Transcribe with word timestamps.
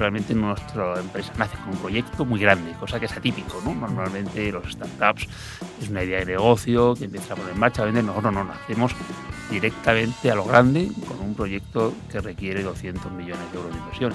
realmente 0.00 0.34
nuestra 0.34 0.98
empresa 0.98 1.30
nace 1.36 1.56
con 1.58 1.74
un 1.74 1.76
proyecto 1.76 2.24
muy 2.24 2.40
grande, 2.40 2.72
cosa 2.80 2.98
que 2.98 3.04
es 3.04 3.12
atípico. 3.12 3.60
¿no? 3.64 3.74
Normalmente 3.74 4.50
los 4.50 4.72
startups 4.72 5.28
es 5.80 5.90
una 5.90 6.02
idea 6.02 6.20
de 6.20 6.26
negocio 6.26 6.94
que 6.94 7.04
empieza 7.04 7.34
a 7.34 7.36
poner 7.36 7.52
en 7.52 7.60
marcha, 7.60 7.82
a 7.82 7.84
vender. 7.84 8.04
Nosotros 8.04 8.32
no, 8.32 8.44
nacemos 8.44 8.92
directamente 9.50 10.30
a 10.30 10.34
lo 10.34 10.44
grande 10.44 10.90
con 11.06 11.20
un 11.20 11.34
proyecto 11.34 11.92
que 12.10 12.20
requiere 12.20 12.62
200 12.62 13.12
millones 13.12 13.52
de 13.52 13.58
euros 13.58 13.72
de 13.72 13.78
inversión. 13.78 14.12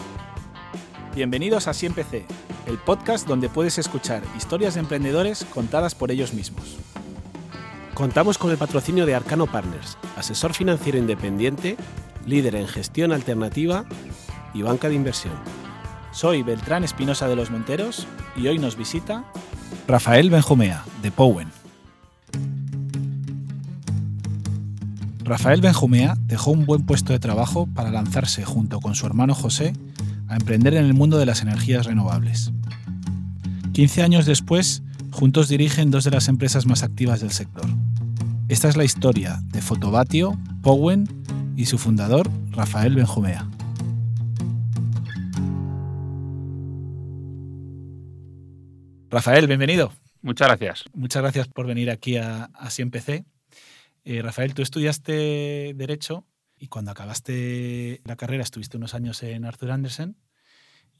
Bienvenidos 1.14 1.68
a 1.68 1.74
Siempre 1.74 2.04
C, 2.04 2.26
el 2.66 2.78
podcast 2.80 3.28
donde 3.28 3.48
puedes 3.48 3.78
escuchar 3.78 4.24
historias 4.36 4.74
de 4.74 4.82
emprendedores 4.82 5.46
contadas 5.54 5.94
por 5.94 6.12
ellos 6.12 6.34
mismos. 6.34 6.78
Contamos 7.94 8.38
con 8.38 8.50
el 8.52 8.58
patrocinio 8.58 9.06
de 9.06 9.16
Arcano 9.16 9.46
Partners, 9.46 9.98
asesor 10.18 10.54
financiero 10.54 10.98
independiente, 10.98 11.78
líder 12.26 12.56
en 12.56 12.68
gestión 12.68 13.14
alternativa 13.14 13.86
y 14.54 14.64
banca 14.64 14.90
de 14.90 14.96
inversión. 14.96 15.55
Soy 16.16 16.44
Beltrán 16.44 16.86
Espinosa 16.86 17.28
de 17.28 17.36
los 17.36 17.52
Monteros 17.52 18.08
y 18.38 18.48
hoy 18.48 18.58
nos 18.58 18.78
visita 18.78 19.26
Rafael 19.86 20.30
Benjumea, 20.30 20.86
de 21.04 21.12
Powen. 21.12 21.50
Rafael 25.26 25.60
Benjumea 25.60 26.16
dejó 26.22 26.52
un 26.52 26.66
buen 26.66 26.86
puesto 26.86 27.12
de 27.12 27.20
trabajo 27.20 27.68
para 27.68 27.92
lanzarse 27.92 28.46
junto 28.46 28.80
con 28.80 28.96
su 28.96 29.06
hermano 29.06 29.36
José 29.36 29.74
a 30.30 30.38
emprender 30.38 30.76
en 30.76 30.86
el 30.86 30.94
mundo 30.94 31.18
de 31.18 31.26
las 31.26 31.42
energías 31.42 31.86
renovables. 31.86 32.54
15 33.74 34.02
años 34.02 34.26
después, 34.26 34.84
juntos 35.12 35.50
dirigen 35.50 35.92
dos 35.92 36.06
de 36.06 36.12
las 36.12 36.30
empresas 36.30 36.66
más 36.66 36.82
activas 36.84 37.20
del 37.20 37.32
sector. 37.32 37.66
Esta 38.48 38.70
es 38.70 38.78
la 38.78 38.86
historia 38.86 39.44
de 39.52 39.62
Fotobatio, 39.62 40.40
Powen 40.62 41.10
y 41.58 41.66
su 41.66 41.78
fundador, 41.78 42.32
Rafael 42.52 42.96
Benjumea. 42.96 43.50
Rafael, 49.16 49.48
bienvenido. 49.48 49.94
Muchas 50.22 50.50
gracias. 50.50 50.84
Muchas 50.94 51.22
gracias 51.22 51.48
por 51.48 51.66
venir 51.66 51.90
aquí 51.90 52.18
a 52.18 52.50
Empecé. 52.80 53.24
Eh, 54.04 54.22
Rafael, 54.22 54.54
tú 54.54 54.62
estudiaste 54.62 55.72
Derecho 55.74 56.28
y 56.58 56.68
cuando 56.68 56.92
acabaste 56.92 58.02
la 58.04 58.18
carrera 58.18 58.44
estuviste 58.44 58.76
unos 58.76 58.94
años 58.94 59.24
en 59.24 59.46
Arthur 59.46 59.72
Andersen 59.72 60.18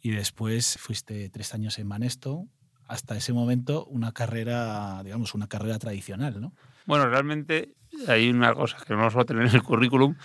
y 0.02 0.12
después 0.12 0.78
fuiste 0.80 1.30
tres 1.30 1.54
años 1.54 1.78
en 1.78 1.88
Manesto. 1.88 2.46
Hasta 2.88 3.18
ese 3.18 3.34
momento 3.34 3.84
una 3.88 4.14
carrera, 4.14 5.02
digamos, 5.04 5.34
una 5.34 5.50
carrera 5.50 5.78
tradicional, 5.78 6.40
¿no? 6.40 6.54
Bueno, 6.86 7.10
realmente 7.10 7.76
hay 8.08 8.30
una 8.30 8.54
cosa 8.54 8.78
que 8.88 8.94
no 8.94 9.08
a 9.08 9.26
tener 9.26 9.46
en 9.46 9.56
el 9.56 9.62
currículum, 9.62 10.16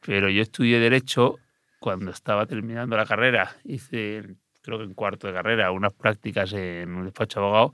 pero 0.00 0.30
yo 0.30 0.40
estudié 0.40 0.78
Derecho 0.78 1.36
cuando 1.78 2.10
estaba 2.10 2.46
terminando 2.46 2.96
la 2.96 3.04
carrera. 3.04 3.54
Hice, 3.64 4.38
creo 4.62 4.78
que 4.78 4.84
en 4.84 4.94
cuarto 4.94 5.26
de 5.26 5.34
carrera, 5.34 5.70
unas 5.70 5.92
prácticas 5.92 6.52
en 6.52 6.94
un 6.94 7.04
despacho 7.04 7.40
de 7.40 7.46
abogado 7.46 7.72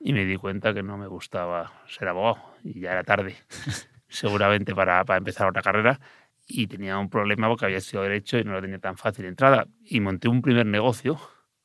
y 0.00 0.12
me 0.12 0.24
di 0.24 0.36
cuenta 0.36 0.74
que 0.74 0.82
no 0.82 0.96
me 0.98 1.06
gustaba 1.06 1.72
ser 1.88 2.08
abogado 2.08 2.38
y 2.62 2.80
ya 2.80 2.92
era 2.92 3.04
tarde, 3.04 3.36
seguramente 4.08 4.74
para, 4.74 5.04
para 5.04 5.18
empezar 5.18 5.48
otra 5.48 5.62
carrera. 5.62 6.00
Y 6.48 6.68
tenía 6.68 6.96
un 6.98 7.10
problema 7.10 7.48
porque 7.48 7.64
había 7.64 7.78
estudiado 7.78 8.04
Derecho 8.04 8.38
y 8.38 8.44
no 8.44 8.52
lo 8.52 8.60
tenía 8.60 8.78
tan 8.78 8.96
fácil 8.96 9.24
de 9.24 9.30
entrada. 9.30 9.66
Y 9.82 9.98
monté 10.00 10.28
un 10.28 10.42
primer 10.42 10.66
negocio, 10.66 11.18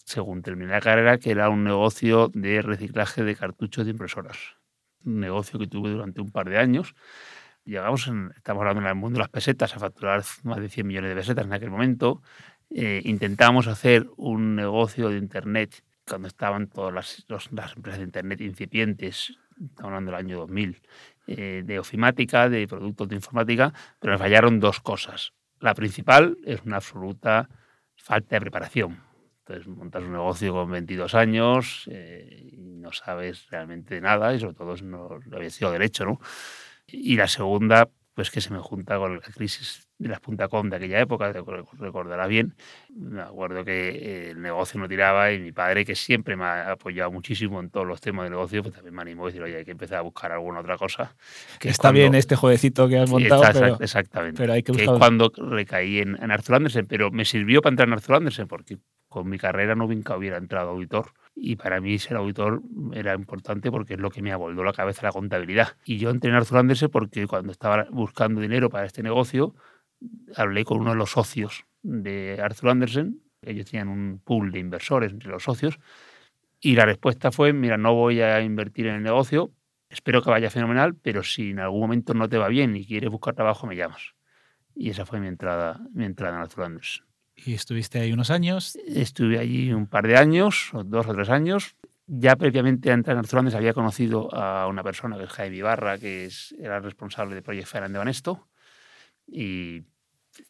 según 0.05 0.41
terminé 0.41 0.71
la 0.71 0.81
carrera, 0.81 1.19
que 1.19 1.29
era 1.31 1.49
un 1.49 1.63
negocio 1.63 2.31
de 2.33 2.63
reciclaje 2.63 3.23
de 3.23 3.35
cartuchos 3.35 3.85
de 3.85 3.91
impresoras 3.91 4.55
un 5.05 5.19
negocio 5.19 5.59
que 5.59 5.67
tuve 5.67 5.89
durante 5.91 6.21
un 6.21 6.31
par 6.31 6.49
de 6.49 6.57
años. 6.57 6.95
Llegamos, 7.63 8.07
en, 8.07 8.31
estamos 8.35 8.61
hablando 8.61 8.81
en 8.81 8.87
el 8.87 8.95
mundo 8.95 9.17
de 9.17 9.21
las 9.21 9.29
pesetas, 9.29 9.75
a 9.75 9.79
facturar 9.79 10.23
más 10.43 10.59
de 10.59 10.69
100 10.69 10.87
millones 10.87 11.09
de 11.09 11.15
pesetas 11.15 11.45
en 11.45 11.53
aquel 11.53 11.69
momento. 11.69 12.21
Eh, 12.73 13.01
intentamos 13.05 13.67
hacer 13.67 14.07
un 14.17 14.55
negocio 14.55 15.09
de 15.09 15.17
Internet 15.17 15.83
cuando 16.07 16.27
estaban 16.27 16.67
todas 16.67 16.93
las, 16.93 17.25
las 17.51 17.75
empresas 17.75 17.99
de 17.99 18.05
Internet 18.05 18.41
incipientes, 18.41 19.37
estamos 19.51 19.89
hablando 19.89 20.11
del 20.11 20.19
año 20.19 20.37
2000, 20.39 20.81
eh, 21.27 21.63
de 21.65 21.79
ofimática, 21.79 22.49
de 22.49 22.67
productos 22.67 23.09
de 23.09 23.15
informática, 23.15 23.73
pero 23.99 24.13
nos 24.13 24.21
fallaron 24.21 24.59
dos 24.59 24.79
cosas. 24.79 25.33
La 25.59 25.73
principal 25.75 26.37
es 26.45 26.61
una 26.63 26.77
absoluta 26.77 27.49
falta 27.95 28.35
de 28.35 28.41
preparación 28.41 29.11
entonces 29.41 29.67
montas 29.67 30.03
un 30.03 30.13
negocio 30.13 30.53
con 30.53 30.71
22 30.71 31.15
años 31.15 31.89
eh, 31.91 32.51
y 32.53 32.57
no 32.75 32.91
sabes 32.91 33.47
realmente 33.49 33.99
nada 33.99 34.33
y 34.33 34.39
sobre 34.39 34.53
todo 34.53 34.75
no, 34.83 35.19
no 35.25 35.37
había 35.37 35.49
sido 35.49 35.71
derecho, 35.71 36.05
¿no? 36.05 36.19
Y 36.87 37.15
la 37.15 37.27
segunda, 37.27 37.89
pues 38.13 38.29
que 38.29 38.41
se 38.41 38.51
me 38.51 38.59
junta 38.59 38.97
con 38.97 39.15
la 39.15 39.21
crisis 39.21 39.87
de 39.97 40.09
las 40.09 40.19
.com 40.49 40.69
de 40.69 40.75
aquella 40.75 40.99
época, 40.99 41.31
recordará 41.31 42.27
bien. 42.27 42.55
Me 42.93 43.21
acuerdo 43.21 43.63
que 43.63 43.89
eh, 43.89 44.31
el 44.31 44.41
negocio 44.41 44.79
no 44.79 44.87
tiraba 44.87 45.31
y 45.31 45.39
mi 45.39 45.51
padre, 45.51 45.85
que 45.85 45.95
siempre 45.95 46.35
me 46.35 46.43
ha 46.43 46.71
apoyado 46.71 47.11
muchísimo 47.11 47.59
en 47.59 47.69
todos 47.69 47.87
los 47.87 48.01
temas 48.01 48.25
de 48.25 48.31
negocio, 48.31 48.63
pues 48.63 48.75
también 48.75 48.95
me 48.95 49.01
animó 49.01 49.23
a 49.23 49.27
decir, 49.27 49.41
oye, 49.43 49.57
hay 49.57 49.65
que 49.65 49.71
empezar 49.71 49.99
a 49.99 50.01
buscar 50.01 50.31
alguna 50.31 50.59
otra 50.59 50.77
cosa. 50.77 51.15
Que 51.59 51.69
Está 51.69 51.91
bien 51.91 52.15
este 52.15 52.35
jueguecito 52.35 52.89
que 52.89 52.97
has 52.97 53.09
montado, 53.09 53.43
pero, 53.53 53.77
exactamente. 53.79 54.37
Pero 54.37 54.53
hay 54.53 54.63
que, 54.63 54.71
buscar... 54.71 54.87
que 54.87 54.93
es 54.93 54.99
cuando 54.99 55.31
recaí 55.35 55.99
en, 55.99 56.21
en 56.21 56.31
Arthur 56.31 56.55
Andersen, 56.55 56.87
pero 56.87 57.11
me 57.11 57.25
sirvió 57.25 57.61
para 57.61 57.73
entrar 57.73 57.87
en 57.87 57.93
Arthur 57.93 58.15
Andersen 58.15 58.47
porque 58.47 58.77
con 59.07 59.29
mi 59.29 59.37
carrera 59.37 59.75
no 59.75 59.87
nunca 59.87 60.17
hubiera 60.17 60.37
entrado 60.37 60.69
auditor. 60.69 61.13
Y 61.35 61.55
para 61.55 61.79
mí 61.81 61.97
ser 61.97 62.17
auditor 62.17 62.61
era 62.93 63.13
importante 63.15 63.71
porque 63.71 63.93
es 63.93 63.99
lo 63.99 64.09
que 64.09 64.21
me 64.21 64.31
abordó 64.31 64.63
la 64.63 64.73
cabeza 64.73 65.03
la 65.03 65.11
contabilidad. 65.11 65.77
Y 65.85 65.97
yo 65.97 66.09
entré 66.09 66.29
en 66.29 66.35
Arthur 66.35 66.59
Andersen 66.59 66.89
porque 66.89 67.25
cuando 67.27 67.51
estaba 67.51 67.87
buscando 67.89 68.41
dinero 68.41 68.69
para 68.69 68.85
este 68.85 69.01
negocio, 69.01 69.55
hablé 70.35 70.65
con 70.65 70.79
uno 70.79 70.91
de 70.91 70.97
los 70.97 71.11
socios 71.11 71.65
de 71.83 72.39
Arthur 72.41 72.69
Andersen. 72.69 73.21
Ellos 73.41 73.65
tenían 73.65 73.87
un 73.87 74.21
pool 74.23 74.51
de 74.51 74.59
inversores 74.59 75.11
entre 75.11 75.29
los 75.29 75.43
socios. 75.43 75.79
Y 76.59 76.75
la 76.75 76.85
respuesta 76.85 77.31
fue, 77.31 77.53
mira, 77.53 77.77
no 77.77 77.95
voy 77.95 78.21
a 78.21 78.41
invertir 78.41 78.85
en 78.85 78.95
el 78.95 79.03
negocio, 79.03 79.51
espero 79.89 80.21
que 80.21 80.29
vaya 80.29 80.51
fenomenal, 80.51 80.95
pero 80.95 81.23
si 81.23 81.49
en 81.49 81.59
algún 81.59 81.81
momento 81.81 82.13
no 82.13 82.29
te 82.29 82.37
va 82.37 82.47
bien 82.49 82.75
y 82.75 82.85
quieres 82.85 83.09
buscar 83.09 83.33
trabajo, 83.33 83.65
me 83.65 83.75
llamas. 83.75 84.13
Y 84.75 84.91
esa 84.91 85.05
fue 85.05 85.19
mi 85.19 85.27
entrada, 85.27 85.81
mi 85.91 86.05
entrada 86.05 86.35
en 86.35 86.41
Arthur 86.41 86.65
Andersen. 86.65 87.10
¿Y 87.43 87.53
estuviste 87.53 87.99
ahí 87.99 88.13
unos 88.13 88.29
años? 88.29 88.75
Estuve 88.87 89.39
allí 89.39 89.73
un 89.73 89.87
par 89.87 90.07
de 90.07 90.15
años, 90.15 90.69
dos 90.85 91.07
o 91.07 91.13
tres 91.13 91.29
años. 91.29 91.75
Ya 92.05 92.35
previamente 92.35 92.91
a 92.91 92.93
entrar 92.93 93.15
en 93.15 93.19
Arthur 93.19 93.55
había 93.55 93.73
conocido 93.73 94.33
a 94.35 94.67
una 94.67 94.83
persona, 94.83 95.17
que 95.17 95.23
es 95.23 95.29
Jaime 95.29 95.55
Ibarra, 95.55 95.97
que 95.97 96.25
es, 96.25 96.53
era 96.59 96.79
responsable 96.79 97.33
de 97.35 97.41
Project 97.41 97.67
Fair 97.67 97.83
de. 97.83 98.47
Y 99.25 99.83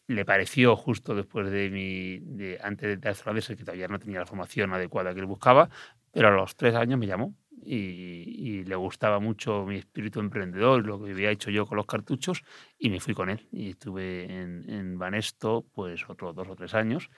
le 0.07 0.25
pareció 0.25 0.75
justo 0.75 1.15
después 1.15 1.49
de 1.49 1.69
mi, 1.69 2.19
de, 2.19 2.59
antes 2.61 2.99
de 2.99 3.09
Arthur 3.09 3.41
que 3.41 3.63
todavía 3.63 3.87
no 3.87 3.99
tenía 3.99 4.19
la 4.19 4.25
formación 4.25 4.73
adecuada 4.73 5.13
que 5.13 5.19
él 5.19 5.25
buscaba, 5.27 5.69
pero 6.11 6.27
a 6.27 6.31
los 6.31 6.55
tres 6.55 6.75
años 6.75 6.99
me 6.99 7.07
llamó 7.07 7.35
y, 7.63 8.63
le 8.63 8.75
gustaba 8.75 9.19
mucho 9.19 9.65
mi 9.65 9.77
espíritu 9.77 10.19
emprendedor, 10.19 10.85
lo 10.85 11.03
que 11.03 11.11
había 11.11 11.31
hecho 11.31 11.49
yo 11.49 11.65
con 11.65 11.77
los 11.77 11.85
cartuchos, 11.85 12.43
y 12.77 12.89
me 12.89 12.99
fui 12.99 13.13
con 13.13 13.29
él. 13.29 13.47
Y 13.51 13.71
estuve 13.71 14.25
en, 14.25 14.69
en 14.69 14.97
Banesto 14.97 15.65
pues 15.73 16.09
otros 16.09 16.35
dos 16.35 16.47
o 16.47 16.55
tres 16.55 16.73
años. 16.73 17.09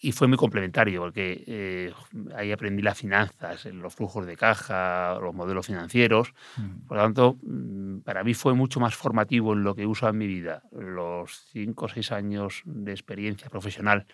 Y 0.00 0.12
fue 0.12 0.28
muy 0.28 0.36
complementario, 0.36 1.00
porque 1.00 1.42
eh, 1.48 1.92
ahí 2.36 2.52
aprendí 2.52 2.82
las 2.82 2.96
finanzas, 2.96 3.64
los 3.64 3.92
flujos 3.92 4.26
de 4.26 4.36
caja, 4.36 5.18
los 5.20 5.34
modelos 5.34 5.66
financieros. 5.66 6.34
Mm. 6.56 6.86
Por 6.86 6.96
lo 6.96 7.02
tanto, 7.02 7.38
mm, 7.42 7.98
para 8.00 8.22
mí 8.22 8.32
fue 8.32 8.54
mucho 8.54 8.78
más 8.78 8.94
formativo 8.94 9.54
en 9.54 9.64
lo 9.64 9.74
que 9.74 9.86
uso 9.86 10.08
en 10.08 10.16
mi 10.16 10.28
vida. 10.28 10.62
Los 10.70 11.48
cinco 11.50 11.86
o 11.86 11.88
seis 11.88 12.12
años 12.12 12.62
de 12.64 12.92
experiencia 12.92 13.50
profesional 13.50 14.06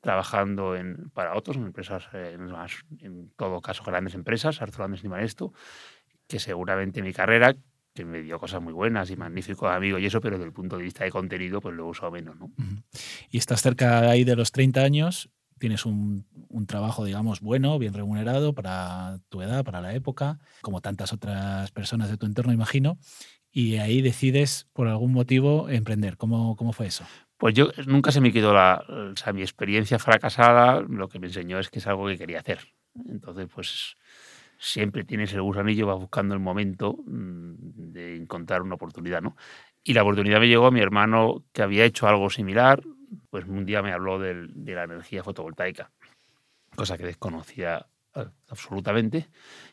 trabajando 0.00 0.76
en, 0.76 1.10
para 1.10 1.36
otros, 1.36 1.56
en 1.56 1.64
empresas, 1.64 2.08
eh, 2.12 2.36
en, 3.00 3.30
todo 3.36 3.60
caso 3.60 3.82
grandes 3.84 4.14
empresas, 4.14 4.60
Arthur 4.62 4.82
Andersen 4.82 5.06
y 5.06 5.10
Manesto, 5.10 5.52
que 6.26 6.38
seguramente 6.38 7.02
mi 7.02 7.12
carrera, 7.12 7.56
que 7.94 8.04
me 8.04 8.22
dio 8.22 8.38
cosas 8.38 8.62
muy 8.62 8.72
buenas 8.72 9.10
y 9.10 9.16
magníficos 9.16 9.70
amigos 9.70 10.00
y 10.00 10.06
eso, 10.06 10.20
pero 10.20 10.36
desde 10.36 10.46
el 10.46 10.52
punto 10.52 10.76
de 10.76 10.84
vista 10.84 11.04
de 11.04 11.10
contenido, 11.10 11.60
pues 11.60 11.74
lo 11.74 11.86
uso 11.86 12.10
menos. 12.10 12.36
¿no? 12.36 12.50
Y 13.30 13.38
estás 13.38 13.62
cerca 13.62 14.08
ahí 14.08 14.24
de 14.24 14.36
los 14.36 14.52
30 14.52 14.80
años, 14.80 15.30
tienes 15.58 15.84
un, 15.84 16.26
un, 16.48 16.66
trabajo, 16.66 17.04
digamos, 17.04 17.40
bueno, 17.40 17.78
bien 17.78 17.92
remunerado 17.92 18.54
para 18.54 19.18
tu 19.28 19.42
edad, 19.42 19.64
para 19.64 19.82
la 19.82 19.92
época, 19.94 20.38
como 20.62 20.80
tantas 20.80 21.12
otras 21.12 21.70
personas 21.72 22.08
de 22.08 22.16
tu 22.16 22.24
entorno, 22.24 22.52
imagino, 22.52 22.98
y 23.52 23.76
ahí 23.76 24.00
decides, 24.00 24.68
por 24.72 24.88
algún 24.88 25.12
motivo, 25.12 25.68
emprender. 25.68 26.16
¿Cómo, 26.16 26.56
cómo 26.56 26.72
fue 26.72 26.86
eso? 26.86 27.04
Pues 27.40 27.54
yo 27.54 27.70
nunca 27.86 28.12
se 28.12 28.20
me 28.20 28.32
quedó 28.32 28.52
la, 28.52 28.84
o 28.86 29.16
sea, 29.16 29.32
mi 29.32 29.40
experiencia 29.40 29.98
fracasada, 29.98 30.82
lo 30.82 31.08
que 31.08 31.18
me 31.18 31.28
enseñó 31.28 31.58
es 31.58 31.70
que 31.70 31.78
es 31.78 31.86
algo 31.86 32.06
que 32.06 32.18
quería 32.18 32.40
hacer. 32.40 32.58
Entonces, 33.08 33.48
pues 33.52 33.96
siempre 34.58 35.04
tienes 35.04 35.32
el 35.32 35.40
gusanillo, 35.40 35.86
vas 35.86 35.98
buscando 35.98 36.34
el 36.34 36.40
momento 36.40 36.98
mm, 37.06 37.54
de 37.92 38.16
encontrar 38.18 38.60
una 38.60 38.74
oportunidad, 38.74 39.22
¿no? 39.22 39.38
Y 39.82 39.94
la 39.94 40.02
oportunidad 40.02 40.38
me 40.38 40.48
llegó 40.48 40.66
a 40.66 40.70
mi 40.70 40.80
hermano 40.80 41.42
que 41.54 41.62
había 41.62 41.86
hecho 41.86 42.06
algo 42.06 42.28
similar, 42.28 42.82
pues 43.30 43.46
un 43.46 43.64
día 43.64 43.80
me 43.80 43.92
habló 43.92 44.18
de, 44.18 44.46
de 44.46 44.74
la 44.74 44.84
energía 44.84 45.24
fotovoltaica, 45.24 45.90
cosa 46.76 46.98
que 46.98 47.06
desconocía 47.06 47.86
eh, 48.16 48.26
absolutamente, 48.50 49.30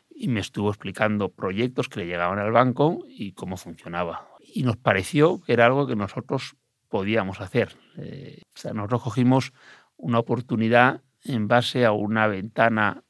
y 0.08 0.28
me 0.28 0.40
estuvo 0.40 0.70
explicando 0.70 1.28
proyectos 1.28 1.90
que 1.90 2.00
le 2.00 2.06
llegaban 2.06 2.38
al 2.38 2.50
banco 2.50 3.04
y 3.06 3.32
cómo 3.32 3.58
funcionaba. 3.58 4.26
Y 4.40 4.62
nos 4.62 4.78
pareció 4.78 5.42
que 5.42 5.52
era 5.52 5.66
algo 5.66 5.86
que 5.86 5.96
nosotros 5.96 6.56
podíamos 6.88 7.40
hacer. 7.40 7.76
Eh, 7.96 8.42
o 8.54 8.58
sea, 8.58 8.72
nosotros 8.72 9.02
cogimos 9.02 9.52
una 9.96 10.18
oportunidad 10.18 11.02
en 11.24 11.48
base 11.48 11.84
a 11.84 11.92
una 11.92 12.26
ventana 12.26 13.04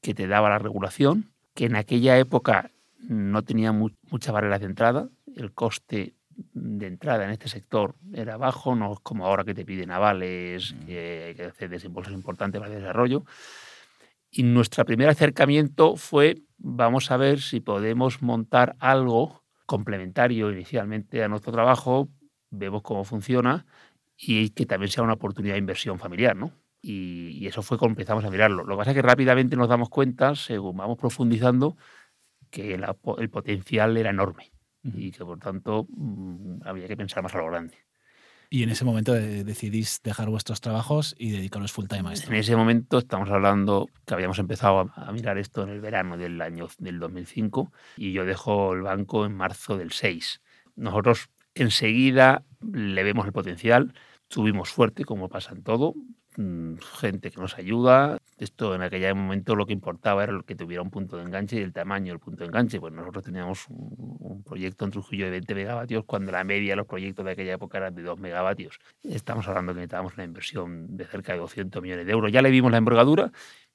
que 0.00 0.14
te 0.14 0.26
daba 0.26 0.48
la 0.48 0.58
regulación, 0.58 1.32
que 1.54 1.66
en 1.66 1.76
aquella 1.76 2.18
época 2.18 2.70
no 3.00 3.42
tenía 3.42 3.72
mucha 3.72 4.32
barrera 4.32 4.58
de 4.58 4.66
entrada, 4.66 5.08
el 5.36 5.52
coste 5.52 6.14
de 6.52 6.86
entrada 6.86 7.24
en 7.24 7.30
este 7.30 7.48
sector 7.48 7.96
era 8.12 8.36
bajo, 8.36 8.76
no 8.76 8.92
es 8.92 9.00
como 9.00 9.26
ahora 9.26 9.44
que 9.44 9.54
te 9.54 9.64
piden 9.64 9.90
avales, 9.90 10.74
mm. 10.74 10.86
que 10.86 11.24
hay 11.28 11.34
que 11.34 11.44
hacer 11.44 11.68
desembolsos 11.68 12.12
importantes 12.12 12.60
para 12.60 12.72
el 12.72 12.80
desarrollo. 12.80 13.24
Y 14.30 14.42
nuestro 14.42 14.84
primer 14.84 15.08
acercamiento 15.08 15.96
fue, 15.96 16.42
vamos 16.58 17.10
a 17.10 17.16
ver 17.16 17.40
si 17.40 17.60
podemos 17.60 18.22
montar 18.22 18.76
algo 18.78 19.42
complementario 19.66 20.50
inicialmente 20.50 21.22
a 21.22 21.28
nuestro 21.28 21.52
trabajo, 21.52 22.08
vemos 22.50 22.82
cómo 22.82 23.04
funciona 23.04 23.66
y 24.16 24.50
que 24.50 24.66
también 24.66 24.90
sea 24.90 25.04
una 25.04 25.14
oportunidad 25.14 25.54
de 25.54 25.60
inversión 25.60 25.98
familiar, 25.98 26.36
¿no? 26.36 26.52
Y, 26.80 27.46
eso 27.46 27.62
fue 27.62 27.78
cuando 27.78 27.92
empezamos 27.92 28.24
a 28.24 28.30
mirarlo. 28.30 28.64
Lo 28.64 28.74
que 28.74 28.78
pasa 28.78 28.90
es 28.90 28.94
que 28.96 29.02
rápidamente 29.02 29.56
nos 29.56 29.68
damos 29.68 29.88
cuenta, 29.88 30.34
según 30.34 30.76
vamos 30.76 30.98
profundizando, 30.98 31.76
que 32.50 32.74
el 32.74 33.30
potencial 33.30 33.96
era 33.96 34.10
enorme 34.10 34.52
y 34.82 35.10
que 35.10 35.24
por 35.24 35.38
tanto 35.38 35.86
mm, 35.90 36.60
había 36.64 36.86
que 36.86 36.96
pensar 36.96 37.22
más 37.22 37.34
a 37.34 37.38
lo 37.38 37.46
grande. 37.46 37.74
Y 38.50 38.62
en 38.62 38.70
ese 38.70 38.86
momento 38.86 39.12
decidís 39.12 40.00
dejar 40.02 40.30
vuestros 40.30 40.62
trabajos 40.62 41.14
y 41.18 41.32
dedicaros 41.32 41.70
full 41.70 41.86
time 41.86 42.08
a 42.08 42.12
esto. 42.14 42.30
En 42.30 42.36
ese 42.36 42.56
momento 42.56 42.96
estamos 42.96 43.28
hablando 43.28 43.90
que 44.06 44.14
habíamos 44.14 44.38
empezado 44.38 44.90
a, 44.94 45.12
mirar 45.12 45.36
esto 45.36 45.64
en 45.64 45.68
el 45.68 45.82
verano 45.82 46.16
del 46.16 46.40
año 46.40 46.68
del 46.78 46.98
2005 46.98 47.70
y 47.98 48.12
yo 48.12 48.24
dejo 48.24 48.72
el 48.72 48.82
banco 48.82 49.26
en 49.26 49.34
marzo 49.34 49.76
del 49.76 49.92
6. 49.92 50.40
Nosotros 50.76 51.28
enseguida 51.62 52.44
le 52.60 53.02
vemos 53.02 53.26
el 53.26 53.32
potencial, 53.32 53.94
subimos 54.28 54.70
fuerte 54.70 55.04
como 55.04 55.28
pasa 55.28 55.52
en 55.52 55.62
todo, 55.62 55.94
Mm, 56.40 56.76
gente 57.00 57.32
que 57.32 57.40
nos 57.40 57.58
ayuda. 57.58 58.18
Esto 58.38 58.72
en 58.76 58.82
aquel 58.82 59.12
momento 59.16 59.56
lo 59.56 59.66
que 59.66 59.72
importaba 59.72 60.22
era 60.22 60.40
que 60.46 60.54
tuviera 60.54 60.82
un 60.82 60.90
punto 60.90 61.16
de 61.16 61.24
enganche 61.24 61.56
y 61.56 61.62
el 61.62 61.72
tamaño 61.72 62.12
del 62.12 62.20
punto 62.20 62.44
de 62.44 62.46
enganche. 62.46 62.78
Pues 62.78 62.92
nosotros 62.92 63.24
teníamos 63.24 63.66
un, 63.68 64.44
proyecto 64.44 64.84
en 64.84 64.92
Trujillo 64.92 65.24
de 65.24 65.32
20 65.32 65.54
megavatios 65.56 66.04
cuando 66.04 66.30
la 66.30 66.44
media 66.44 66.72
de 66.72 66.76
los 66.76 66.86
proyectos 66.86 67.24
de 67.24 67.32
aquella 67.32 67.54
época 67.54 67.78
eran 67.78 67.94
de 67.96 68.02
2 68.02 68.20
megavatios. 68.20 68.78
Estamos 69.02 69.48
hablando 69.48 69.72
que 69.72 69.80
necesitábamos 69.80 70.14
una 70.14 70.24
inversión 70.24 70.96
de 70.96 71.06
cerca 71.06 71.32
de 71.32 71.40
200 71.40 71.82
millones 71.82 72.06
de 72.06 72.12
euros. 72.12 72.30
Ya 72.30 72.40
le 72.40 72.50
vimos 72.50 72.70
la 72.70 72.78
envergadura 72.78 73.32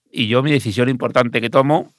y 0.10 0.30
yo 0.30 0.42
mi 0.42 0.54
decisión 0.54 0.88
importante 0.88 1.42
que 1.42 1.50
tomo 1.50 1.94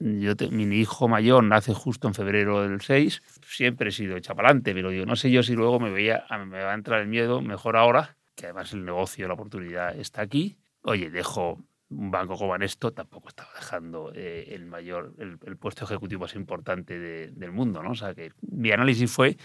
mi 0.00 0.76
hijo 0.76 1.08
mayor 1.08 1.44
nace 1.44 1.74
justo 1.74 2.08
en 2.08 2.14
febrero 2.14 2.62
del 2.62 2.80
6. 2.80 3.22
Siempre 3.46 3.90
he 3.90 3.92
sido 3.92 4.16
adelante, 4.16 4.74
pero 4.74 4.90
digo, 4.90 5.06
no 5.06 5.16
sé 5.16 5.30
yo 5.30 5.42
si 5.42 5.54
luego 5.54 5.80
me, 5.80 5.90
veía, 5.90 6.24
me 6.46 6.62
va 6.62 6.72
a 6.72 6.74
entrar 6.74 7.00
el 7.00 7.08
miedo, 7.08 7.42
mejor 7.42 7.76
ahora 7.76 8.16
que 8.38 8.46
además 8.46 8.72
el 8.72 8.84
negocio, 8.84 9.26
la 9.26 9.34
oportunidad 9.34 9.98
está 9.98 10.22
aquí. 10.22 10.56
Oye, 10.82 11.10
dejo 11.10 11.58
un 11.90 12.10
banco 12.10 12.36
como 12.36 12.54
esto, 12.56 12.92
tampoco 12.92 13.28
estaba 13.28 13.50
dejando 13.56 14.12
eh, 14.14 14.50
el 14.50 14.64
mayor, 14.64 15.12
el, 15.18 15.56
puesto 15.56 15.84
ejecutivo 15.84 16.20
más 16.20 16.36
importante 16.36 16.98
del 16.98 17.52
mundo, 17.52 17.82
¿no? 17.82 17.90
O 17.90 17.94
sea 17.96 18.14
que 18.14 18.30
mi 18.42 18.70
análisis 18.70 19.10
fue, 19.10 19.36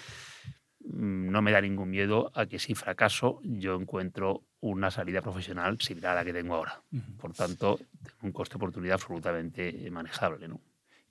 no 0.85 1.41
me 1.41 1.51
da 1.51 1.61
ningún 1.61 1.89
miedo 1.89 2.31
a 2.35 2.45
que 2.45 2.59
si 2.59 2.75
fracaso 2.75 3.39
yo 3.43 3.75
encuentro 3.75 4.43
una 4.59 4.91
salida 4.91 5.21
profesional 5.21 5.79
similar 5.79 6.13
a 6.13 6.15
la 6.21 6.25
que 6.25 6.33
tengo 6.33 6.55
ahora. 6.55 6.81
Por 7.19 7.33
tanto, 7.33 7.79
un 8.21 8.31
coste 8.31 8.57
oportunidad 8.57 8.95
absolutamente 8.95 9.89
manejable, 9.91 10.47
¿no? 10.47 10.61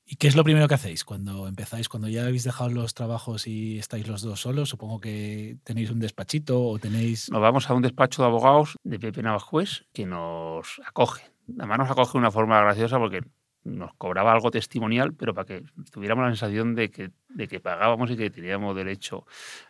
¿Y 0.05 0.17
qué 0.17 0.27
es 0.27 0.37
lo 0.37 0.43
primero 0.45 0.67
que 0.69 0.75
hacéis 0.75 1.05
cuando 1.05 1.47
empezáis? 1.47 1.89
Cuando 1.89 2.09
ya 2.09 2.25
habéis 2.25 2.45
dejado 2.45 2.71
los 2.71 2.93
trabajos 2.93 3.47
y 3.47 3.79
estáis 3.79 4.09
los 4.09 4.23
dos 4.23 4.41
solos, 4.41 4.69
supongo 4.69 5.01
que 5.01 5.59
tenéis 5.65 5.91
un 5.91 6.01
despachito 6.01 6.63
o 6.63 6.79
tenéis... 6.79 7.31
Nos 7.31 7.41
vamos 7.41 7.71
a 7.71 7.75
un 7.75 7.83
despacho 7.83 8.23
de 8.23 8.29
abogados 8.29 8.77
de 8.83 8.99
Pepe 8.99 9.23
Navajuez 9.23 9.85
que 9.93 10.05
nos 10.05 10.81
acoge. 10.85 11.23
Además 11.57 11.79
nos 11.79 11.91
acoge 11.91 12.13
de 12.13 12.19
una 12.19 12.31
forma 12.31 12.61
graciosa 12.61 12.99
porque 12.99 13.21
nos 13.65 13.95
cobraba 13.95 14.33
algo 14.33 14.51
testimonial, 14.51 15.15
pero 15.15 15.35
para 15.35 15.47
que 15.47 15.63
tuviéramos 15.93 16.25
la 16.25 16.31
sensación 16.31 16.75
de 16.75 16.91
que, 16.91 17.11
de 17.29 17.47
que 17.47 17.61
pagábamos 17.61 18.11
y 18.11 18.17
que 18.17 18.31
teníamos 18.31 18.75
derecho 18.75 19.25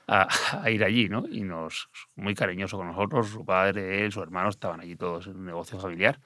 a, 0.09 0.29
ir 0.71 0.83
allí, 0.83 1.09
¿no? 1.09 1.25
Y 1.29 1.43
nos, 1.43 1.89
muy 2.17 2.35
cariñoso 2.35 2.79
con 2.79 2.87
nosotros, 2.87 3.29
su 3.29 3.45
padre, 3.45 4.05
él, 4.05 4.13
su 4.13 4.23
hermano, 4.23 4.49
estaban 4.49 4.81
allí 4.81 4.97
todos 4.97 5.27
en 5.27 5.37
un 5.37 5.45
negocio 5.45 5.79
familiar. 5.79 6.19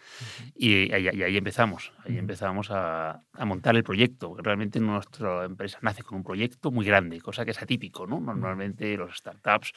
y, 0.55 0.93
ahí, 0.93 1.37
empezamos, 1.37 1.93
ahí 2.05 2.19
empezamos 2.19 2.71
a, 2.71 3.23
a, 3.33 3.45
montar 3.45 3.77
el 3.77 3.83
proyecto. 3.83 4.37
Realmente 4.39 4.79
nuestra 4.81 5.45
empresa 5.45 5.79
nace 5.83 6.03
con 6.03 6.19
un 6.19 6.25
proyecto 6.25 6.71
muy 6.71 6.87
grande, 6.87 7.21
cosa 7.21 7.45
que 7.45 7.51
es 7.51 7.61
atípico, 7.61 8.07
¿no? 8.07 8.21
Normalmente 8.21 8.97
los 8.97 9.17
startups 9.17 9.73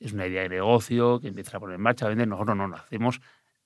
es 0.00 0.12
una 0.12 0.26
idea 0.26 0.42
de 0.42 0.48
negocio 0.48 1.20
que 1.20 1.28
empieza 1.28 1.58
a 1.58 1.60
poner 1.60 1.76
en 1.76 1.82
marcha, 1.82 2.06
a 2.06 2.08
vender. 2.08 2.28
Nosotros 2.28 2.56
no, 2.56 2.68
nacemos 2.68 3.20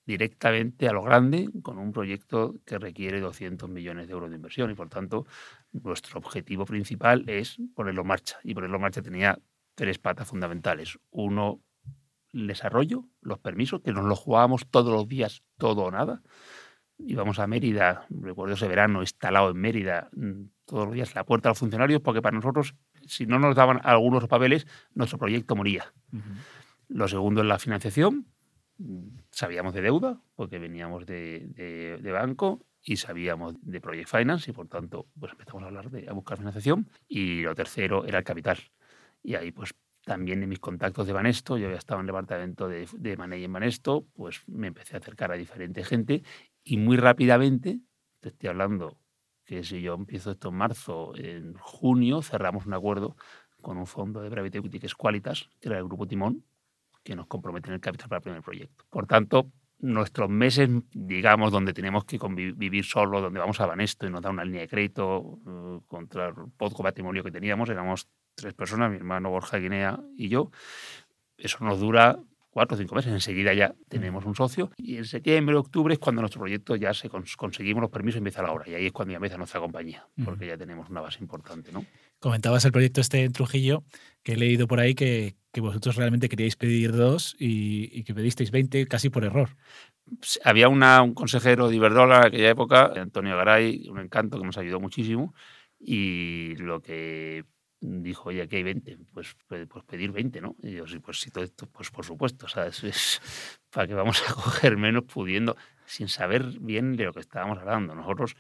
directamente 0.09 0.89
a 0.89 0.93
lo 0.93 1.03
grande 1.03 1.51
con 1.61 1.77
un 1.77 1.93
proyecto 1.93 2.55
que 2.65 2.79
requiere 2.79 3.21
200 3.21 3.69
millones 3.69 4.07
de 4.07 4.15
euros 4.15 4.31
de 4.31 4.37
inversión 4.37 4.71
y 4.71 4.75
por 4.75 4.89
tanto 4.89 5.27
nuestro 5.71 6.19
objetivo 6.19 6.65
principal 6.65 7.25
es 7.27 7.59
ponerlo 7.75 8.01
en 8.01 8.09
marcha 8.09 8.39
y 8.43 8.55
ponerlo 8.55 8.77
en 8.77 8.83
marcha 8.83 9.03
tenía 9.03 9.39
tres 9.75 9.99
patas 9.99 10.27
fundamentales. 10.27 10.99
Uno, 11.11 11.61
el 12.33 12.47
desarrollo, 12.47 13.05
los 13.21 13.39
permisos, 13.39 13.83
que 13.83 13.93
nos 13.93 14.07
lo 14.07 14.17
jugábamos 14.17 14.67
todos 14.71 14.91
los 14.91 15.07
días, 15.07 15.43
todo 15.59 15.83
o 15.83 15.91
nada. 15.91 16.23
Íbamos 16.97 17.39
a 17.39 17.47
Mérida, 17.47 18.07
recuerdo 18.09 18.55
ese 18.55 18.67
verano 18.67 19.03
instalado 19.03 19.51
en 19.51 19.59
Mérida, 19.59 20.09
mm, 20.17 20.45
todos 20.65 20.87
los 20.87 20.95
días 20.95 21.15
la 21.15 21.25
puerta 21.25 21.51
a 21.51 21.51
los 21.51 21.59
funcionarios, 21.59 22.01
porque 22.01 22.23
para 22.23 22.35
nosotros, 22.35 22.75
si 23.07 23.27
no 23.27 23.39
nos 23.39 23.55
daban 23.55 23.79
algunos 23.85 24.27
papeles, 24.27 24.67
nuestro 24.95 25.19
proyecto 25.19 25.55
moría. 25.55 25.93
Lo 26.89 27.09
segundo 27.09 27.43
es 27.43 27.47
la 27.47 27.59
financiación, 27.59 28.27
sabíamos 29.31 29.75
de 29.75 29.83
deuda, 29.83 30.21
porque 30.35 30.59
veníamos 30.59 31.07
de, 31.07 32.01
banco 32.13 32.65
y 32.83 32.97
sabíamos 32.97 33.55
de 33.61 33.81
Project 33.81 34.09
Finance 34.09 34.51
y 34.51 34.55
por 34.55 34.69
tanto 34.69 35.07
pues 35.19 35.33
empezamos 35.33 35.63
a 35.63 35.67
hablar 35.67 35.91
de 35.91 36.09
a 36.09 36.13
buscar 36.13 36.39
financiación. 36.39 36.89
Y 37.09 37.43
lo 37.43 37.55
tercero 37.55 38.05
era 38.05 38.19
el 38.19 38.25
capital. 38.25 38.59
Y 39.23 39.35
ahí 39.35 39.53
pues 39.53 39.75
también 40.05 40.43
en 40.43 40.49
mis 40.49 40.61
contactos 40.61 41.07
de 41.07 41.13
Banesto, 41.13 41.59
yo 41.59 41.67
había 41.67 41.79
estado 41.79 42.01
en 42.01 42.05
el 42.05 42.07
departamento 42.07 42.69
de, 42.69 42.89
de 42.97 43.17
Manei 43.17 43.45
en 43.45 43.53
Banesto, 43.53 44.07
pues 44.15 44.43
me 44.47 44.69
empecé 44.69 44.97
a 44.97 45.01
acercar 45.01 45.33
a 45.33 45.35
diferente 45.35 45.85
gente 45.85 46.23
y 46.65 46.79
muy 46.79 46.97
rápidamente, 46.97 47.81
te 48.21 48.31
estoy 48.31 48.49
hablando 48.49 48.99
que 49.45 49.65
si 49.65 49.81
yo 49.81 49.95
empiezo 49.95 50.31
esto 50.31 50.51
en 50.51 50.55
marzo, 50.55 51.17
en 51.17 51.55
junio 51.55 52.21
cerramos 52.21 52.67
un 52.67 52.75
acuerdo 52.75 53.17
con 53.63 53.79
un 53.79 53.87
fondo 53.87 54.21
de 54.21 54.31
private 54.31 54.59
equity 54.59 54.79
que 54.79 54.87
es 54.87 54.95
Qualitas, 54.95 55.49
que 55.61 55.69
era 55.69 55.79
el 55.79 55.85
grupo 55.85 56.07
Timón, 56.07 56.45
que 57.09 57.17
nos 57.17 57.27
comprometen 57.27 57.73
el 57.73 57.81
capital 57.81 58.11
para 58.11 58.19
el 58.19 58.23
primer 58.23 58.43
proyecto. 58.43 58.85
Por 58.91 59.07
tanto, 59.07 59.51
nuestros 59.79 60.29
meses, 60.29 60.69
digamos, 60.93 61.51
donde 61.51 61.73
tenemos 61.73 62.05
que 62.05 62.19
vivir 62.55 62.85
solo, 62.85 63.23
donde 63.23 63.41
vamos 63.41 63.59
a 63.63 63.67
Banesto 63.67 64.07
y 64.07 64.11
nos 64.11 64.21
da 64.21 64.29
una 64.29 64.45
línea 64.45 64.61
de 64.61 64.69
crédito 64.69 65.39
eh, 65.47 65.81
contra 65.87 66.29
el 66.29 66.35
poco 66.59 66.83
patrimonio 66.83 67.25
que 67.25 67.31
teníamos, 67.31 67.71
éramos 67.71 68.09
tres 68.35 68.53
personas, 68.53 68.91
mi 68.91 68.99
hermano 68.99 69.31
Borja 69.31 69.57
Guinea 69.57 69.99
y 70.19 70.29
yo. 70.29 70.51
Eso 71.39 71.65
nos 71.65 71.81
dura 71.81 72.19
cuatro 72.51 72.75
o 72.75 72.79
cinco 72.79 72.95
meses. 72.95 73.11
Enseguida 73.11 73.55
ya 73.55 73.75
tenemos 73.89 74.27
un 74.27 74.35
socio 74.35 74.71
y 74.77 74.99
en 74.99 75.07
septiembre, 75.07 75.57
octubre 75.57 75.95
es 75.95 75.99
cuando 75.99 76.21
nuestro 76.21 76.41
proyecto 76.41 76.77
ya 76.77 76.93
se 76.93 77.09
conseguimos 77.09 77.81
los 77.81 77.91
permisos 77.91 78.17
y 78.17 78.19
empieza 78.19 78.43
la 78.43 78.53
obra. 78.53 78.69
Y 78.69 78.75
ahí 78.75 78.87
es 78.87 78.93
cuando 78.93 79.13
ya 79.13 79.17
empieza 79.17 79.39
nuestra 79.39 79.61
compañía, 79.61 80.07
porque 80.27 80.47
ya 80.47 80.59
tenemos 80.59 80.91
una 80.91 81.01
base 81.01 81.21
importante. 81.23 81.73
¿no? 81.73 81.87
Comentabas 82.21 82.65
el 82.65 82.73
proyecto 82.73 83.01
este 83.01 83.23
en 83.25 83.33
Trujillo, 83.33 83.85
que 84.23 84.33
he 84.33 84.37
leído 84.37 84.67
por 84.67 84.81
ahí 84.81 84.95
que, 84.95 85.37
que 85.53 85.61
vosotros 85.61 85.97
realmente 85.97 86.29
queríais 86.29 86.57
pedir 86.57 86.93
dos 86.93 87.37
y, 87.39 88.03
que 88.05 88.15
pedisteis 88.15 88.51
20 88.51 88.87
casi 88.87 89.11
por 89.11 89.25
error. 89.25 89.57
Había 90.45 90.69
una, 90.69 91.03
un 91.03 91.15
consejero 91.15 91.69
de 91.69 91.77
Iberdrola 91.77 92.19
en 92.19 92.27
aquella 92.27 92.51
época, 92.51 92.93
Antonio 92.97 93.37
Garay, 93.37 93.89
un 93.89 94.01
encanto 94.01 94.39
que 94.39 94.47
nos 94.47 94.59
ayudó 94.59 94.81
muchísimo, 94.81 95.35
y 95.79 96.57
lo 96.57 96.81
que 96.81 97.45
dijo, 97.81 98.31
oye, 98.31 98.43
aquí 98.43 98.57
hay 98.57 98.63
20, 98.65 98.99
pues, 99.13 99.37
pues, 99.47 99.67
pues, 99.69 99.85
pedir 99.85 100.11
20, 100.11 100.41
¿no? 100.41 100.57
Y 100.63 100.73
yo, 100.73 100.87
sí, 100.87 100.99
pues 100.99 101.21
sí, 101.21 101.31
todo 101.31 101.45
esto, 101.45 101.67
pues 101.67 101.91
por 101.91 102.05
supuesto, 102.05 102.49
sea, 102.49 102.67
es 102.83 103.21
para 103.71 103.87
que 103.87 103.95
vamos 103.95 104.23
a 104.29 104.35
coger 104.35 104.77
menos 104.77 105.05
pudiendo, 105.05 105.57
sin 105.87 106.09
saber 106.09 106.45
bien 106.61 106.97
de 106.97 107.05
lo 107.05 107.13
que 107.13 107.21
estábamos 107.21 107.59
hablando. 107.59 107.95
Nosotros 107.95 108.37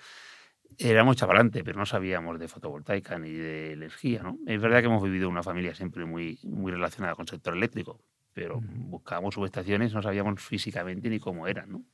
éramos 0.76 1.16
chavalantes, 1.16 1.62
pero 1.64 1.78
no 1.78 1.86
sabíamos 1.86 2.38
de 2.38 2.48
fotovoltaica 2.48 3.18
ni 3.18 3.30
de 3.30 3.72
energía, 3.72 4.22
¿no? 4.22 4.38
Es 4.46 4.60
verdad 4.60 4.80
que 4.80 4.86
hemos 4.86 5.02
vivido 5.02 5.28
una 5.28 5.42
familia 5.42 5.74
siempre 5.74 6.04
muy, 6.04 6.38
muy 6.42 6.72
relacionada 6.72 7.14
con 7.14 7.24
el 7.24 7.28
sector 7.28 7.56
eléctrico, 7.56 8.00
pero 8.32 8.60
buscábamos 8.62 9.34
subestaciones, 9.34 9.92
no 9.94 10.02
sabíamos 10.02 10.40
físicamente 10.40 11.08
ni 11.08 11.18
cómo 11.18 11.46
eran, 11.46 11.72
¿no? 11.72 11.84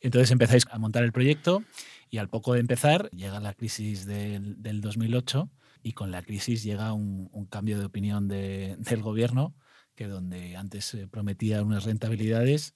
Entonces 0.00 0.32
empezáis 0.32 0.66
a 0.70 0.78
montar 0.78 1.04
el 1.04 1.12
proyecto 1.12 1.62
y 2.10 2.18
al 2.18 2.28
poco 2.28 2.54
de 2.54 2.60
empezar 2.60 3.08
llega 3.10 3.38
la 3.38 3.54
crisis 3.54 4.04
del, 4.04 4.60
del 4.60 4.80
2008 4.80 5.48
y 5.82 5.92
con 5.92 6.10
la 6.10 6.22
crisis 6.22 6.62
llega 6.62 6.92
un, 6.92 7.46
cambio 7.50 7.78
de 7.78 7.84
opinión 7.84 8.28
del 8.28 9.02
gobierno, 9.02 9.54
que 9.94 10.06
donde 10.06 10.56
antes 10.56 10.96
prometía 11.10 11.62
unas 11.62 11.84
rentabilidades, 11.84 12.74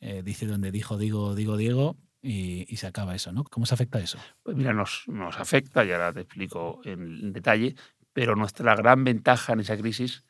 eh, 0.00 0.22
dice 0.24 0.46
donde 0.46 0.70
dijo 0.70 0.98
digo, 0.98 1.34
digo, 1.34 1.56
Diego, 1.56 1.96
y, 2.24 2.76
se 2.76 2.86
acaba 2.86 3.14
eso, 3.14 3.32
¿no? 3.32 3.44
¿Cómo 3.44 3.66
se 3.66 3.74
afecta 3.74 3.98
eso? 3.98 4.18
Pues 4.42 4.56
mira, 4.56 4.72
nos, 4.72 5.04
nos 5.08 5.38
afecta, 5.38 5.84
y 5.84 5.92
ahora 5.92 6.12
te 6.12 6.20
explico 6.20 6.80
en 6.84 7.32
detalle, 7.32 7.76
pero 8.12 8.34
nuestra 8.34 8.74
gran 8.74 9.04
ventaja 9.04 9.52
en 9.52 9.60
esa 9.60 9.76
crisis 9.76 10.24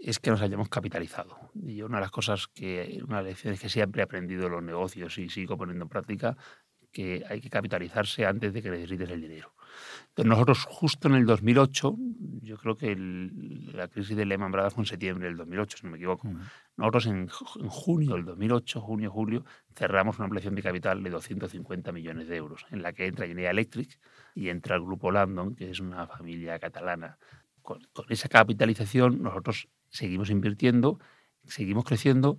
es 0.00 0.18
que 0.18 0.30
nos 0.30 0.40
hayamos 0.40 0.70
capitalizado. 0.70 1.50
Y 1.54 1.82
una 1.82 1.98
de 1.98 2.02
las 2.02 2.10
cosas 2.10 2.48
que, 2.48 3.00
una 3.06 3.18
de 3.18 3.22
las 3.24 3.32
lecciones 3.32 3.60
que 3.60 3.68
siempre 3.68 4.00
he 4.00 4.04
aprendido 4.04 4.46
en 4.46 4.52
los 4.52 4.62
negocios 4.62 5.18
y 5.18 5.28
sigo 5.28 5.58
poniendo 5.58 5.84
en 5.84 5.88
práctica, 5.90 6.36
que 6.92 7.24
hay 7.28 7.40
que 7.40 7.50
capitalizarse 7.50 8.24
antes 8.24 8.54
de 8.54 8.62
que 8.62 8.70
necesites 8.70 9.10
el 9.10 9.20
dinero. 9.20 9.54
Entonces 10.08 10.28
nosotros 10.30 10.64
justo 10.68 11.08
en 11.08 11.14
el 11.14 11.26
2008, 11.26 11.96
yo 12.42 12.56
creo 12.56 12.76
que 12.76 12.94
la 12.96 13.88
crisis 13.88 14.16
de 14.16 14.24
Lehman 14.24 14.52
Brothers 14.52 14.74
fue 14.74 14.82
en 14.82 14.86
septiembre 14.86 15.26
del 15.26 15.36
2008, 15.36 15.78
si 15.78 15.86
no 15.86 15.92
me 15.92 15.96
equivoco. 15.96 16.28
Nosotros 16.76 17.06
en, 17.06 17.28
en, 17.60 17.68
junio 17.68 18.14
del 18.14 18.24
2008, 18.24 18.80
junio, 18.80 19.10
julio, 19.10 19.44
cerramos 19.74 20.18
una 20.18 20.26
ampliación 20.26 20.54
de 20.54 20.62
capital 20.62 21.02
de 21.02 21.10
250 21.10 21.92
millones 21.92 22.28
de 22.28 22.36
euros, 22.36 22.64
en 22.70 22.82
la 22.82 22.92
que 22.92 23.06
entra 23.06 23.26
General 23.26 23.52
Electric 23.52 23.98
y 24.34 24.48
entra 24.48 24.76
el 24.76 24.82
grupo 24.82 25.10
Landon, 25.10 25.54
que 25.56 25.70
es 25.70 25.80
una 25.80 26.06
familia 26.06 26.58
catalana. 26.58 27.18
con 27.62 27.80
esa 28.08 28.28
capitalización 28.28 29.22
nosotros 29.22 29.68
seguimos 29.88 30.30
invirtiendo, 30.30 31.00
seguimos 31.44 31.84
creciendo, 31.84 32.38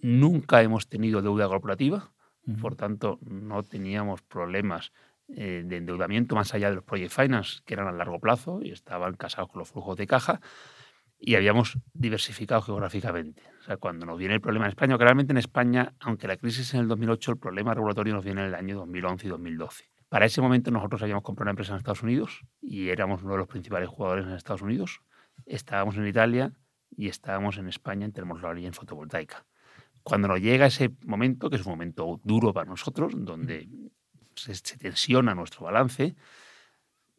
nunca 0.00 0.62
hemos 0.62 0.88
tenido 0.88 1.22
deuda 1.22 1.48
corporativa, 1.48 2.12
por 2.60 2.74
tanto 2.74 3.18
no 3.22 3.62
teníamos 3.62 4.22
problemas 4.22 4.92
eh, 5.34 5.62
de 5.64 5.76
endeudamiento 5.76 6.34
más 6.34 6.52
allá 6.54 6.68
de 6.70 6.76
los 6.76 6.84
project 6.84 7.12
finance 7.12 7.60
que 7.64 7.74
eran 7.74 7.88
a 7.88 7.92
largo 7.92 8.20
plazo 8.20 8.60
y 8.62 8.70
estaban 8.70 9.14
casados 9.14 9.50
con 9.50 9.60
los 9.60 9.70
flujos 9.70 9.96
de 9.96 10.06
caja 10.06 10.40
y 11.18 11.36
habíamos 11.36 11.78
diversificado 11.94 12.60
geográficamente. 12.62 13.42
O 13.60 13.64
sea, 13.64 13.76
cuando 13.76 14.04
nos 14.04 14.18
viene 14.18 14.34
el 14.34 14.40
problema 14.40 14.66
en 14.66 14.70
España, 14.70 14.98
que 14.98 15.04
realmente 15.04 15.32
en 15.32 15.38
España, 15.38 15.94
aunque 16.00 16.26
la 16.26 16.36
crisis 16.36 16.74
en 16.74 16.80
el 16.80 16.88
2008, 16.88 17.30
el 17.30 17.38
problema 17.38 17.72
regulatorio 17.74 18.12
nos 18.12 18.24
viene 18.24 18.40
en 18.40 18.48
el 18.48 18.54
año 18.56 18.76
2011 18.76 19.26
y 19.26 19.30
2012. 19.30 19.84
Para 20.08 20.26
ese 20.26 20.42
momento 20.42 20.70
nosotros 20.70 21.00
habíamos 21.00 21.22
comprado 21.22 21.44
una 21.44 21.52
empresa 21.52 21.72
en 21.72 21.78
Estados 21.78 22.02
Unidos 22.02 22.44
y 22.60 22.88
éramos 22.88 23.22
uno 23.22 23.32
de 23.32 23.38
los 23.38 23.48
principales 23.48 23.88
jugadores 23.88 24.26
en 24.26 24.32
Estados 24.32 24.62
Unidos. 24.62 25.00
Estábamos 25.46 25.96
en 25.96 26.06
Italia 26.06 26.52
y 26.90 27.08
estábamos 27.08 27.56
en 27.56 27.68
España 27.68 28.04
en 28.04 28.12
termosolaria 28.12 28.64
y 28.64 28.66
en 28.66 28.74
fotovoltaica. 28.74 29.46
Cuando 30.02 30.26
nos 30.26 30.40
llega 30.40 30.66
ese 30.66 30.90
momento, 31.06 31.48
que 31.48 31.56
es 31.56 31.64
un 31.64 31.72
momento 31.72 32.20
duro 32.24 32.52
para 32.52 32.68
nosotros, 32.68 33.12
donde 33.16 33.68
se, 34.34 34.78
tensiona 34.78 35.34
nuestro 35.34 35.64
balance, 35.66 36.14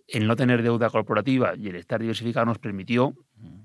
el 0.08 0.28
no 0.28 0.36
tener 0.36 0.64
deuda 0.64 0.90
corporativa 0.90 1.56
y 1.56 1.70
el 1.70 1.76
estar 1.76 2.00
diversificado 2.00 2.46
nos 2.46 2.60
permitió 2.60 3.16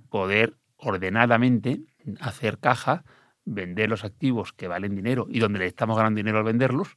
poder 0.08 0.56
ordenadamente 0.76 1.80
hacer 2.20 2.58
caja, 2.58 3.04
vender 3.44 3.90
los 3.90 4.04
activos 4.04 4.52
que 4.52 4.68
valen 4.68 4.94
dinero 4.94 5.26
y 5.28 5.40
donde 5.40 5.58
le 5.58 5.66
estamos 5.66 5.96
ganando 5.96 6.18
dinero 6.18 6.38
al 6.38 6.44
venderlos, 6.44 6.96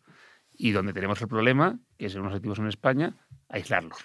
y 0.54 0.72
donde 0.72 0.94
tenemos 0.94 1.22
el 1.22 1.28
problema, 1.28 1.80
que 1.98 2.06
es 2.06 2.16
en 2.16 2.22
unos 2.22 2.36
activos 2.36 2.60
en 2.60 2.68
España, 2.68 3.16
aislarlos. 3.50 3.98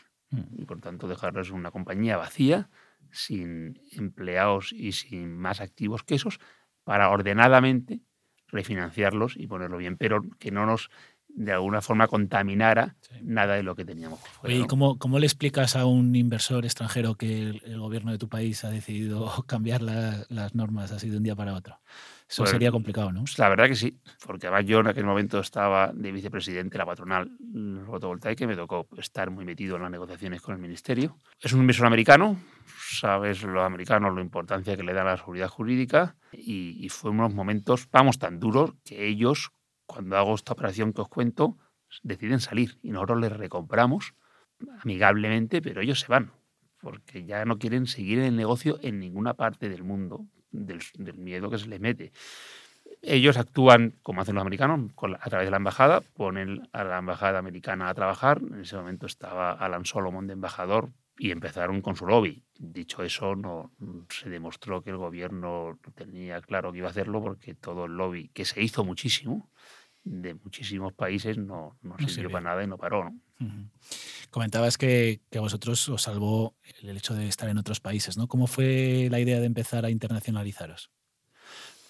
Y 0.56 0.64
por 0.64 0.80
tanto 0.80 1.06
dejarlos 1.06 1.50
una 1.50 1.70
compañía 1.70 2.16
vacía 2.16 2.70
sin 3.12 3.78
empleados 3.92 4.72
y 4.72 4.92
sin 4.92 5.36
más 5.36 5.60
activos 5.60 6.02
que 6.02 6.14
esos, 6.14 6.40
para 6.84 7.10
ordenadamente 7.10 8.00
refinanciarlos 8.48 9.36
y 9.36 9.46
ponerlo 9.46 9.76
bien, 9.76 9.96
pero 9.96 10.22
que 10.38 10.50
no 10.50 10.66
nos 10.66 10.90
de 11.36 11.52
alguna 11.52 11.82
forma 11.82 12.08
contaminara 12.08 12.96
nada 13.22 13.54
de 13.54 13.62
lo 13.62 13.76
que 13.76 13.84
teníamos. 13.84 14.18
¿y 14.48 14.66
cómo, 14.66 15.18
le 15.18 15.26
explicas 15.26 15.76
a 15.76 15.84
un 15.84 16.16
inversor 16.16 16.64
extranjero 16.64 17.14
que 17.14 17.60
el, 17.62 17.78
gobierno 17.78 18.10
de 18.10 18.18
tu 18.18 18.28
país 18.28 18.64
ha 18.64 18.70
decidido 18.70 19.30
cambiar 19.46 19.82
las 19.82 20.54
normas 20.54 20.90
así 20.92 21.10
de 21.10 21.18
un 21.18 21.22
día 21.22 21.36
para 21.36 21.54
otro? 21.54 21.78
Eso 22.28 22.42
pues 22.42 22.50
sería 22.50 22.72
complicado, 22.72 23.12
¿no? 23.12 23.22
La 23.36 23.48
verdad 23.48 23.68
que 23.68 23.76
sí, 23.76 24.00
porque 24.26 24.48
además 24.48 24.64
yo 24.66 24.80
en 24.80 24.88
aquel 24.88 25.04
momento 25.04 25.38
estaba 25.38 25.92
de 25.94 26.10
vicepresidente 26.10 26.72
de 26.72 26.78
la 26.78 26.86
patronal 26.86 27.30
fotovoltaica 27.86 28.42
y 28.42 28.46
me 28.48 28.56
tocó 28.56 28.88
estar 28.98 29.30
muy 29.30 29.44
metido 29.44 29.76
en 29.76 29.82
las 29.82 29.92
negociaciones 29.92 30.42
con 30.42 30.56
el 30.56 30.60
ministerio. 30.60 31.18
Es 31.40 31.52
un 31.52 31.60
inversor 31.60 31.86
americano, 31.86 32.36
sabes 32.90 33.44
los 33.44 33.64
americanos 33.64 34.12
la 34.12 34.22
importancia 34.22 34.76
que 34.76 34.82
le 34.82 34.92
dan 34.92 35.06
a 35.06 35.10
la 35.10 35.16
seguridad 35.18 35.48
jurídica 35.48 36.16
y, 36.32 36.84
y 36.84 36.88
fue 36.88 37.12
unos 37.12 37.32
momentos, 37.32 37.88
vamos, 37.92 38.18
tan 38.18 38.40
duros 38.40 38.72
que 38.84 39.06
ellos, 39.06 39.52
cuando 39.86 40.16
hago 40.16 40.34
esta 40.34 40.52
operación 40.52 40.92
que 40.92 41.02
os 41.02 41.08
cuento, 41.08 41.56
deciden 42.02 42.40
salir 42.40 42.78
y 42.82 42.90
nosotros 42.90 43.20
les 43.20 43.32
recompramos 43.32 44.14
amigablemente, 44.82 45.62
pero 45.62 45.80
ellos 45.80 46.00
se 46.00 46.08
van 46.08 46.32
porque 46.80 47.24
ya 47.24 47.44
no 47.44 47.58
quieren 47.58 47.86
seguir 47.86 48.18
en 48.20 48.26
el 48.26 48.36
negocio 48.36 48.78
en 48.82 49.00
ninguna 49.00 49.34
parte 49.34 49.68
del 49.68 49.82
mundo 49.82 50.26
del, 50.50 50.80
miedo 51.18 51.50
que 51.50 51.58
se 51.58 51.66
les 51.66 51.80
mete. 51.80 52.12
Ellos 53.02 53.36
actúan 53.36 53.98
como 54.02 54.20
hacen 54.20 54.36
los 54.36 54.42
americanos, 54.42 54.92
a 55.20 55.28
través 55.30 55.46
de 55.46 55.50
la 55.50 55.56
embajada, 55.56 56.00
ponen 56.00 56.68
a 56.72 56.84
la 56.84 56.98
embajada 56.98 57.38
americana 57.38 57.88
a 57.88 57.94
trabajar. 57.94 58.40
En 58.40 58.60
ese 58.60 58.76
momento 58.76 59.06
estaba 59.06 59.52
Alan 59.52 59.84
Solomon 59.84 60.26
de 60.26 60.34
embajador 60.34 60.90
y 61.18 61.30
empezaron 61.30 61.82
con 61.82 61.96
su 61.96 62.06
lobby. 62.06 62.44
Dicho 62.58 63.02
eso, 63.02 63.34
no 63.34 63.72
se 64.08 64.30
demostró 64.30 64.82
que 64.82 64.90
el 64.90 64.96
gobierno 64.96 65.78
tenía 65.94 66.40
claro 66.40 66.72
que 66.72 66.78
iba 66.78 66.88
a 66.88 66.90
hacerlo 66.90 67.20
porque 67.20 67.54
todo 67.54 67.86
el 67.86 67.96
lobby, 67.96 68.28
que 68.28 68.44
se 68.44 68.62
hizo 68.62 68.84
muchísimo, 68.84 69.50
de 70.06 70.34
muchísimos 70.34 70.92
países, 70.92 71.36
no, 71.36 71.76
no, 71.82 71.96
sirvió 72.08 72.30
para 72.30 72.44
nada 72.44 72.62
y 72.62 72.68
no 72.68 72.78
paró. 72.78 73.12
Comentabas 74.30 74.78
que, 74.78 75.20
que, 75.30 75.38
a 75.38 75.40
vosotros 75.40 75.88
os 75.88 76.02
salvó 76.02 76.54
el 76.80 76.96
hecho 76.96 77.14
de 77.14 77.28
estar 77.28 77.48
en 77.48 77.58
otros 77.58 77.80
países, 77.80 78.16
¿no? 78.16 78.28
¿Cómo 78.28 78.46
fue 78.46 79.08
la 79.10 79.18
idea 79.18 79.40
de 79.40 79.46
empezar 79.46 79.84
a 79.84 79.90
internacionalizaros? 79.90 80.90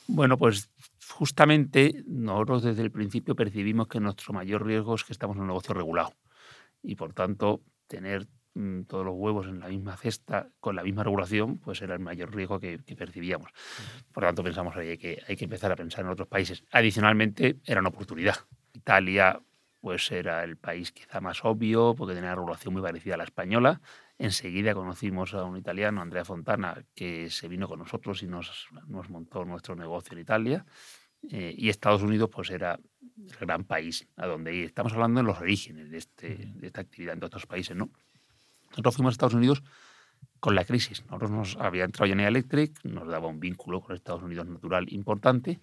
Bueno, 0.08 0.38
pues 0.38 0.70
justamente 1.10 2.04
nosotros 2.06 2.62
desde 2.62 2.82
el 2.82 2.90
principio 2.90 3.36
percibimos 3.36 3.88
que 3.88 4.00
nuestro 4.00 4.32
mayor 4.32 4.64
riesgo 4.64 4.94
es 4.94 5.04
que 5.04 5.12
estamos 5.12 5.36
en 5.36 5.42
un 5.42 5.48
negocio 5.48 5.74
regulado 5.74 6.14
y 6.82 6.94
por 6.94 7.12
tanto 7.12 7.62
tener 7.86 8.26
todos 8.86 9.04
los 9.04 9.14
huevos 9.16 9.46
en 9.46 9.60
la 9.60 9.68
misma 9.68 9.96
cesta 9.96 10.48
con 10.60 10.76
la 10.76 10.82
misma 10.82 11.04
regulación, 11.04 11.58
pues 11.58 11.82
era 11.82 11.94
el 11.94 12.00
mayor 12.00 12.34
riesgo 12.34 12.58
que, 12.58 12.78
percibíamos. 12.78 13.50
Por 14.12 14.24
tanto, 14.24 14.42
pensamos 14.42 14.74
que 14.74 15.22
hay 15.26 15.36
que 15.36 15.44
empezar 15.44 15.72
a 15.72 15.76
pensar 15.76 16.04
en 16.04 16.10
otros 16.10 16.28
países. 16.28 16.64
Adicionalmente, 16.70 17.56
era 17.64 17.80
una 17.80 17.90
oportunidad. 17.90 18.36
Italia 18.72 19.40
pues 19.86 20.10
era 20.10 20.42
el 20.42 20.56
país 20.56 20.90
quizá 20.90 21.20
más 21.20 21.44
obvio, 21.44 21.94
porque 21.94 22.12
tenía 22.12 22.30
una 22.30 22.34
regulación 22.34 22.74
muy 22.74 22.82
parecida 22.82 23.14
a 23.14 23.18
la 23.18 23.22
española. 23.22 23.80
Enseguida 24.18 24.74
conocimos 24.74 25.32
a 25.32 25.44
un 25.44 25.56
italiano, 25.56 26.00
Andrea 26.00 26.24
Fontana, 26.24 26.84
que 26.94 27.30
se 27.30 27.46
vino 27.46 27.68
con 27.68 27.78
nosotros 27.78 28.20
y 28.24 28.26
nos, 28.26 28.66
nos 28.88 29.08
montó 29.10 29.44
nuestro 29.44 29.76
negocio 29.76 30.14
en 30.14 30.18
Italia. 30.18 30.66
Eh, 31.30 31.54
y 31.56 31.68
Estados 31.68 32.02
Unidos 32.02 32.30
pues 32.32 32.50
era 32.50 32.80
el 33.16 33.36
gran 33.36 33.62
país 33.62 34.08
a 34.16 34.26
donde 34.26 34.54
ir. 34.54 34.64
Estamos 34.64 34.92
hablando 34.92 35.20
de 35.20 35.26
los 35.26 35.38
orígenes 35.38 35.88
de, 35.88 35.98
este, 35.98 36.52
de 36.54 36.66
esta 36.66 36.80
actividad 36.80 37.14
en 37.14 37.22
otros 37.22 37.46
países. 37.46 37.76
¿no? 37.76 37.90
Nosotros 38.76 38.96
fuimos 38.96 39.12
a 39.12 39.14
Estados 39.14 39.34
Unidos 39.34 39.62
con 40.38 40.54
la 40.54 40.66
crisis. 40.66 41.02
Nosotros 41.06 41.30
nos 41.30 41.56
había 41.56 41.84
entrado 41.84 42.08
General 42.10 42.36
Electric, 42.36 42.84
nos 42.84 43.08
daba 43.08 43.26
un 43.26 43.40
vínculo 43.40 43.80
con 43.80 43.96
Estados 43.96 44.22
Unidos 44.22 44.46
natural 44.46 44.92
importante 44.92 45.60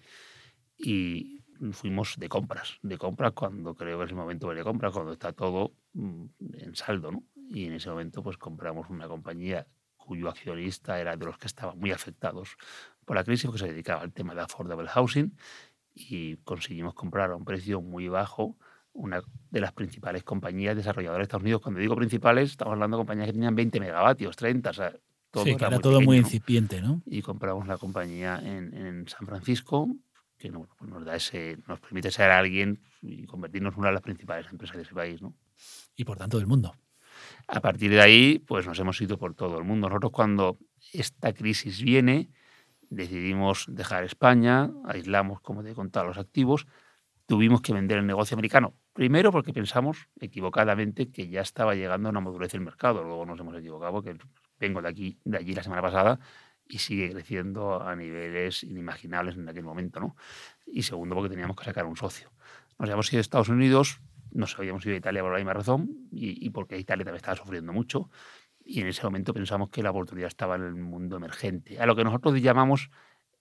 y 0.76 1.40
fuimos 1.70 2.16
de 2.18 2.28
compras, 2.28 2.78
de 2.82 2.98
compras 2.98 3.32
cuando 3.32 3.76
creo 3.76 3.98
que 3.98 4.06
es 4.06 4.10
el 4.10 4.16
momento 4.16 4.50
de 4.50 4.64
compras, 4.64 4.92
cuando 4.92 5.12
está 5.12 5.32
todo 5.32 5.74
mm, 5.92 6.24
en 6.54 6.74
saldo, 6.74 7.12
¿no? 7.12 7.22
Y 7.48 7.66
en 7.66 7.74
ese 7.74 7.88
momento 7.88 8.20
pues 8.20 8.36
compramos 8.36 8.90
una 8.90 9.06
compañía 9.06 9.68
cuyo 9.96 10.28
accionista 10.28 11.00
era 11.00 11.16
de 11.16 11.24
los 11.24 11.38
que 11.38 11.46
estaban 11.46 11.78
muy 11.78 11.92
afectados 11.92 12.56
por 13.04 13.14
la 13.14 13.22
crisis, 13.22 13.46
porque 13.46 13.60
se 13.60 13.68
dedicaba 13.68 14.02
al 14.02 14.12
tema 14.12 14.34
de 14.34 14.40
affordable 14.40 14.88
housing 14.88 15.36
y 15.94 16.36
conseguimos 16.38 16.94
comprar 16.94 17.30
a 17.30 17.36
un 17.36 17.44
precio 17.44 17.80
muy 17.80 18.08
bajo 18.08 18.58
una 18.94 19.22
de 19.50 19.60
las 19.60 19.72
principales 19.72 20.24
compañías 20.24 20.74
desarrolladoras 20.74 21.20
de 21.20 21.22
Estados 21.24 21.42
Unidos. 21.42 21.60
Cuando 21.60 21.80
digo 21.80 21.94
principales, 21.94 22.50
estamos 22.50 22.72
hablando 22.72 22.96
de 22.96 23.00
compañías 23.02 23.26
que 23.26 23.32
tenían 23.32 23.54
20 23.54 23.80
megavatios, 23.80 24.36
30, 24.36 24.70
o 24.70 24.72
sea, 24.72 24.92
todo 25.30 25.44
sí, 25.44 25.50
era, 25.50 25.78
todo 25.80 26.00
muy 26.00 26.16
incipiente, 26.16 26.80
¿no? 26.80 27.02
Y 27.04 27.22
compramos 27.22 27.66
la 27.66 27.76
compañía 27.76 28.40
en, 28.42 28.72
en 28.72 29.08
San 29.08 29.26
Francisco 29.26 29.88
que 30.38 30.50
pues 30.50 30.90
nos, 30.90 31.04
da 31.04 31.16
ese, 31.16 31.58
nos 31.66 31.80
permite 31.80 32.10
ser 32.10 32.30
alguien 32.30 32.80
y 33.00 33.24
convertirnos 33.24 33.74
en 33.74 33.80
una 33.80 33.88
de 33.88 33.94
las 33.94 34.02
principales 34.02 34.46
empresas 34.50 34.76
de 34.76 34.82
ese 34.82 34.94
país. 34.94 35.22
¿no? 35.22 35.34
Y 35.96 36.04
por 36.04 36.18
tanto 36.18 36.38
del 36.38 36.46
mundo. 36.46 36.74
A 37.46 37.60
partir 37.60 37.90
de 37.90 38.00
ahí, 38.00 38.38
pues 38.40 38.66
nos 38.66 38.78
hemos 38.78 39.00
ido 39.00 39.16
por 39.16 39.34
todo 39.34 39.58
el 39.58 39.64
mundo. 39.64 39.88
Nosotros 39.88 40.12
cuando 40.12 40.58
esta 40.92 41.32
crisis 41.32 41.82
viene, 41.82 42.30
decidimos 42.90 43.66
dejar 43.68 44.04
España, 44.04 44.70
aislamos, 44.84 45.40
como 45.40 45.62
te 45.62 45.70
he 45.70 45.74
contado, 45.74 46.06
los 46.06 46.18
activos, 46.18 46.66
tuvimos 47.26 47.62
que 47.62 47.72
vender 47.72 47.98
el 47.98 48.06
negocio 48.06 48.34
americano. 48.34 48.74
Primero 48.94 49.32
porque 49.32 49.52
pensamos 49.52 50.08
equivocadamente 50.20 51.10
que 51.10 51.28
ya 51.28 51.40
estaba 51.40 51.74
llegando 51.74 52.08
una 52.08 52.20
madurez 52.20 52.52
del 52.52 52.60
mercado. 52.60 53.02
Luego 53.02 53.26
nos 53.26 53.40
hemos 53.40 53.56
equivocado 53.56 53.92
porque 53.92 54.16
vengo 54.60 54.80
de 54.80 54.88
aquí, 54.88 55.18
de 55.24 55.36
allí 55.36 55.52
la 55.52 55.64
semana 55.64 55.82
pasada 55.82 56.20
y 56.64 56.78
sigue 56.78 57.10
creciendo 57.10 57.82
a 57.82 57.96
niveles 57.96 58.62
inimaginables 58.62 59.36
en 59.36 59.48
aquel 59.48 59.64
momento, 59.64 59.98
¿no? 59.98 60.14
Y 60.64 60.82
segundo, 60.82 61.16
porque 61.16 61.28
teníamos 61.28 61.56
que 61.56 61.64
sacar 61.64 61.86
un 61.86 61.96
socio. 61.96 62.30
Nos 62.78 62.88
habíamos 62.88 63.12
ido 63.12 63.18
a 63.18 63.22
Estados 63.22 63.48
Unidos, 63.48 64.00
nos 64.30 64.56
habíamos 64.56 64.86
ido 64.86 64.94
a 64.94 64.98
Italia 64.98 65.22
por 65.22 65.32
la 65.32 65.38
misma 65.38 65.54
razón 65.54 65.90
y, 66.12 66.46
y 66.46 66.50
porque 66.50 66.78
Italia 66.78 67.04
también 67.04 67.16
estaba 67.16 67.36
sufriendo 67.36 67.72
mucho. 67.72 68.10
Y 68.64 68.80
en 68.80 68.86
ese 68.86 69.02
momento 69.02 69.34
pensamos 69.34 69.70
que 69.70 69.82
la 69.82 69.90
oportunidad 69.90 70.28
estaba 70.28 70.54
en 70.54 70.62
el 70.62 70.74
mundo 70.76 71.16
emergente, 71.16 71.80
a 71.80 71.86
lo 71.86 71.96
que 71.96 72.04
nosotros 72.04 72.40
llamamos 72.40 72.90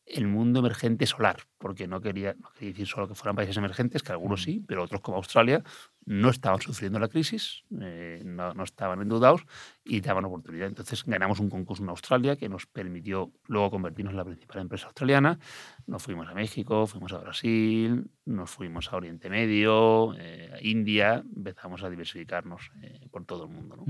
el 0.05 0.27
mundo 0.27 0.60
emergente 0.60 1.05
solar, 1.05 1.43
porque 1.57 1.88
no 1.88 2.01
quería, 2.01 2.36
no 2.39 2.51
quería 2.51 2.72
decir 2.72 2.88
solo 2.88 3.07
que 3.07 3.15
fueran 3.15 3.36
países 3.36 3.55
emergentes, 3.57 4.03
que 4.03 4.12
algunos 4.12 4.43
sí, 4.43 4.63
pero 4.67 4.83
otros 4.83 5.01
como 5.01 5.17
Australia 5.17 5.63
no 6.05 6.29
estaban 6.29 6.60
sufriendo 6.60 7.00
la 7.00 7.07
crisis, 7.07 7.63
eh, 7.79 8.22
no, 8.25 8.53
no, 8.53 8.63
estaban 8.63 9.01
endeudados 9.01 9.45
y 9.86 10.01
daban 10.01 10.25
oportunidad. 10.25 10.67
Entonces 10.67 11.03
ganamos 11.05 11.39
un 11.39 11.50
concurso 11.50 11.83
en 11.83 11.89
Australia 11.89 12.36
que 12.36 12.50
nos 12.50 12.65
permitió 12.65 13.31
luego 13.48 13.72
convertirnos 13.72 14.12
en 14.12 14.17
la 14.17 14.25
principal 14.25 14.62
empresa 14.62 14.88
australiana. 14.88 15.39
Nos 15.88 16.03
fuimos 16.03 16.27
a 16.27 16.33
México, 16.33 16.86
fuimos 16.88 17.13
a 17.13 17.19
Brasil, 17.19 18.12
nos 18.25 18.51
fuimos 18.51 18.91
a 18.91 18.98
Oriente 18.98 19.29
Medio, 19.29 20.13
eh, 20.17 20.51
a 20.53 20.62
India, 20.62 21.24
empezamos 21.36 21.83
a 21.83 21.89
diversificarnos 21.89 22.72
eh, 22.81 23.07
por 23.10 23.24
todo 23.25 23.45
el 23.45 23.50
mundo. 23.51 23.77
¿no? 23.77 23.86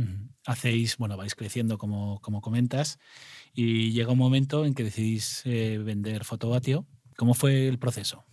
Hacéis, 0.45 0.97
bueno, 0.97 1.17
vais 1.17 1.33
creciendo 1.33 1.79
como, 1.79 2.19
como 2.21 2.41
comentas 2.41 2.99
y 3.53 3.91
llega 3.91 4.11
un 4.11 4.17
momento 4.17 4.65
en 4.65 4.73
que 4.73 4.83
decidís 4.83 5.43
vender 5.45 6.23
Fotobatio. 6.25 6.85
¿Cómo 7.15 7.33
fue 7.33 7.67
el 7.67 7.77
proceso? 7.77 8.23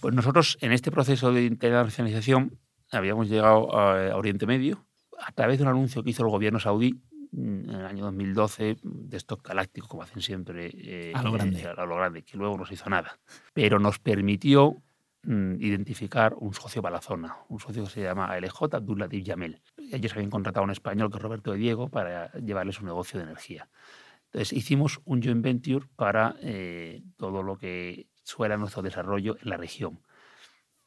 Pues 0.00 0.14
nosotros 0.14 0.58
en 0.60 0.72
este 0.72 0.90
proceso 0.90 1.32
de 1.32 1.44
internacionalización 1.44 2.58
habíamos 2.90 3.28
llegado 3.28 3.74
a 3.74 4.14
Oriente 4.16 4.46
Medio 4.46 4.86
a 5.18 5.32
través 5.32 5.58
de 5.58 5.64
un 5.64 5.70
anuncio 5.70 6.02
que 6.02 6.10
hizo 6.10 6.22
el 6.22 6.30
gobierno 6.30 6.60
saudí 6.60 6.94
mm, 7.32 7.70
en 7.70 7.74
el 7.74 7.86
año 7.86 8.04
2012 8.04 8.76
de 8.82 9.16
estos 9.16 9.42
galácticos, 9.42 9.88
como 9.88 10.02
hacen 10.02 10.22
siempre, 10.22 10.70
eh, 10.74 11.12
a, 11.14 11.22
lo 11.22 11.32
grande. 11.32 11.60
Eh, 11.60 11.66
a 11.66 11.84
lo 11.84 11.96
grande, 11.96 12.22
que 12.22 12.36
luego 12.36 12.56
no 12.56 12.66
se 12.66 12.74
hizo 12.74 12.88
nada. 12.90 13.18
Pero 13.52 13.78
nos 13.78 13.98
permitió 13.98 14.82
mm, 15.22 15.54
identificar 15.60 16.34
un 16.38 16.54
socio 16.54 16.82
para 16.82 16.96
la 16.96 17.02
zona, 17.02 17.36
un 17.48 17.60
socio 17.60 17.84
que 17.84 17.90
se 17.90 18.02
llama 18.02 18.38
LJ 18.38 18.76
Abdul 18.76 19.08
Yamel. 19.10 19.60
Ellos 19.90 20.12
habían 20.12 20.30
contratado 20.30 20.62
a 20.62 20.64
un 20.64 20.72
español 20.72 21.10
que 21.10 21.16
es 21.16 21.22
Roberto 21.22 21.52
de 21.52 21.58
Diego 21.58 21.88
para 21.88 22.32
llevarle 22.32 22.72
su 22.72 22.84
negocio 22.84 23.18
de 23.18 23.26
energía. 23.26 23.68
Entonces 24.36 24.58
hicimos 24.58 25.00
un 25.06 25.22
joint 25.22 25.42
venture 25.42 25.86
para 25.96 26.36
eh, 26.42 27.02
todo 27.16 27.42
lo 27.42 27.56
que 27.56 28.06
fuera 28.22 28.58
nuestro 28.58 28.82
desarrollo 28.82 29.38
en 29.40 29.48
la 29.48 29.56
región. 29.56 30.02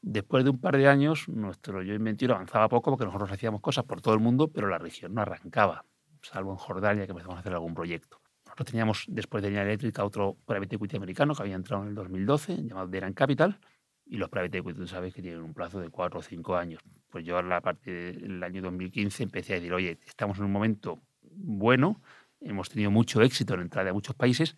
Después 0.03 0.43
de 0.43 0.51
un 0.51 0.61
par 0.61 0.77
de 0.77 0.87
años, 0.87 1.27
nuestro 1.27 1.81
yo 1.81 1.97
venture 1.97 2.31
avanzaba 2.31 2.69
poco 2.69 2.91
porque 2.91 3.05
nosotros 3.05 3.31
hacíamos 3.31 3.61
cosas 3.61 3.85
por 3.85 4.01
todo 4.01 4.13
el 4.13 4.19
mundo, 4.19 4.49
pero 4.49 4.67
la 4.67 4.77
región 4.77 5.15
no 5.15 5.21
arrancaba, 5.21 5.83
salvo 6.21 6.51
en 6.51 6.57
Jordania 6.57 7.07
que 7.07 7.11
empezamos 7.11 7.37
a 7.37 7.39
hacer 7.39 7.53
algún 7.53 7.73
proyecto. 7.73 8.21
Nosotros 8.45 8.67
teníamos, 8.67 9.05
después 9.07 9.41
de 9.41 9.49
Línea 9.49 9.63
Eléctrica, 9.63 10.05
otro 10.05 10.37
private 10.45 10.75
equity 10.75 10.97
americano 10.97 11.33
que 11.33 11.41
había 11.41 11.55
entrado 11.55 11.81
en 11.81 11.89
el 11.89 11.95
2012, 11.95 12.67
llamado 12.67 12.87
Deran 12.87 13.13
Capital, 13.13 13.59
y 14.05 14.17
los 14.17 14.29
private 14.29 14.59
equity, 14.59 14.77
tú 14.77 14.85
sabes 14.85 15.11
que 15.11 15.23
tienen 15.23 15.41
un 15.41 15.55
plazo 15.55 15.79
de 15.79 15.89
cuatro 15.89 16.19
o 16.19 16.21
cinco 16.21 16.55
años. 16.55 16.83
Pues 17.09 17.25
yo 17.25 17.35
a 17.35 17.41
la 17.41 17.61
parte 17.61 18.13
del 18.13 18.43
año 18.43 18.61
2015 18.61 19.23
empecé 19.23 19.53
a 19.53 19.55
decir, 19.55 19.73
oye, 19.73 19.97
estamos 20.05 20.37
en 20.37 20.43
un 20.43 20.51
momento 20.51 20.99
bueno, 21.31 21.99
hemos 22.41 22.69
tenido 22.69 22.91
mucho 22.91 23.21
éxito 23.21 23.53
en 23.53 23.61
entrada 23.61 23.89
a 23.89 23.93
muchos 23.93 24.15
países, 24.15 24.55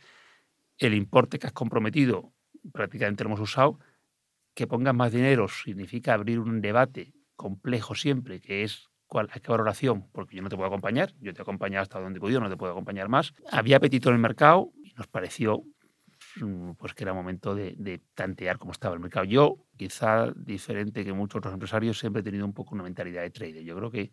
el 0.77 0.93
importe 0.93 1.39
que 1.39 1.47
has 1.47 1.53
comprometido 1.53 2.33
prácticamente 2.73 3.23
lo 3.23 3.29
hemos 3.29 3.39
usado, 3.39 3.79
que 4.53 4.67
pongas 4.67 4.93
más 4.93 5.11
dinero 5.11 5.47
significa 5.47 6.13
abrir 6.13 6.39
un 6.39 6.61
debate 6.61 7.13
complejo 7.35 7.95
siempre, 7.95 8.39
que 8.39 8.63
es 8.63 8.89
cuál, 9.07 9.29
a 9.31 9.39
qué 9.39 9.51
valoración, 9.51 10.07
porque 10.11 10.35
yo 10.35 10.41
no 10.41 10.49
te 10.49 10.55
puedo 10.55 10.67
acompañar, 10.67 11.13
yo 11.19 11.33
te 11.33 11.41
he 11.41 11.43
acompañado 11.43 11.83
hasta 11.83 11.99
donde 11.99 12.17
he 12.17 12.21
podido, 12.21 12.39
no 12.39 12.49
te 12.49 12.57
puedo 12.57 12.71
acompañar 12.71 13.09
más. 13.09 13.33
Había 13.51 13.77
apetito 13.77 14.09
en 14.09 14.15
el 14.15 14.21
mercado 14.21 14.71
y 14.83 14.93
nos 14.93 15.07
pareció 15.07 15.63
mm, 16.37 16.71
pues 16.73 16.93
que 16.93 17.03
era 17.03 17.13
momento 17.13 17.55
de, 17.55 17.75
de, 17.77 18.01
tantear 18.13 18.57
cómo 18.57 18.71
estaba 18.71 18.93
el 18.93 18.99
mercado. 18.99 19.25
Yo, 19.25 19.57
quizá 19.77 20.31
diferente 20.35 21.03
que 21.03 21.13
muchos 21.13 21.39
otros 21.39 21.53
empresarios, 21.53 21.97
siempre 21.97 22.21
he 22.21 22.23
tenido 22.23 22.45
un 22.45 22.53
poco 22.53 22.75
una 22.75 22.83
mentalidad 22.83 23.21
de 23.21 23.31
trader. 23.31 23.63
Yo 23.63 23.75
creo 23.75 23.91
que, 23.91 24.11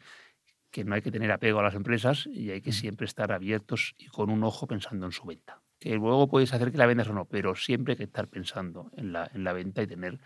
que 0.71 0.85
no 0.85 0.95
hay 0.95 1.03
que 1.03 1.11
tener 1.11 1.31
apego 1.33 1.61
a 1.61 1.63
las 1.63 1.75
empresas 1.75 2.27
y 2.27 2.51
hay 2.51 2.61
que 2.61 2.73
siempre 2.73 3.07
estar 3.07 3.33
abiertos 3.33 3.95
y 3.99 4.07
con 4.07 4.31
un 4.31 4.45
ojo 4.45 4.67
pensando 4.67 5.07
en 5.07 5.13
su 5.13 5.25
venta 5.25 5.63
que 5.79 5.95
luego 5.95 6.29
puedes 6.29 6.53
hacer 6.53 6.73
que 6.73 6.79
la 6.79 6.87
vendas 6.87 7.09
o 7.09 7.13
no, 7.13 7.25
pero 7.25 7.55
siempre 7.55 7.93
hay 7.93 7.99
que 7.99 8.05
estar 8.05 8.29
pensando 8.29 8.91
en 8.97 9.13
la, 9.13 9.31
en 9.33 9.45
la 9.45 9.53
venta 9.53 9.83
y 9.83 9.87
tener 9.87 10.19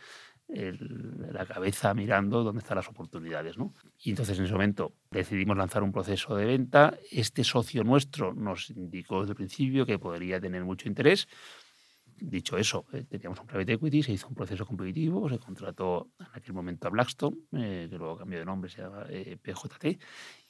el, 0.49 1.33
la 1.33 1.47
cabeza 1.47 1.95
mirando 1.95 2.43
dónde 2.43 2.61
están 2.61 2.77
las 2.77 2.89
oportunidades. 2.89 3.59
¿no? 3.59 3.75
Y 3.99 4.11
entonces 4.11 4.39
en 4.39 4.45
ese 4.45 4.53
momento 4.55 4.95
decidimos 5.11 5.57
lanzar 5.57 5.83
un 5.83 5.93
proceso 5.93 6.37
de 6.37 6.47
venta. 6.47 6.97
Este 7.11 7.45
socio 7.45 7.85
nuestro 7.85 8.35
nos 8.35 8.71
indicó 8.71 9.21
desde 9.21 9.33
el 9.33 9.37
principio 9.37 9.87
que 9.87 9.99
podría 9.99 10.41
tener 10.41 10.65
mucho 10.65 10.89
interés. 10.89 11.29
Dicho 12.25 12.57
eso, 12.57 12.87
eh, 12.93 13.05
teníamos 13.09 13.41
un 13.41 13.47
private 13.47 13.73
equity, 13.73 14.03
se 14.05 14.13
hizo 14.13 14.29
un 14.29 14.35
proceso 14.35 14.65
competitivo, 14.65 15.29
se 15.29 15.39
contrató 15.39 16.11
en 16.21 16.27
aquel 16.33 16.55
momento 16.55 16.87
a 16.87 16.91
Blackstone, 16.91 17.37
eh, 17.53 17.89
que 17.91 17.99
luego 17.99 18.17
cambió 18.17 18.39
de 18.39 18.45
nombre, 18.45 18.71
se 18.71 18.81
llama 18.81 19.07
eh, 19.09 19.37
PJT, 19.43 19.99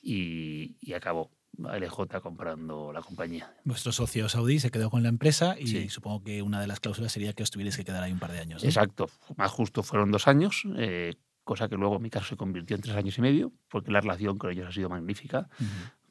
y, 0.02 0.76
y 0.80 0.92
acabó. 0.92 1.30
LJ 1.58 2.20
comprando 2.22 2.92
la 2.92 3.02
compañía. 3.02 3.54
Vuestro 3.64 3.92
socio 3.92 4.28
saudí 4.28 4.58
se 4.58 4.70
quedó 4.70 4.90
con 4.90 5.02
la 5.02 5.10
empresa 5.10 5.56
y 5.58 5.88
supongo 5.90 6.24
que 6.24 6.40
una 6.40 6.60
de 6.60 6.66
las 6.66 6.80
cláusulas 6.80 7.12
sería 7.12 7.34
que 7.34 7.42
os 7.42 7.50
tuvierais 7.50 7.76
que 7.76 7.84
quedar 7.84 8.02
ahí 8.02 8.12
un 8.12 8.18
par 8.18 8.32
de 8.32 8.38
años. 8.38 8.64
Exacto, 8.64 9.08
más 9.36 9.50
justo 9.50 9.82
fueron 9.82 10.10
dos 10.10 10.28
años, 10.28 10.64
eh, 10.76 11.14
cosa 11.44 11.68
que 11.68 11.76
luego 11.76 11.96
en 11.96 12.02
mi 12.02 12.10
caso 12.10 12.26
se 12.26 12.36
convirtió 12.36 12.76
en 12.76 12.82
tres 12.82 12.96
años 12.96 13.18
y 13.18 13.20
medio, 13.20 13.52
porque 13.68 13.90
la 13.90 14.00
relación 14.00 14.38
con 14.38 14.50
ellos 14.50 14.66
ha 14.66 14.72
sido 14.72 14.88
magnífica. 14.88 15.48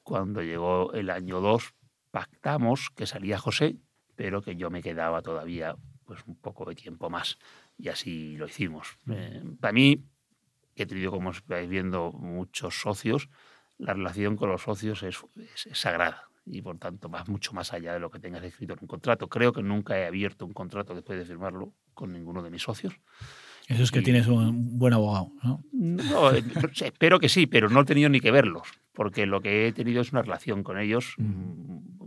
Cuando 0.03 0.41
llegó 0.41 0.93
el 0.93 1.09
año 1.09 1.41
dos, 1.41 1.73
pactamos 2.11 2.89
que 2.95 3.07
salía 3.07 3.39
José, 3.39 3.77
pero 4.21 4.43
que 4.43 4.55
yo 4.55 4.69
me 4.69 4.83
quedaba 4.83 5.23
todavía 5.23 5.75
pues 6.05 6.19
un 6.27 6.35
poco 6.35 6.63
de 6.65 6.75
tiempo 6.75 7.09
más. 7.09 7.39
Y 7.75 7.89
así 7.89 8.37
lo 8.37 8.45
hicimos. 8.45 8.95
Eh, 9.09 9.41
para 9.59 9.71
mí, 9.71 10.05
que 10.75 10.83
he 10.83 10.85
tenido, 10.85 11.09
como 11.09 11.31
estáis 11.31 11.67
viendo, 11.67 12.11
muchos 12.11 12.79
socios, 12.79 13.29
la 13.79 13.93
relación 13.93 14.37
con 14.37 14.49
los 14.49 14.61
socios 14.61 15.01
es, 15.01 15.17
sagrada 15.73 16.29
y 16.45 16.61
por 16.61 16.77
tanto 16.77 17.09
va 17.09 17.23
mucho 17.25 17.53
más 17.53 17.73
allá 17.73 17.93
de 17.93 17.99
lo 17.99 18.11
que 18.11 18.19
tengas 18.19 18.43
escrito 18.43 18.73
en 18.73 18.79
un 18.83 18.87
contrato. 18.87 19.27
Creo 19.27 19.53
que 19.53 19.63
nunca 19.63 19.97
he 19.97 20.05
abierto 20.05 20.45
un 20.45 20.53
contrato 20.53 20.93
después 20.93 21.17
de 21.17 21.25
firmarlo 21.25 21.73
con 21.95 22.13
ninguno 22.13 22.43
de 22.43 22.51
mis 22.51 22.61
socios. 22.61 22.93
Eso 23.67 23.81
es 23.81 23.89
que 23.89 24.03
tienes 24.03 24.27
un 24.27 24.77
buen 24.77 24.93
abogado, 24.93 25.31
¿no? 25.41 25.63
No, 25.71 26.31
eh, 26.31 26.43
espero 26.79 27.19
que 27.19 27.29
sí, 27.29 27.47
pero 27.47 27.69
no 27.69 27.81
he 27.81 27.85
tenido 27.85 28.09
ni 28.09 28.19
que 28.19 28.29
verlos, 28.29 28.67
porque 28.93 29.25
lo 29.25 29.41
que 29.41 29.67
he 29.67 29.71
tenido 29.71 30.01
es 30.01 30.11
una 30.11 30.21
relación 30.21 30.61
con 30.61 30.77
ellos 30.77 31.15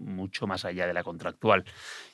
mucho 0.04 0.46
más 0.46 0.64
allá 0.64 0.86
de 0.86 0.94
la 0.94 1.02
contractual. 1.02 1.64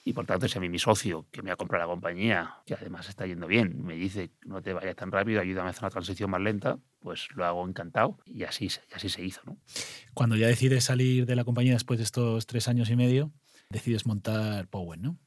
Y 0.05 0.13
por 0.13 0.27
tanto, 0.27 0.49
si 0.49 0.57
a 0.59 0.61
mí 0.61 0.69
mi 0.69 0.79
socio, 0.79 1.27
que 1.31 1.43
me 1.43 1.51
ha 1.51 1.57
comprado 1.57 1.85
la 1.85 1.93
compañía, 1.93 2.55
que 2.65 2.75
además 2.75 3.09
está 3.09 3.27
yendo 3.27 3.47
bien, 3.47 3.85
me 3.85 3.95
dice, 3.95 4.31
no 4.45 4.63
te 4.63 4.73
vayas 4.73 4.97
tan 4.97 5.11
rápido, 5.11 5.41
ayúdame 5.41 5.69
a 5.69 5.71
hacer 5.71 5.85
una 5.85 5.91
transición 5.91 6.31
más 6.31 6.41
lenta, 6.41 6.79
pues 7.01 7.29
lo 7.35 7.45
hago 7.45 7.67
encantado 7.67 8.19
y 8.25 8.45
así, 8.45 8.69
así 8.93 9.09
se 9.09 9.23
hizo. 9.23 9.41
¿no? 9.45 9.59
Cuando 10.15 10.37
ya 10.37 10.47
decides 10.47 10.85
salir 10.85 11.27
de 11.27 11.37
la 11.37 11.45
compañía 11.45 11.73
después 11.73 11.99
de 11.99 12.05
estos 12.05 12.47
tres 12.47 12.69
años 12.69 12.91
y 12.91 12.97
medio, 12.97 13.33
decides 13.69 14.07
montar 14.07 14.69
Powen, 14.69 15.03
¿no? 15.03 15.19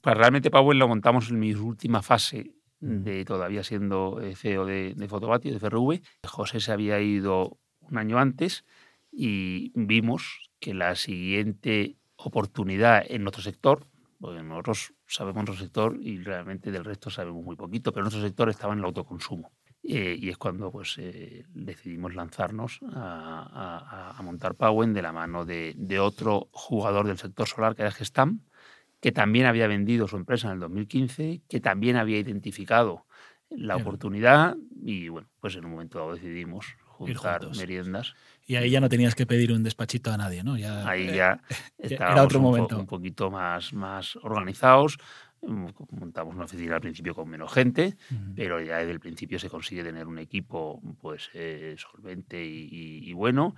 Pues 0.00 0.16
realmente 0.16 0.50
Powen 0.50 0.78
lo 0.78 0.88
montamos 0.88 1.30
en 1.30 1.38
mi 1.40 1.52
última 1.54 2.02
fase 2.02 2.54
de 2.80 3.24
todavía 3.24 3.64
siendo 3.64 4.20
eh, 4.20 4.36
CEO 4.36 4.64
de, 4.64 4.94
de 4.94 5.08
Fotobatio, 5.08 5.50
de 5.50 5.58
FRV. 5.58 6.00
José 6.24 6.60
se 6.60 6.70
había 6.70 7.00
ido 7.00 7.58
un 7.80 7.98
año 7.98 8.18
antes 8.18 8.64
y 9.10 9.72
vimos 9.74 10.47
que 10.60 10.74
la 10.74 10.94
siguiente 10.94 11.96
oportunidad 12.16 13.04
en 13.08 13.22
nuestro 13.22 13.42
sector, 13.42 13.86
porque 14.20 14.42
nosotros 14.42 14.94
sabemos 15.06 15.46
nuestro 15.46 15.64
sector 15.64 15.96
y 16.00 16.18
realmente 16.18 16.70
del 16.70 16.84
resto 16.84 17.10
sabemos 17.10 17.44
muy 17.44 17.56
poquito, 17.56 17.92
pero 17.92 18.02
nuestro 18.02 18.22
sector 18.22 18.48
estaba 18.48 18.72
en 18.72 18.80
el 18.80 18.84
autoconsumo. 18.84 19.52
Eh, 19.84 20.16
y 20.20 20.28
es 20.28 20.36
cuando 20.36 20.72
pues, 20.72 20.96
eh, 20.98 21.46
decidimos 21.54 22.14
lanzarnos 22.14 22.80
a, 22.92 24.14
a, 24.18 24.22
montar 24.22 24.56
Powen 24.56 24.92
de 24.92 25.02
la 25.02 25.12
mano 25.12 25.44
de, 25.46 25.72
de, 25.76 26.00
otro 26.00 26.48
jugador 26.50 27.06
del 27.06 27.16
sector 27.16 27.46
solar 27.46 27.76
que 27.76 27.82
era 27.82 27.92
Gestam, 27.92 28.40
que 29.00 29.12
también 29.12 29.46
había 29.46 29.68
vendido 29.68 30.08
su 30.08 30.16
empresa 30.16 30.48
en 30.48 30.54
el 30.54 30.60
2015, 30.60 31.42
que 31.48 31.60
también 31.60 31.96
había 31.96 32.18
identificado 32.18 33.06
la 33.50 33.76
oportunidad 33.76 34.56
y 34.82 35.08
bueno, 35.08 35.28
pues 35.40 35.56
en 35.56 35.64
un 35.64 35.72
momento 35.72 35.98
dado 35.98 36.14
decidimos 36.14 36.66
juntar 36.98 37.48
meriendas. 37.56 38.14
Y 38.46 38.56
ahí 38.56 38.70
ya 38.70 38.80
no 38.80 38.88
tenías 38.88 39.14
que 39.14 39.26
pedir 39.26 39.52
un 39.52 39.62
despachito 39.62 40.10
a 40.10 40.16
nadie, 40.16 40.42
¿no? 40.42 40.56
Ya, 40.56 40.88
ahí 40.88 41.14
ya 41.14 41.40
era 41.78 42.22
otro 42.22 42.38
un, 42.38 42.44
momento. 42.44 42.78
un 42.78 42.86
poquito 42.86 43.30
más, 43.30 43.72
más 43.72 44.16
organizados. 44.16 44.98
Mm, 45.42 45.68
montamos 45.90 46.34
una 46.34 46.44
oficina 46.44 46.76
al 46.76 46.80
principio 46.80 47.14
con 47.14 47.28
menos 47.28 47.52
gente, 47.52 47.96
pero 48.34 48.60
ya 48.60 48.78
desde 48.78 48.92
el 48.92 49.00
principio 49.00 49.38
se 49.38 49.48
consigue 49.48 49.84
tener 49.84 50.06
un 50.06 50.18
equipo 50.18 50.80
pues 51.00 51.30
eh, 51.34 51.76
solvente 51.78 52.44
y, 52.44 53.08
y 53.08 53.12
bueno. 53.12 53.54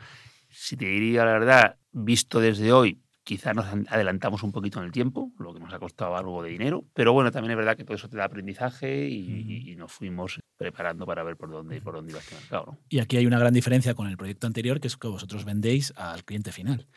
Si 0.53 0.77
te 0.77 0.87
diría 0.87 1.25
la 1.25 1.33
verdad, 1.33 1.77
visto 1.93 2.41
desde 2.41 2.73
hoy, 2.73 3.01
Quizá 3.31 3.55
nos 3.55 3.67
adelantamos 3.67 4.43
un 4.43 4.51
poquito 4.51 4.81
en 4.81 4.87
el 4.87 4.91
tiempo, 4.91 5.31
lo 5.39 5.55
que 5.55 5.61
nos 5.61 5.73
ha 5.73 5.79
costado 5.79 6.17
algo 6.17 6.43
de 6.43 6.51
dinero, 6.51 6.85
pero 6.93 7.13
bueno, 7.13 7.31
también 7.31 7.53
es 7.53 7.59
verdad 7.59 7.77
que 7.77 7.85
todo 7.85 7.95
eso 7.95 8.09
te 8.09 8.17
da 8.17 8.25
aprendizaje 8.25 9.09
y, 9.09 9.71
y 9.71 9.77
nos 9.77 9.93
fuimos 9.93 10.41
preparando 10.57 11.07
para 11.07 11.23
ver 11.23 11.37
por 11.37 11.49
dónde, 11.49 11.81
por 11.81 11.95
dónde 11.95 12.11
iba 12.11 12.19
este 12.19 12.35
mercado. 12.35 12.65
¿no? 12.67 12.79
Y 12.89 12.99
aquí 12.99 13.19
hay 13.19 13.27
una 13.27 13.39
gran 13.39 13.55
diferencia 13.55 13.95
con 13.95 14.09
el 14.09 14.17
proyecto 14.17 14.49
anterior, 14.49 14.81
que 14.81 14.89
es 14.89 14.97
que 14.97 15.07
vosotros 15.07 15.45
vendéis 15.45 15.93
al 15.97 16.25
cliente 16.25 16.51
final. 16.51 16.89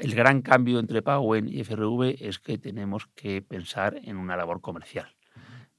El 0.00 0.14
gran 0.14 0.40
cambio 0.40 0.78
entre 0.78 1.02
Powen 1.02 1.48
y 1.48 1.62
FRV 1.62 2.16
es 2.18 2.38
que 2.38 2.56
tenemos 2.56 3.06
que 3.14 3.42
pensar 3.42 4.00
en 4.02 4.16
una 4.16 4.38
labor 4.38 4.62
comercial, 4.62 5.14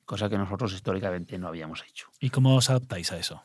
cosa 0.05 0.29
que 0.29 0.37
nosotros 0.37 0.71
históricamente 0.71 1.39
no 1.39 1.47
habíamos 1.47 1.83
hecho. 1.83 2.09
¿Y 2.19 2.29
cómo 2.29 2.55
os 2.55 2.69
adaptáis 2.69 3.11
a 3.11 3.17
eso? 3.17 3.41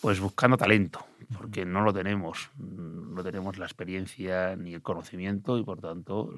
Pues 0.00 0.18
buscando 0.18 0.56
talento, 0.56 1.04
porque 1.36 1.64
no 1.64 1.82
lo 1.82 1.92
tenemos, 1.92 2.50
no 2.58 3.22
tenemos 3.22 3.58
la 3.58 3.66
experiencia 3.66 4.56
ni 4.56 4.74
el 4.74 4.82
conocimiento 4.82 5.58
y 5.58 5.64
por 5.64 5.80
tanto 5.80 6.32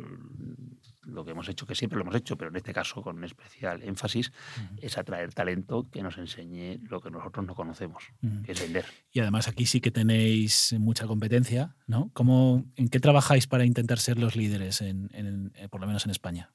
lo 1.05 1.25
que 1.25 1.31
hemos 1.33 1.49
hecho, 1.49 1.67
que 1.67 1.75
siempre 1.75 1.97
lo 1.97 2.03
hemos 2.03 2.15
hecho, 2.15 2.37
pero 2.37 2.51
en 2.51 2.57
este 2.57 2.73
caso 2.73 3.03
con 3.03 3.23
especial 3.25 3.83
énfasis, 3.83 4.33
es 4.81 4.99
atraer 4.99 5.33
talento 5.33 5.89
que 5.91 6.03
nos 6.03 6.19
enseñe 6.19 6.79
lo 6.89 7.01
que 7.01 7.11
nosotros 7.11 7.47
no 7.47 7.55
conocemos, 7.55 8.05
que 8.45 8.53
es 8.53 8.61
vender. 8.61 8.85
Y 9.13 9.21
además 9.21 9.49
aquí 9.49 9.67
sí 9.67 9.81
que 9.81 9.91
tenéis 9.91 10.75
mucha 10.79 11.07
competencia, 11.07 11.77
¿no? 11.87 12.11
¿Cómo, 12.13 12.65
¿En 12.77 12.89
qué 12.89 13.01
trabajáis 13.01 13.47
para 13.47 13.65
intentar 13.65 13.99
ser 13.99 14.19
los 14.19 14.37
líderes, 14.37 14.81
en, 14.81 15.53
eh, 15.55 15.69
por 15.69 15.81
lo 15.81 15.87
menos 15.87 16.05
en 16.05 16.11
España? 16.11 16.53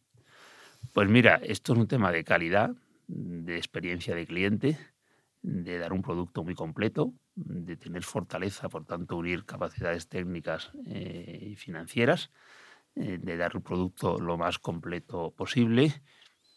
Pues 0.93 1.09
mira, 1.09 1.39
esto 1.43 1.73
es 1.73 1.79
un 1.79 1.87
tema 1.87 2.11
de 2.11 2.23
calidad, 2.23 2.71
de 3.07 3.57
experiencia 3.57 4.15
de 4.15 4.25
cliente, 4.25 4.77
de 5.45 5.77
dar 5.77 5.93
un 5.93 6.01
producto 6.01 6.43
muy 6.43 6.55
completo, 6.55 7.13
de 7.35 7.77
tener 7.77 8.03
fortaleza, 8.03 8.67
por 8.67 8.85
tanto, 8.85 9.15
unir 9.15 9.45
capacidades 9.45 10.07
técnicas 10.07 10.71
eh, 10.87 11.49
y 11.51 11.55
financieras, 11.55 12.31
eh, 12.95 13.19
de 13.21 13.37
dar 13.37 13.55
un 13.55 13.61
producto 13.61 14.19
lo 14.19 14.37
más 14.37 14.57
completo 14.57 15.31
posible 15.37 16.01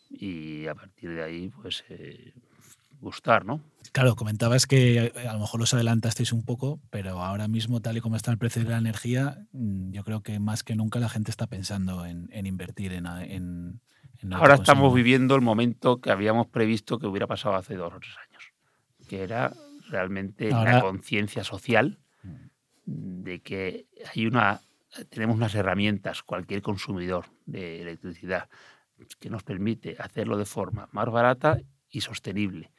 y 0.08 0.66
a 0.66 0.74
partir 0.74 1.10
de 1.10 1.22
ahí, 1.22 1.50
pues, 1.50 1.84
eh, 1.90 2.32
gustar, 2.98 3.44
¿no? 3.44 3.60
Claro, 3.92 4.16
comentabas 4.16 4.66
que 4.66 5.12
a 5.14 5.34
lo 5.34 5.40
mejor 5.40 5.60
los 5.60 5.74
adelantasteis 5.74 6.32
un 6.32 6.44
poco, 6.44 6.80
pero 6.90 7.22
ahora 7.22 7.46
mismo, 7.46 7.80
tal 7.80 7.98
y 7.98 8.00
como 8.00 8.16
está 8.16 8.30
el 8.30 8.38
precio 8.38 8.62
de 8.62 8.70
la 8.70 8.78
energía, 8.78 9.46
mm, 9.52 9.92
yo 9.92 10.02
creo 10.02 10.22
que 10.22 10.40
más 10.40 10.64
que 10.64 10.76
nunca 10.76 10.98
la 10.98 11.10
gente 11.10 11.30
está 11.30 11.46
pensando 11.46 12.06
en, 12.06 12.28
invertir 12.46 12.94
en, 12.94 13.06
en, 13.06 13.80
Ahora 14.32 14.54
estamos 14.54 14.92
viviendo 14.92 15.36
el 15.36 15.42
momento 15.42 16.00
que 16.00 16.10
habíamos 16.10 16.48
previsto 16.48 16.98
que 16.98 17.06
hubiera 17.06 17.28
pasado 17.28 17.54
hace 17.54 17.76
dos 17.76 17.92
o 17.94 18.00
tres 18.00 18.16
años, 18.16 18.27
que 19.08 19.22
era 19.22 19.52
realmente 19.88 20.50
la 20.50 20.80
conciencia 20.80 21.42
social 21.42 21.98
de 22.84 23.40
que 23.40 23.86
hay 24.14 24.26
una, 24.26 24.60
tenemos 25.10 25.36
unas 25.36 25.54
herramientas, 25.54 26.22
cualquier 26.22 26.62
consumidor 26.62 27.26
de 27.44 27.82
electricidad, 27.82 28.48
que 29.18 29.30
nos 29.30 29.42
permite 29.42 29.96
hacerlo 29.98 30.38
de 30.38 30.44
forma 30.44 30.88
más 30.92 31.10
barata 31.10 31.60
y 31.90 32.00
sostenible. 32.00 32.72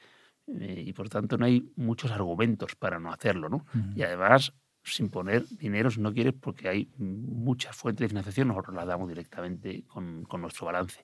Eh, 0.47 0.83
y 0.87 0.93
por 0.93 1.09
tanto 1.09 1.37
no 1.37 1.45
hay 1.45 1.71
muchos 1.75 2.11
argumentos 2.11 2.75
para 2.75 2.99
no 2.99 3.11
hacerlo. 3.11 3.49
¿no? 3.49 3.65
Y 3.95 4.01
además 4.01 4.53
sin 4.83 5.09
poner 5.09 5.45
dinero 5.49 5.91
si 5.91 5.99
no 5.99 6.13
quieres, 6.13 6.33
porque 6.39 6.69
hay 6.69 6.89
muchas 6.97 7.75
fuentes 7.75 8.05
de 8.05 8.09
financiación, 8.09 8.47
nosotros 8.47 8.75
las 8.75 8.87
damos 8.87 9.07
directamente 9.07 9.83
con, 9.87 10.23
con 10.23 10.41
nuestro 10.41 10.65
balance. 10.65 11.03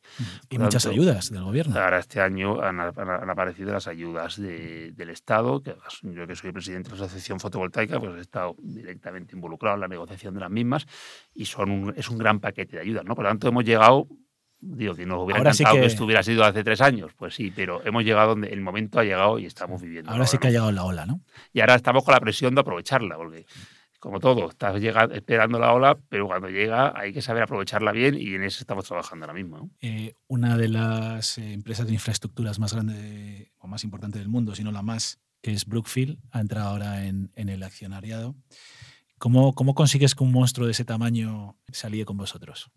Y 0.49 0.57
muchas 0.57 0.85
ayudas 0.85 1.29
del 1.29 1.43
gobierno. 1.43 1.79
Ahora 1.79 1.99
este 1.99 2.21
año 2.21 2.61
han, 2.61 2.79
han 2.79 3.29
aparecido 3.29 3.71
las 3.71 3.88
ayudas 3.88 4.39
de, 4.39 4.91
del 4.93 5.09
Estado, 5.09 5.61
que 5.61 5.75
yo 6.03 6.27
que 6.27 6.35
soy 6.35 6.51
presidente 6.51 6.89
de 6.89 6.97
la 6.97 7.05
Asociación 7.05 7.39
Fotovoltaica, 7.39 7.99
pues 7.99 8.15
he 8.17 8.21
estado 8.21 8.55
directamente 8.59 9.35
involucrado 9.35 9.75
en 9.75 9.81
la 9.81 9.88
negociación 9.88 10.33
de 10.33 10.39
las 10.39 10.51
mismas 10.51 10.85
y 11.33 11.45
son 11.45 11.93
es 11.95 12.09
un 12.09 12.17
gran 12.17 12.39
paquete 12.39 12.77
de 12.77 12.81
ayudas. 12.81 13.05
¿no? 13.05 13.15
Por 13.15 13.23
lo 13.23 13.29
tanto, 13.29 13.47
hemos 13.47 13.63
llegado 13.63 14.07
Digo, 14.67 14.95
que 14.95 15.06
nos 15.06 15.23
hubiera 15.23 15.41
encantado 15.41 15.75
que... 15.75 15.86
esto 15.86 16.06
hubiera 16.06 16.23
sido 16.23 16.43
hace 16.43 16.63
tres 16.63 16.82
años. 16.82 17.12
Pues 17.15 17.36
sí, 17.36 17.51
pero 17.56 17.86
hemos 17.86 18.04
llegado 18.04 18.30
donde 18.30 18.49
el 18.49 18.62
momento 18.62 18.99
ha 18.99 19.04
llegado 19.04 19.38
y 19.39 19.45
estamos 19.45 19.82
viviendo. 19.82 20.12
Ahora 20.12 20.25
sí 20.25 20.38
que 20.38 20.47
ha 20.47 20.51
llegado 20.51 20.71
la 20.71 20.84
ola, 20.84 21.06
¿no? 21.06 21.21
Y 21.54 21.62
ahora 21.62 21.75
estamos 21.75 22.04
con 22.04 22.13
la 22.13 22.19
presión 22.19 22.56
de 22.56 22.62
aprovecharla, 22.62 23.15
porque 23.15 23.45
como 24.06 24.19
todo, 24.19 24.51
estás 24.51 24.80
llegando, 24.80 25.15
esperando 25.15 25.58
la 25.58 25.73
ola, 25.73 25.97
pero 26.10 26.28
cuando 26.28 26.47
llega 26.47 26.93
hay 26.95 27.12
que 27.12 27.23
saber 27.23 27.41
aprovecharla 27.41 27.91
bien 27.91 28.15
y 28.15 28.36
en 28.36 28.43
eso 28.43 28.60
estamos 28.62 28.86
trabajando 28.86 29.25
ahora 29.25 29.34
mismo. 29.34 29.71
Eh, 29.82 30.13
una 30.28 30.58
de 30.58 30.67
las 30.67 31.39
eh, 31.39 31.54
empresas 31.54 31.88
de 31.88 31.93
infraestructuras 31.93 32.60
más 32.60 32.73
grandes 32.73 33.47
o 33.58 33.67
más 33.67 33.84
importantes 33.84 34.21
del 34.21 34.30
mundo, 34.30 34.54
si 34.54 34.63
no 34.63 34.71
la 34.71 34.84
más, 34.84 35.19
que 35.41 35.54
es 35.54 35.65
Brookfield, 35.65 36.19
ha 36.30 36.39
entrado 36.39 36.69
ahora 36.69 37.06
en, 37.08 37.32
el 37.36 37.63
accionariado. 37.63 38.36
¿Cómo, 39.17 39.54
¿Cómo 39.54 39.73
consigues 39.73 40.13
que 40.13 40.23
un 40.23 40.32
monstruo 40.32 40.67
de 40.67 40.73
ese 40.73 40.86
tamaño 40.86 41.56
se 41.71 41.88
alíe 41.88 42.06
con 42.06 42.17
vosotros? 42.17 42.69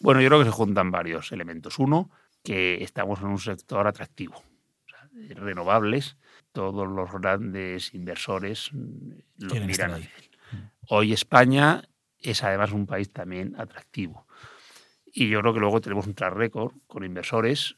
Bueno, 0.00 0.20
yo 0.20 0.28
creo 0.28 0.40
que 0.40 0.46
se 0.46 0.50
juntan 0.52 0.90
varios 0.90 1.32
elementos. 1.32 1.78
Uno, 1.78 2.10
que 2.42 2.82
estamos 2.82 3.20
en 3.20 3.26
un 3.26 3.38
sector 3.38 3.86
atractivo, 3.86 4.42
renovables. 5.12 6.16
Todos 6.52 6.88
los 6.88 7.12
grandes 7.12 7.94
inversores 7.94 8.70
mm, 8.72 9.10
los 9.38 9.60
miran 9.60 9.94
ahí. 9.94 10.08
Hoy 10.88 11.12
España 11.12 11.82
es 12.18 12.42
además 12.42 12.72
un 12.72 12.86
país 12.86 13.12
también 13.12 13.54
atractivo. 13.58 14.26
Y 15.04 15.28
yo 15.28 15.40
creo 15.40 15.54
que 15.54 15.60
luego 15.60 15.80
tenemos 15.80 16.06
un 16.06 16.14
track 16.14 16.34
record 16.34 16.74
con 16.86 17.04
inversores 17.04 17.76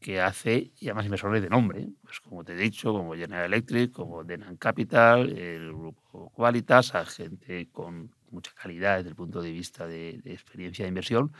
que 0.00 0.20
hace, 0.20 0.72
y 0.78 0.86
además 0.86 1.06
inversores 1.06 1.42
de 1.42 1.48
nombre, 1.48 1.88
pues 2.02 2.20
como 2.20 2.44
te 2.44 2.52
he 2.52 2.56
dicho, 2.56 2.92
como 2.92 3.14
General 3.14 3.46
Electric, 3.46 3.92
como 3.92 4.24
Denan 4.24 4.56
Capital, 4.56 5.36
el 5.36 5.72
grupo 5.72 6.30
Qualitas, 6.30 6.94
a 6.94 7.04
gente 7.04 7.68
con 7.72 8.14
mucha 8.36 8.52
calidad 8.54 8.98
desde 8.98 9.10
el 9.10 9.16
punto 9.16 9.42
de 9.42 9.50
vista 9.50 9.86
de, 9.86 10.20
de 10.22 10.32
experiencia 10.32 10.84
de 10.84 10.90
inversión, 10.90 11.32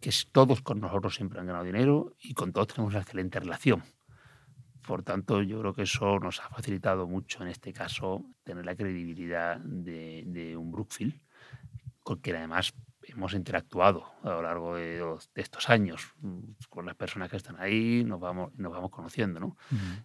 que 0.00 0.10
todos 0.30 0.62
con 0.62 0.80
nosotros 0.80 1.14
siempre 1.14 1.40
han 1.40 1.46
ganado 1.46 1.64
dinero 1.64 2.14
y 2.20 2.34
con 2.34 2.52
todos 2.52 2.68
tenemos 2.68 2.92
una 2.92 3.02
excelente 3.02 3.40
relación. 3.40 3.82
Por 4.88 5.02
tanto, 5.02 5.42
yo 5.42 5.60
creo 5.60 5.74
que 5.74 5.82
eso 5.82 6.18
nos 6.18 6.40
ha 6.40 6.48
facilitado 6.48 7.06
mucho 7.06 7.42
en 7.42 7.48
este 7.48 7.74
caso 7.74 8.24
tener 8.42 8.64
la 8.64 8.74
credibilidad 8.74 9.58
de, 9.58 10.56
un 10.56 10.72
Brookfield, 10.72 11.20
con 12.02 12.20
quien 12.20 12.36
además 12.36 12.72
hemos 13.12 13.34
interactuado 13.34 14.04
a 14.22 14.30
lo 14.30 14.42
largo 14.42 14.76
de, 14.76 15.02
estos 15.34 15.68
años 15.68 16.08
mm, 16.20 16.38
con 16.68 16.86
las 16.86 16.94
personas 16.94 17.30
que 17.30 17.36
están 17.36 17.56
ahí, 17.58 18.04
nos 18.04 18.20
vamos, 18.20 18.52
nos 18.56 18.72
vamos 18.72 18.90
conociendo. 18.90 19.40
¿no? 19.40 19.56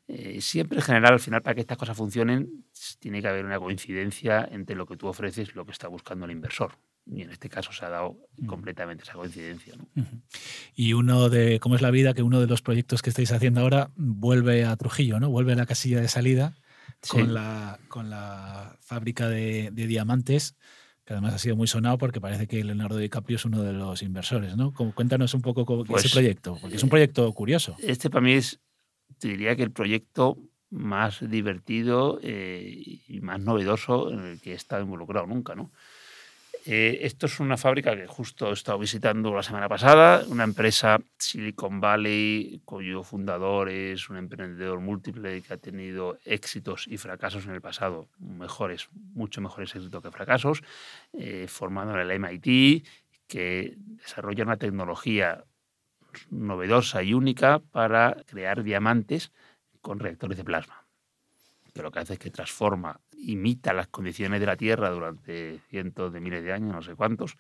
Eh, 0.07 0.41
siempre 0.41 0.77
en 0.77 0.83
general, 0.83 1.13
al 1.13 1.19
final, 1.19 1.41
para 1.41 1.55
que 1.55 1.61
estas 1.61 1.77
cosas 1.77 1.97
funcionen, 1.97 2.65
tiene 2.99 3.21
que 3.21 3.27
haber 3.27 3.45
una 3.45 3.59
coincidencia 3.59 4.47
entre 4.51 4.75
lo 4.75 4.85
que 4.85 4.97
tú 4.97 5.07
ofreces 5.07 5.49
y 5.49 5.53
lo 5.53 5.65
que 5.65 5.71
está 5.71 5.87
buscando 5.87 6.25
el 6.25 6.31
inversor. 6.31 6.77
Y 7.05 7.21
en 7.21 7.31
este 7.31 7.49
caso 7.49 7.73
se 7.73 7.83
ha 7.83 7.89
dado 7.89 8.17
completamente 8.47 9.03
esa 9.03 9.13
coincidencia. 9.13 9.73
Y 10.73 10.93
uno 10.93 11.29
de, 11.29 11.59
¿cómo 11.59 11.75
es 11.75 11.81
la 11.81 11.91
vida? 11.91 12.13
Que 12.13 12.23
uno 12.23 12.39
de 12.39 12.47
los 12.47 12.61
proyectos 12.61 13.01
que 13.01 13.09
estáis 13.09 13.31
haciendo 13.33 13.59
ahora 13.59 13.91
vuelve 13.95 14.63
a 14.63 14.75
Trujillo, 14.77 15.19
¿no? 15.19 15.29
Vuelve 15.29 15.51
a 15.51 15.55
la 15.55 15.65
casilla 15.65 15.99
de 15.99 16.07
salida 16.07 16.55
con, 17.09 17.33
la, 17.33 17.79
con 17.87 18.09
la 18.09 18.77
fábrica 18.81 19.27
de, 19.27 19.71
diamantes, 19.71 20.55
que 21.05 21.13
además 21.13 21.33
ha 21.33 21.37
sido 21.37 21.55
muy 21.55 21.67
sonado 21.67 21.97
porque 21.97 22.21
parece 22.21 22.47
que 22.47 22.63
Leonardo 22.63 22.97
DiCaprio 22.97 23.35
es 23.35 23.45
uno 23.45 23.61
de 23.61 23.73
los 23.73 24.01
inversores, 24.01 24.55
¿no? 24.55 24.73
Cuéntanos 24.73 25.33
un 25.33 25.41
poco 25.41 25.65
cómo, 25.65 25.83
ese 25.83 25.91
pues, 25.91 26.11
proyecto, 26.13 26.57
porque 26.61 26.77
es 26.77 26.83
un 26.83 26.89
proyecto 26.89 27.31
curioso. 27.33 27.75
Este 27.79 28.09
para 28.09 28.21
mí 28.21 28.33
es, 28.33 28.59
te 29.19 29.29
diría 29.29 29.55
que 29.55 29.63
el 29.63 29.71
proyecto 29.71 30.37
más 30.69 31.19
divertido 31.29 32.19
eh, 32.23 33.01
y 33.07 33.21
más 33.21 33.39
novedoso 33.39 34.11
en 34.11 34.19
el 34.21 34.41
que 34.41 34.51
he 34.53 34.55
estado 34.55 34.81
involucrado 34.81 35.27
nunca, 35.27 35.55
¿no? 35.55 35.71
Eh, 36.65 36.99
esto 37.05 37.25
es 37.25 37.41
una 37.41 37.57
fábrica 37.57 37.93
que 37.93 38.07
justo 38.07 38.49
he 38.49 38.53
estado 38.53 38.79
visitando 38.79 39.33
la 39.33 39.43
semana 39.43 39.67
pasada, 39.67 40.23
una 40.29 40.45
empresa 40.45 40.97
Silicon 41.17 41.81
Valley 41.81 42.61
cuyo 42.63 43.03
fundador 43.03 43.67
es 43.67 44.09
un 44.09 44.15
emprendedor 44.15 44.79
múltiple 44.79 45.41
que 45.41 45.53
ha 45.53 45.57
tenido 45.57 46.17
éxitos 46.23 46.87
y 46.87 46.97
fracasos 46.97 47.45
en 47.45 47.51
el 47.51 47.59
pasado, 47.59 48.07
mejores, 48.17 48.87
mucho 48.93 49.41
mejores 49.41 49.75
éxitos 49.75 50.01
que 50.01 50.11
fracasos, 50.11 50.63
eh, 51.11 51.47
formado 51.49 51.95
en 51.95 51.99
el 51.99 52.11
MIT, 52.11 52.85
que 53.27 53.75
desarrolla 53.77 54.45
una 54.45 54.57
tecnología 54.57 55.43
novedosa 56.29 57.03
y 57.03 57.13
única 57.13 57.59
para 57.59 58.15
crear 58.25 58.63
diamantes 58.63 59.33
con 59.81 59.99
reactores 59.99 60.37
de 60.37 60.45
plasma 60.45 60.83
que 61.73 61.81
lo 61.81 61.91
que 61.91 61.99
hace 61.99 62.13
es 62.13 62.19
que 62.19 62.29
transforma, 62.29 62.99
imita 63.23 63.73
las 63.73 63.87
condiciones 63.87 64.39
de 64.39 64.45
la 64.45 64.55
Tierra 64.55 64.89
durante 64.89 65.59
cientos 65.69 66.11
de 66.13 66.19
miles 66.19 66.43
de 66.43 66.53
años, 66.53 66.73
no 66.73 66.81
sé 66.81 66.95
cuántos, 66.95 67.37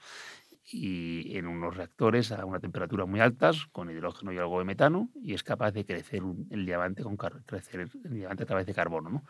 y 0.65 1.37
en 1.37 1.47
unos 1.47 1.75
reactores 1.75 2.31
a 2.31 2.45
una 2.45 2.59
temperatura 2.59 3.05
muy 3.05 3.19
altas, 3.19 3.67
con 3.71 3.89
hidrógeno 3.89 4.31
y 4.31 4.37
algo 4.37 4.59
de 4.59 4.65
metano, 4.65 5.09
y 5.21 5.33
es 5.33 5.43
capaz 5.43 5.71
de 5.71 5.85
crecer 5.85 6.21
el 6.49 6.65
diamante 6.65 7.03
con 7.03 7.17
crecer 7.17 7.81
el 7.81 8.13
diamante 8.13 8.43
a 8.43 8.45
través 8.45 8.65
de 8.65 8.73
carbono. 8.73 9.09
¿no? 9.09 9.23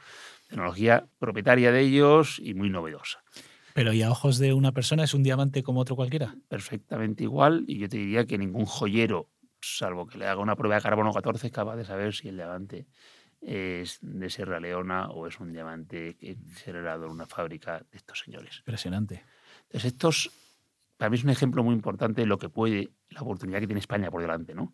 Tecnología 0.47 1.07
propietaria 1.19 1.71
de 1.71 1.81
ellos 1.81 2.39
y 2.39 2.53
muy 2.53 2.69
novedosa. 2.69 3.23
Pero 3.73 3.91
¿y 3.91 4.03
a 4.03 4.11
ojos 4.11 4.37
de 4.37 4.53
una 4.53 4.71
persona 4.71 5.03
es 5.03 5.15
un 5.15 5.23
diamante 5.23 5.63
como 5.63 5.79
otro 5.79 5.95
cualquiera? 5.95 6.35
Perfectamente 6.47 7.23
igual, 7.23 7.63
y 7.67 7.79
yo 7.79 7.89
te 7.89 7.97
diría 7.97 8.25
que 8.25 8.37
ningún 8.37 8.65
joyero, 8.65 9.29
salvo 9.59 10.05
que 10.05 10.19
le 10.19 10.27
haga 10.27 10.41
una 10.41 10.55
prueba 10.55 10.75
de 10.75 10.81
carbono 10.81 11.11
14, 11.11 11.47
es 11.47 11.53
capaz 11.53 11.75
de 11.75 11.85
saber 11.85 12.13
si 12.13 12.27
el 12.27 12.35
diamante 12.35 12.85
es 13.45 13.99
de 14.01 14.29
Sierra 14.29 14.59
Leona 14.59 15.09
o 15.09 15.27
es 15.27 15.39
un 15.39 15.51
diamante 15.51 16.15
que 16.15 16.37
generado 16.55 17.05
en 17.05 17.11
una 17.11 17.25
fábrica 17.25 17.79
de 17.91 17.97
estos 17.97 18.19
señores. 18.19 18.59
Impresionante. 18.59 19.23
Entonces, 19.63 19.85
estos, 19.85 20.31
para 20.97 21.09
mí 21.09 21.17
es 21.17 21.23
un 21.23 21.29
ejemplo 21.29 21.63
muy 21.63 21.75
importante 21.75 22.21
de 22.21 22.27
lo 22.27 22.37
que 22.37 22.49
puede, 22.49 22.91
la 23.09 23.21
oportunidad 23.21 23.59
que 23.59 23.67
tiene 23.67 23.79
España 23.79 24.09
por 24.09 24.21
delante. 24.21 24.55
¿no? 24.55 24.73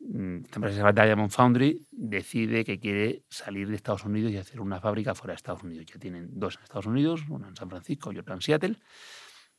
Mm, 0.00 0.44
esta 0.44 0.56
empresa 0.56 0.74
se 0.74 0.82
llama 0.82 0.92
Diamond 0.92 1.30
Foundry, 1.30 1.86
decide 1.90 2.64
que 2.64 2.78
quiere 2.78 3.22
salir 3.28 3.68
de 3.68 3.76
Estados 3.76 4.04
Unidos 4.04 4.32
y 4.32 4.36
hacer 4.36 4.60
una 4.60 4.80
fábrica 4.80 5.14
fuera 5.14 5.32
de 5.32 5.36
Estados 5.36 5.62
Unidos. 5.62 5.86
Ya 5.86 5.98
tienen 5.98 6.28
dos 6.32 6.56
en 6.56 6.64
Estados 6.64 6.86
Unidos, 6.86 7.22
una 7.28 7.48
en 7.48 7.56
San 7.56 7.70
Francisco 7.70 8.12
y 8.12 8.18
otra 8.18 8.34
en 8.34 8.42
Seattle, 8.42 8.76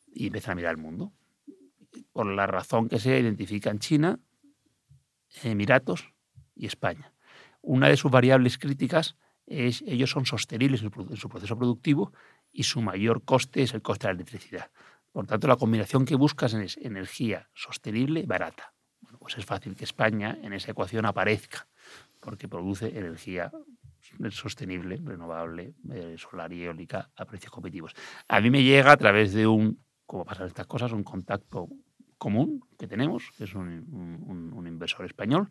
y 0.06 0.26
empiezan 0.26 0.52
a 0.52 0.54
mirar 0.56 0.70
el 0.72 0.80
mundo. 0.80 1.12
Por 2.12 2.26
la 2.26 2.46
razón 2.46 2.88
que 2.88 2.98
sea, 2.98 3.18
identifican 3.18 3.78
China, 3.78 4.18
Emiratos 5.42 6.12
y 6.54 6.66
España 6.66 7.13
una 7.64 7.88
de 7.88 7.96
sus 7.96 8.10
variables 8.10 8.58
críticas 8.58 9.16
es 9.46 9.82
ellos 9.86 10.10
son 10.10 10.26
sostenibles 10.26 10.82
en 10.82 11.16
su 11.16 11.28
proceso 11.28 11.56
productivo 11.56 12.12
y 12.52 12.62
su 12.62 12.80
mayor 12.80 13.24
coste 13.24 13.62
es 13.62 13.74
el 13.74 13.82
coste 13.82 14.06
de 14.06 14.14
la 14.14 14.16
electricidad. 14.16 14.70
Por 15.12 15.26
tanto, 15.26 15.46
la 15.46 15.56
combinación 15.56 16.04
que 16.04 16.16
buscas 16.16 16.54
es 16.54 16.76
energía 16.76 17.48
sostenible 17.54 18.20
y 18.20 18.26
barata. 18.26 18.74
Pues 19.18 19.38
es 19.38 19.44
fácil 19.44 19.76
que 19.76 19.84
España 19.84 20.38
en 20.42 20.52
esa 20.52 20.72
ecuación 20.72 21.06
aparezca, 21.06 21.68
porque 22.20 22.48
produce 22.48 22.98
energía 22.98 23.52
sostenible, 24.30 25.00
renovable, 25.02 25.74
eh, 25.92 26.16
solar 26.18 26.52
y 26.52 26.64
eólica 26.64 27.10
a 27.16 27.24
precios 27.24 27.50
competitivos. 27.52 27.94
A 28.28 28.40
mí 28.40 28.50
me 28.50 28.62
llega 28.62 28.92
a 28.92 28.96
través 28.96 29.32
de 29.32 29.46
un, 29.46 29.82
como 30.04 30.24
pasan 30.24 30.46
estas 30.46 30.66
cosas, 30.66 30.92
un 30.92 31.04
contacto 31.04 31.68
común 32.18 32.60
que 32.78 32.86
tenemos, 32.86 33.30
que 33.36 33.44
es 33.44 33.54
un, 33.54 34.64
inversor 34.66 35.04
español, 35.04 35.50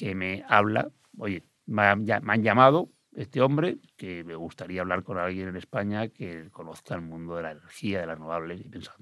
que 0.00 0.14
me 0.14 0.42
habla, 0.48 0.90
oye, 1.18 1.44
me 1.66 1.82
han, 1.82 2.42
llamado 2.42 2.88
este 3.12 3.42
hombre, 3.42 3.76
que 3.98 4.24
me 4.24 4.34
gustaría 4.34 4.80
hablar 4.80 5.02
con 5.02 5.18
alguien 5.18 5.48
en 5.48 5.56
España 5.56 6.08
que 6.08 6.48
conozca 6.50 6.94
el 6.94 7.02
mundo 7.02 7.36
de 7.36 7.42
la 7.42 7.50
energía, 7.50 8.00
de 8.00 8.06
las 8.06 8.16
renovables, 8.16 8.64
y 8.64 8.70
pensaba, 8.70 8.96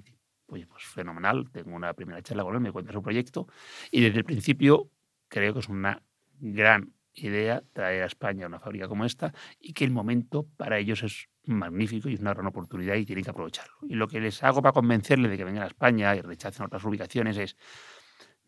oye, 0.47 0.67
pues 0.67 0.83
fenomenal, 0.83 1.49
tengo 1.53 1.77
una 1.77 1.93
primera 1.93 2.21
charla 2.21 2.43
con 2.43 2.57
él, 2.57 2.61
me 2.61 2.73
cuenta 2.73 2.93
su 2.93 3.01
proyecto, 3.01 3.47
y 3.93 4.01
desde 4.01 4.19
el 4.19 4.25
principio 4.25 4.91
creo 5.29 5.55
que 5.55 5.61
es 5.61 5.69
una 5.69 6.03
gran 6.41 6.93
idea 7.15 7.63
traer 7.73 8.03
a 8.03 8.07
España 8.07 8.49
una 8.49 8.59
fábrica 8.59 8.89
como 8.89 9.05
esta 9.05 9.33
y 9.61 9.75
que 9.75 9.85
el 9.85 9.93
momento 9.93 10.49
para 10.57 10.79
ellos 10.79 11.05
es 11.05 11.29
magnífico 11.45 12.09
y 12.09 12.15
es 12.15 12.21
una 12.21 12.35
gran 12.35 12.47
oportunidad 12.47 12.97
y 12.97 13.07
tienen 13.07 13.25
que 13.25 13.31
aprovecharlo. 13.31 13.75
Y 13.89 13.95
lo 13.95 14.09
que 14.09 14.21
les 14.21 14.43
hago 14.43 14.63
para 14.63 14.73
convencerles 14.73 15.31
de 15.31 15.37
que 15.37 15.45
vengan 15.45 15.63
a 15.63 15.69
España 15.69 16.17
y 16.17 16.23
rechacen 16.23 16.67
otras 16.67 16.85
ubicaciones 16.85 17.37
es, 17.37 17.57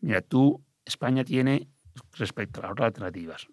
mira, 0.00 0.20
tú, 0.20 0.64
España 0.84 1.24
tiene, 1.24 1.68
respecto 2.12 2.60
a 2.60 2.62
las 2.64 2.72
otras 2.72 2.86
alternativas, 2.86 3.48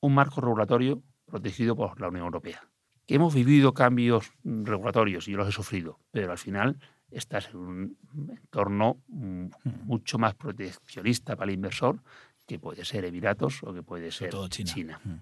un 0.00 0.14
marco 0.14 0.40
regulatorio 0.40 1.02
protegido 1.26 1.76
por 1.76 2.00
la 2.00 2.08
Unión 2.08 2.24
Europea. 2.24 2.68
Que 3.06 3.16
hemos 3.16 3.34
vivido 3.34 3.74
cambios 3.74 4.32
regulatorios 4.44 5.26
y 5.28 5.32
yo 5.32 5.38
los 5.38 5.48
he 5.48 5.52
sufrido, 5.52 5.98
pero 6.10 6.30
al 6.30 6.38
final 6.38 6.78
estás 7.10 7.50
en 7.50 7.56
un 7.56 7.98
entorno 8.30 9.02
mm, 9.08 9.46
mucho 9.84 10.18
más 10.18 10.34
proteccionista 10.34 11.34
para 11.36 11.50
el 11.50 11.56
inversor 11.56 12.02
que 12.46 12.58
puede 12.58 12.84
ser 12.84 13.04
Emiratos 13.04 13.62
o 13.62 13.72
que 13.72 13.82
puede 13.82 14.10
ser 14.10 14.34
China. 14.48 15.00
Mm. 15.04 15.14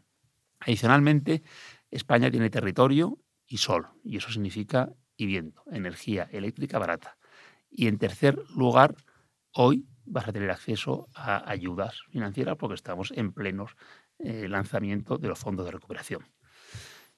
Adicionalmente, 0.60 1.42
España 1.90 2.30
tiene 2.30 2.50
territorio 2.50 3.18
y 3.46 3.58
sol, 3.58 3.88
y 4.02 4.16
eso 4.16 4.30
significa 4.30 4.90
y 5.16 5.26
viento, 5.26 5.62
energía 5.70 6.28
eléctrica 6.32 6.78
barata. 6.78 7.18
Y 7.70 7.88
en 7.88 7.98
tercer 7.98 8.38
lugar, 8.56 8.94
hoy 9.52 9.86
vas 10.08 10.28
a 10.28 10.32
tener 10.32 10.50
acceso 10.50 11.08
a 11.14 11.48
ayudas 11.50 12.02
financieras 12.10 12.56
porque 12.56 12.74
estamos 12.74 13.12
en 13.14 13.32
plenos 13.32 13.76
eh, 14.18 14.48
lanzamiento 14.48 15.18
de 15.18 15.28
los 15.28 15.38
fondos 15.38 15.66
de 15.66 15.72
recuperación. 15.72 16.26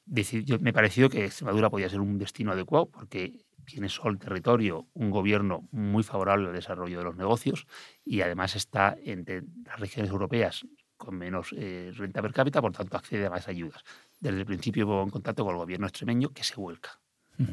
me 0.07 0.73
pareció 0.73 1.09
que 1.09 1.25
Extremadura 1.25 1.71
podía 1.71 1.89
ser 1.89 2.01
un 2.01 2.19
destino 2.19 2.53
adecuado 2.53 2.91
porque 2.91 3.45
tiene 3.65 3.89
sol 3.89 4.19
territorio, 4.19 4.89
un 4.95 5.11
gobierno 5.11 5.69
muy 5.71 6.03
favorable 6.03 6.49
al 6.49 6.55
desarrollo 6.55 6.99
de 6.99 7.05
los 7.05 7.17
negocios 7.17 7.67
y 8.05 8.21
además 8.23 8.57
está 8.57 8.97
entre 9.05 9.43
las 9.65 9.79
regiones 9.79 10.11
europeas 10.11 10.67
con 10.97 11.17
menos 11.17 11.55
eh, 11.57 11.93
renta 11.95 12.21
per 12.21 12.35
cápita, 12.35 12.61
por 12.61 12.73
tanto 12.73 12.97
accede 12.97 13.25
a 13.27 13.31
más 13.31 13.49
ayudas. 13.49 13.83
Desde 14.19 14.41
el 14.41 14.45
principio 14.45 14.87
hubo 14.87 15.03
en 15.03 15.11
contacto 15.11 15.45
con 15.45 15.55
el 15.55 15.61
gobierno 15.61 15.87
extremeño 15.87 16.29
que 16.31 16.45
se 16.45 16.57
vuelca 16.57 17.01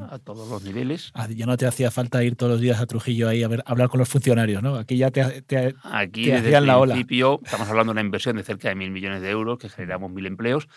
a 0.09 0.19
todos 0.19 0.49
los 0.49 0.63
niveles. 0.63 1.11
Ah, 1.13 1.27
ya 1.29 1.45
no 1.45 1.57
te 1.57 1.65
hacía 1.65 1.91
falta 1.91 2.23
ir 2.23 2.35
todos 2.35 2.53
los 2.53 2.61
días 2.61 2.79
a 2.79 2.85
Trujillo 2.85 3.29
ahí 3.29 3.43
a, 3.43 3.47
ver, 3.47 3.63
hablar 3.65 3.89
con 3.89 3.99
los 3.99 4.09
funcionarios, 4.09 4.61
¿no? 4.61 4.75
Aquí 4.75 4.97
ya 4.97 5.11
te, 5.11 5.41
te, 5.43 5.75
Aquí 5.83 6.29
desde 6.29 6.55
el 6.55 6.65
principio 6.81 7.39
estamos 7.43 7.67
hablando 7.69 7.91
de 7.91 7.99
una 7.99 8.05
inversión 8.05 8.37
de 8.37 8.43
cerca 8.43 8.69
de 8.69 8.75
mil 8.75 8.91
millones 8.91 9.21
de 9.21 9.29
euros 9.29 9.57
que 9.57 9.69
generamos 9.69 10.11
mil 10.11 10.25
empleos 10.25 10.67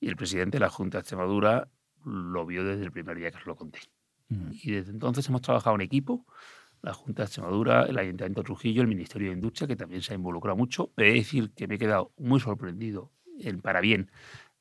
y 0.00 0.08
el 0.08 0.16
presidente 0.16 0.56
de 0.56 0.60
la 0.60 0.70
Junta 0.70 0.98
de 0.98 1.00
Extremadura 1.00 1.68
lo 2.04 2.46
vio 2.46 2.64
desde 2.64 2.84
el 2.84 2.92
primer 2.92 3.16
día 3.18 3.30
que 3.30 3.38
os 3.38 3.46
lo 3.46 3.56
conté. 3.56 3.80
Y 4.62 4.70
desde 4.70 4.92
entonces 4.92 5.28
hemos 5.28 5.42
trabajado 5.42 5.74
en 5.74 5.82
equipo, 5.82 6.24
la 6.82 6.94
Junta 6.94 7.22
de 7.22 7.26
Extremadura, 7.26 7.82
el 7.82 7.98
Ayuntamiento 7.98 8.42
de 8.42 8.44
Trujillo, 8.44 8.80
el 8.80 8.88
Ministerio 8.88 9.28
de 9.28 9.34
Industria, 9.34 9.66
que 9.66 9.74
también 9.74 10.02
se 10.02 10.12
ha 10.12 10.16
involucrado 10.16 10.56
mucho. 10.56 10.92
He 10.96 11.04
de 11.04 11.12
decir 11.14 11.50
que 11.50 11.66
me 11.66 11.74
he 11.74 11.78
quedado 11.78 12.12
muy 12.16 12.38
sorprendido, 12.38 13.10
en 13.40 13.60
para 13.60 13.80
bien, 13.80 14.10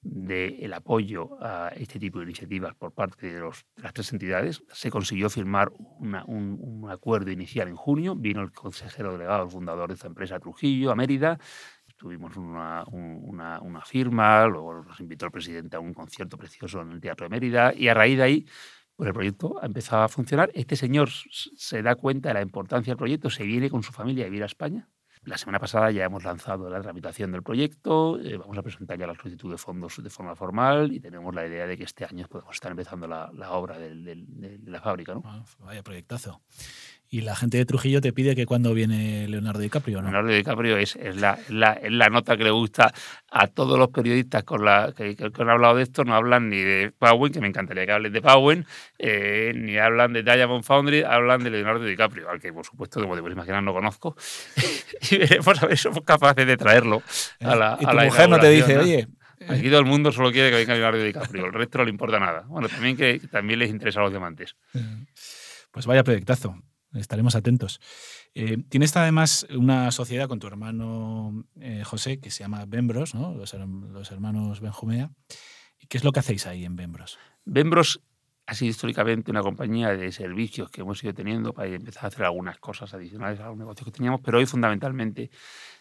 del 0.01 0.73
apoyo 0.73 1.37
a 1.41 1.69
este 1.75 1.99
tipo 1.99 2.19
de 2.19 2.25
iniciativas 2.25 2.73
por 2.75 2.93
parte 2.93 3.33
de, 3.33 3.41
las 3.41 3.93
tres 3.93 4.11
entidades. 4.13 4.63
Se 4.71 4.89
consiguió 4.89 5.29
firmar 5.29 5.71
un, 5.99 6.87
acuerdo 6.89 7.31
inicial 7.31 7.67
en 7.67 7.75
junio. 7.75 8.15
Vino 8.15 8.41
el 8.41 8.51
consejero 8.51 9.11
delegado, 9.11 9.43
el 9.43 9.49
fundador 9.49 9.89
de 9.89 9.95
esta 9.95 10.07
empresa, 10.07 10.39
Trujillo, 10.39 10.91
a 10.91 10.95
Mérida. 10.95 11.39
Tuvimos 11.97 12.37
una, 12.37 12.85
firma, 13.85 14.47
luego 14.47 14.83
nos 14.85 14.99
invitó 15.01 15.25
el 15.25 15.31
presidente 15.31 15.75
a 15.75 15.81
un 15.81 15.93
concierto 15.93 16.37
precioso 16.37 16.81
en 16.81 16.91
el 16.91 17.01
Teatro 17.01 17.25
de 17.25 17.29
Mérida 17.29 17.73
y 17.75 17.89
a 17.89 17.93
raíz 17.93 18.17
de 18.17 18.23
ahí 18.23 18.45
pues 18.95 19.07
el 19.07 19.13
proyecto 19.13 19.59
ha 19.61 20.03
a 20.03 20.07
funcionar. 20.07 20.49
Este 20.53 20.75
señor 20.75 21.09
se 21.09 21.81
da 21.81 21.95
cuenta 21.95 22.29
de 22.29 22.35
la 22.35 22.41
importancia 22.41 22.91
del 22.91 22.97
proyecto, 22.97 23.29
se 23.29 23.43
viene 23.43 23.69
con 23.69 23.83
su 23.83 23.91
familia 23.91 24.25
a 24.25 24.27
vivir 24.27 24.43
a 24.43 24.45
España. 24.45 24.89
La 25.23 25.37
semana 25.37 25.59
pasada 25.59 25.91
ya 25.91 26.05
hemos 26.05 26.23
lanzado 26.23 26.69
la 26.69 26.81
tramitación 26.81 27.31
del 27.31 27.43
proyecto, 27.43 28.19
eh, 28.19 28.37
vamos 28.37 28.57
a 28.57 28.63
presentar 28.63 28.97
ya 28.97 29.05
la 29.05 29.15
solicitud 29.15 29.51
de 29.51 29.57
fondos 29.57 30.01
de 30.01 30.09
forma 30.09 30.33
formal 30.35 30.93
y 30.93 30.99
tenemos 31.01 31.35
la 31.35 31.45
idea 31.45 31.67
de 31.67 31.77
que 31.77 31.83
este 31.83 32.05
año 32.05 32.25
podemos 32.27 32.55
estar 32.55 32.71
empezando 32.71 33.05
la, 33.05 33.29
obra 33.51 33.77
de 33.77 34.25
la 34.65 34.81
fábrica. 34.81 35.13
¿no? 35.13 35.21
Ah, 35.25 35.43
vaya 35.59 35.83
proyectazo. 35.83 36.41
Y 37.11 37.21
la 37.21 37.35
gente 37.35 37.57
de 37.57 37.65
Trujillo 37.65 38.01
te 38.01 38.13
pide 38.13 38.35
que 38.35 38.45
cuando 38.45 38.71
viene 38.71 39.27
Leonardo 39.27 39.59
DiCaprio, 39.59 39.99
¿no? 39.99 40.11
Leonardo 40.11 40.29
DiCaprio 40.29 40.77
es, 40.77 40.95
es, 40.95 41.15
la, 41.15 41.39
la, 41.49 42.09
nota 42.09 42.37
que 42.37 42.43
le 42.43 42.51
gusta 42.51 42.93
a 43.31 43.47
todos 43.47 43.79
los 43.79 43.89
periodistas 43.89 44.43
con 44.43 44.63
la, 44.63 44.93
que, 44.95 45.15
han 45.17 45.49
hablado 45.49 45.77
de 45.77 45.83
esto. 45.83 46.03
No 46.03 46.13
hablan 46.13 46.49
ni 46.49 46.57
de 46.57 46.93
Powell, 46.95 47.31
que 47.31 47.41
me 47.41 47.47
encantaría 47.47 47.87
que 47.87 47.93
hablen 47.93 48.13
de 48.13 48.21
Powell, 48.21 48.63
eh, 48.99 49.53
ni 49.55 49.79
hablan 49.79 50.13
de 50.13 50.21
Diamond 50.21 50.63
Foundry, 50.63 51.01
hablan 51.01 51.43
de 51.43 51.49
Leonardo 51.49 51.83
DiCaprio, 51.83 52.29
al 52.29 52.39
que 52.39 52.53
por 52.53 52.63
supuesto, 52.63 53.01
como 53.01 53.15
te 53.15 53.21
puedes 53.21 53.35
imaginar, 53.35 53.63
no 53.63 53.73
conozco. 53.73 54.15
y 55.09 55.17
veremos 55.17 55.63
a 55.63 55.65
ver 55.65 55.77
si 55.77 55.83
somos 55.83 56.03
capaces 56.03 56.45
de 56.45 56.57
traerlo 56.57 57.01
a 57.39 57.55
la 57.55 57.77
Y 57.81 57.87
tu 57.87 57.97
mujer 57.97 58.29
no 58.29 58.39
te 58.39 58.49
dice, 58.49 58.77
oye, 58.77 59.07
Aquí 59.47 59.69
todo 59.69 59.79
el 59.79 59.85
mundo 59.85 60.11
solo 60.11 60.31
quiere 60.31 60.51
que 60.51 60.57
venga 60.57 60.75
Leonardo 60.75 61.01
DiCaprio, 61.01 61.45
el 61.45 61.53
resto 61.53 61.79
no 61.79 61.85
le 61.85 61.89
importa 61.89 62.19
nada. 62.19 62.43
Bueno, 62.47 62.67
también 62.67 62.95
que 62.95 63.19
también 63.31 63.57
les 63.57 63.71
interesa 63.71 64.01
a 64.01 64.03
los 64.03 64.11
diamantes. 64.11 64.55
Pues 65.71 65.87
vaya 65.87 66.03
proyectazo 66.03 66.55
estaremos 66.93 67.35
atentos. 67.35 67.79
Eh, 68.33 68.57
tienes 68.69 68.95
además 68.95 69.47
una 69.55 69.91
sociedad 69.91 70.27
con 70.27 70.39
tu 70.39 70.47
hermano 70.47 71.45
eh, 71.59 71.83
José 71.83 72.19
que 72.19 72.31
se 72.31 72.43
llama 72.43 72.65
Bembros, 72.65 73.15
¿no? 73.15 73.33
los, 73.33 73.53
hermanos 73.53 74.59
Benjumea. 74.61 75.11
¿Qué 75.87 75.97
es 75.97 76.03
lo 76.03 76.11
que 76.11 76.19
hacéis 76.19 76.45
ahí 76.45 76.65
en 76.65 76.75
Bembros? 76.75 77.17
Bembros 77.45 78.01
ha 78.45 78.55
sido 78.55 78.71
históricamente 78.71 79.29
una 79.29 79.41
compañía 79.41 79.89
de 79.95 80.11
servicios 80.11 80.71
que 80.71 80.81
hemos 80.81 81.03
ido 81.03 81.13
teniendo 81.13 81.53
para 81.53 81.69
empezar 81.69 82.05
a 82.05 82.07
hacer 82.07 82.25
algunas 82.25 82.57
cosas 82.57 82.93
adicionales 82.93 83.39
a 83.39 83.47
los 83.47 83.57
negocios 83.57 83.85
que 83.85 83.91
teníamos, 83.91 84.21
pero 84.23 84.39
hoy 84.39 84.47
fundamentalmente 84.47 85.29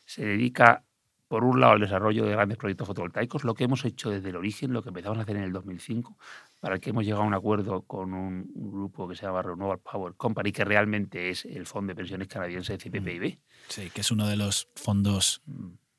se 0.05 0.25
dedica 0.25 0.85
por 1.29 1.45
un 1.45 1.61
lado, 1.61 1.75
el 1.75 1.81
desarrollo 1.81 2.25
de 2.25 2.33
grandes 2.33 2.57
proyectos 2.57 2.87
fotovoltaicos, 2.87 3.45
lo 3.45 3.55
que 3.55 3.65
hemos 3.65 3.85
hecho 3.85 4.11
desde 4.11 4.31
el 4.31 4.37
origen, 4.37 4.73
lo 4.73 4.83
que 4.83 4.89
empezamos 4.89 5.19
a 5.19 5.23
hacer 5.23 5.37
en 5.37 5.43
el 5.43 5.53
2005, 5.53 6.17
para 6.59 6.77
el 6.77 6.81
que 6.81 6.91
hemos 6.91 7.05
llegado 7.05 7.23
a 7.23 7.27
un 7.27 7.35
acuerdo 7.35 7.83
con 7.83 8.15
un, 8.15 8.51
grupo 8.55 9.07
que 9.07 9.15
se 9.15 9.27
llama 9.27 9.43
Renewable 9.43 9.83
Power 9.83 10.15
Company, 10.15 10.53
que 10.53 10.65
realmente 10.65 11.29
es 11.29 11.45
el 11.45 11.67
fondo 11.67 11.91
de 11.91 11.97
pensiones 11.97 12.29
canadiense 12.29 12.79
CPPIB. 12.79 13.35
Mm. 13.35 13.39
Sí, 13.69 13.91
que 13.91 14.01
es 14.01 14.11
uno 14.11 14.27
de 14.27 14.37
los 14.37 14.69
fondos 14.75 15.43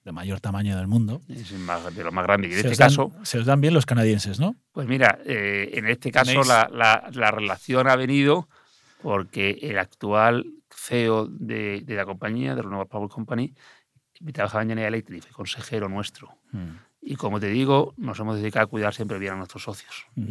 de 0.03 0.11
mayor 0.11 0.39
tamaño 0.39 0.75
del 0.77 0.87
mundo. 0.87 1.21
Es 1.27 1.51
de 1.51 2.03
los 2.03 2.13
más 2.13 2.23
grandes. 2.23 2.51
Y 2.51 2.53
en 2.53 2.65
este 2.65 2.75
caso. 2.75 3.11
Se 3.23 3.37
os 3.37 3.45
dan 3.45 3.61
bien 3.61 3.75
los 3.75 3.85
canadienses, 3.85 4.39
¿no? 4.39 4.55
Pues 4.71 4.87
mira, 4.87 5.19
eh, 5.25 5.69
en 5.73 5.87
este 5.87 6.11
caso 6.11 6.43
la, 6.43 6.67
la, 6.71 7.31
relación 7.31 7.87
ha 7.87 7.95
venido 7.95 8.49
porque 9.03 9.59
el 9.61 9.77
actual 9.77 10.45
CEO 10.73 11.27
de, 11.27 11.81
de 11.81 11.95
la 11.95 12.05
compañía, 12.05 12.55
de 12.55 12.61
Renewable 12.61 12.89
Power 12.89 13.09
Company, 13.09 13.53
trabajaba 14.33 14.63
en 14.63 14.69
General 14.69 14.93
Electric, 14.93 15.23
fue 15.23 15.31
consejero 15.31 15.89
nuestro. 15.89 16.29
Hmm. 16.51 16.77
Y 17.01 17.15
como 17.15 17.39
te 17.39 17.47
digo, 17.47 17.93
nos 17.97 18.19
hemos 18.19 18.37
dedicado 18.37 18.65
a 18.65 18.67
cuidar 18.67 18.93
siempre 18.93 19.17
bien 19.19 19.33
a 19.33 19.35
nuestros 19.37 19.63
socios. 19.63 20.05
Hmm. 20.15 20.27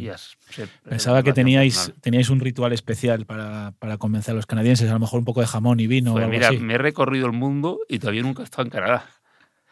Pensaba 0.87 1.23
que 1.23 1.33
teníais, 1.33 1.93
teníais 2.01 2.29
un 2.29 2.39
ritual 2.39 2.73
especial 2.73 3.25
para, 3.25 3.73
para, 3.79 3.97
convencer 3.97 4.33
a 4.33 4.35
los 4.35 4.45
canadienses, 4.45 4.89
a 4.89 4.93
lo 4.93 4.99
mejor 4.99 5.19
un 5.19 5.25
poco 5.25 5.41
de 5.41 5.47
jamón 5.47 5.79
y 5.79 5.87
vino. 5.87 6.13
Pues 6.13 6.25
o 6.25 6.29
mira, 6.29 6.51
me 6.51 6.75
he 6.75 6.77
recorrido 6.77 7.25
el 7.25 7.33
mundo 7.33 7.79
y 7.89 7.99
todavía 7.99 8.21
nunca 8.21 8.43
he 8.43 8.45
estado 8.45 8.63
en 8.63 8.69
Canadá. 8.69 9.05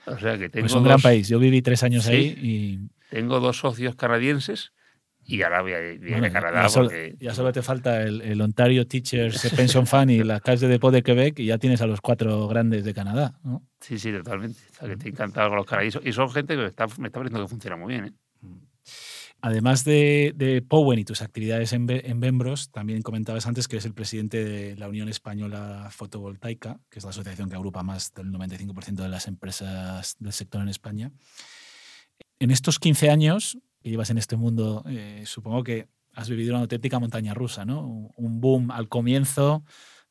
O 0.08 0.17
sea 0.17 0.38
que 0.38 0.49
tengo 0.49 0.65
es 0.65 0.73
un 0.73 0.84
gran 0.84 1.01
país. 1.01 1.27
Yo 1.27 1.38
viví 1.38 1.62
tres 1.62 1.84
años 1.84 2.08
ahí 2.08 2.36
y. 2.41 2.80
Tengo 3.10 3.39
dos 3.39 3.60
socios 3.60 3.95
canadienses 3.95 4.73
y 5.27 5.41
ahora 5.41 5.61
voy 5.61 5.73
a, 5.73 5.77
a 5.77 6.31
Canadá. 6.31 6.63
Ya 6.63 6.69
solo, 6.69 6.89
ya 7.19 7.33
solo, 7.33 7.51
te 7.51 7.61
falta 7.61 8.01
el, 8.01 8.39
Ontario 8.41 8.87
Teachers 8.87 9.53
Pension 9.55 9.85
Fund 9.85 10.11
y 10.11 10.23
la 10.23 10.39
Caisse 10.39 10.61
de 10.61 10.69
Depot 10.69 10.91
de 10.91 11.03
Quebec 11.03 11.39
y 11.39 11.47
ya 11.47 11.57
tienes 11.57 11.81
a 11.81 11.87
los 11.87 11.99
cuatro 11.99 12.47
grandes 12.47 12.85
de 12.85 12.93
Canadá. 12.93 13.37
¿no? 13.43 13.61
Sí, 13.81 13.99
sí, 13.99 14.11
totalmente. 14.13 14.59
O 14.71 14.75
sea, 14.75 14.87
que 14.87 14.93
estoy 14.93 15.11
encantado 15.11 15.49
con 15.49 15.57
los 15.57 15.65
canadienses. 15.65 16.01
Y 16.05 16.13
son 16.13 16.29
gente 16.31 16.55
que 16.55 16.61
me 16.61 16.67
está, 16.67 16.87
me 16.97 17.07
está 17.07 17.19
pareciendo 17.19 17.45
que 17.45 17.49
funciona 17.49 17.75
muy 17.75 17.93
bien. 17.93 18.05
¿eh? 18.05 18.13
Además 19.41 19.83
de, 19.83 20.33
de 20.35 20.61
Powen 20.61 20.97
y 20.97 21.03
tus 21.03 21.21
actividades 21.21 21.73
en, 21.73 21.85
en 21.89 22.19
Bembros, 22.21 22.71
también 22.71 23.01
comentabas 23.01 23.45
antes 23.47 23.67
que 23.67 23.75
eres 23.75 23.85
el 23.85 23.93
presidente 23.93 24.45
de 24.45 24.77
la 24.77 24.87
Unión 24.87 25.09
Española 25.09 25.89
Fotovoltaica, 25.91 26.79
que 26.89 26.99
es 26.99 27.03
la 27.03 27.09
asociación 27.09 27.49
que 27.49 27.55
agrupa 27.55 27.83
más 27.83 28.13
del 28.13 28.31
95% 28.31 28.95
de 28.95 29.09
las 29.09 29.27
empresas 29.27 30.15
del 30.19 30.31
sector 30.31 30.61
en 30.61 30.69
España. 30.69 31.11
En 32.39 32.49
estos 32.49 32.79
15 32.79 33.09
años 33.09 33.57
que 33.88 33.91
llevas 33.91 34.10
en 34.10 34.17
este 34.17 34.36
mundo, 34.36 34.84
eh, 34.89 35.23
supongo 35.26 35.63
que 35.63 35.88
has 36.13 36.30
vivido 36.30 36.54
una 36.54 36.62
auténtica 36.62 37.00
montaña 37.00 37.34
rusa, 37.34 37.63
¿no? 37.63 38.12
Un 38.17 38.41
boom 38.41 38.69
al 38.71 38.89
comienzo, 38.89 39.63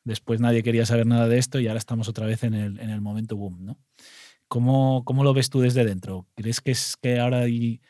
después 0.03 0.39
nadie 0.39 0.63
quería 0.63 0.83
saber 0.87 1.05
nada 1.05 1.27
de 1.27 1.37
esto 1.37 1.59
y 1.59 1.67
ahora 1.67 1.77
estamos 1.77 2.07
otra 2.09 2.25
vez 2.25 2.43
en 2.43 2.55
el, 2.55 2.79
en 2.79 2.89
el 2.89 3.01
momento 3.01 3.35
boom, 3.37 3.65
¿no? 3.65 3.77
¿Cómo, 4.47 5.03
¿Cómo, 5.05 5.23
lo 5.23 5.33
ves 5.33 5.51
tú 5.51 5.59
desde 5.61 5.85
dentro? 5.85 6.25
¿Crees 6.33 6.59
que 6.59 6.71
es 6.71 6.97
que 6.99 7.19
ahora 7.19 7.41
hay, 7.41 7.81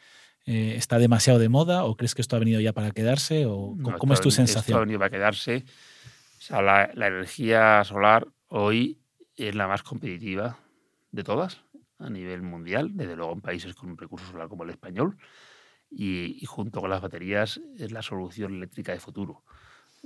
eh, 0.45 0.73
está 0.75 0.99
demasiado 0.99 1.39
de 1.39 1.47
moda 1.47 1.85
o 1.85 1.95
crees 1.95 2.15
que 2.15 2.21
esto 2.21 2.35
ha 2.35 2.39
venido 2.39 2.59
ya 2.59 2.73
para 2.73 2.91
quedarse? 2.91 3.45
O, 3.45 3.75
No, 3.77 3.97
¿Cómo 3.97 4.13
es 4.13 4.19
tu 4.19 4.27
esto- 4.27 4.41
Esto 4.41 4.53
sensación? 4.53 4.77
ha 4.77 4.81
venido 4.81 4.99
para 4.99 5.11
quedarse. 5.11 5.63
O 6.39 6.41
sea, 6.41 6.61
la, 6.61 6.91
la 6.95 7.07
energía 7.07 7.81
solar 7.85 8.27
hoy 8.49 8.99
es 9.37 9.55
la 9.55 9.67
más 9.67 9.83
competitiva 9.83 10.57
de 11.11 11.23
todas 11.23 11.61
a 11.99 12.09
nivel 12.09 12.41
mundial, 12.41 12.91
desde 12.93 13.15
luego 13.15 13.33
en 13.33 13.41
países 13.41 13.73
con 13.73 13.89
un 13.91 13.97
recurso 13.97 14.25
solar 14.31 14.47
como 14.49 14.63
el 14.63 14.69
español, 14.71 15.17
y, 15.89 16.43
junto 16.45 16.81
con 16.81 16.89
las 16.89 17.01
baterías 17.01 17.61
es 17.77 17.91
la 17.91 18.01
solución 18.01 18.55
eléctrica 18.55 18.91
de 18.91 18.99
futuro. 18.99 19.43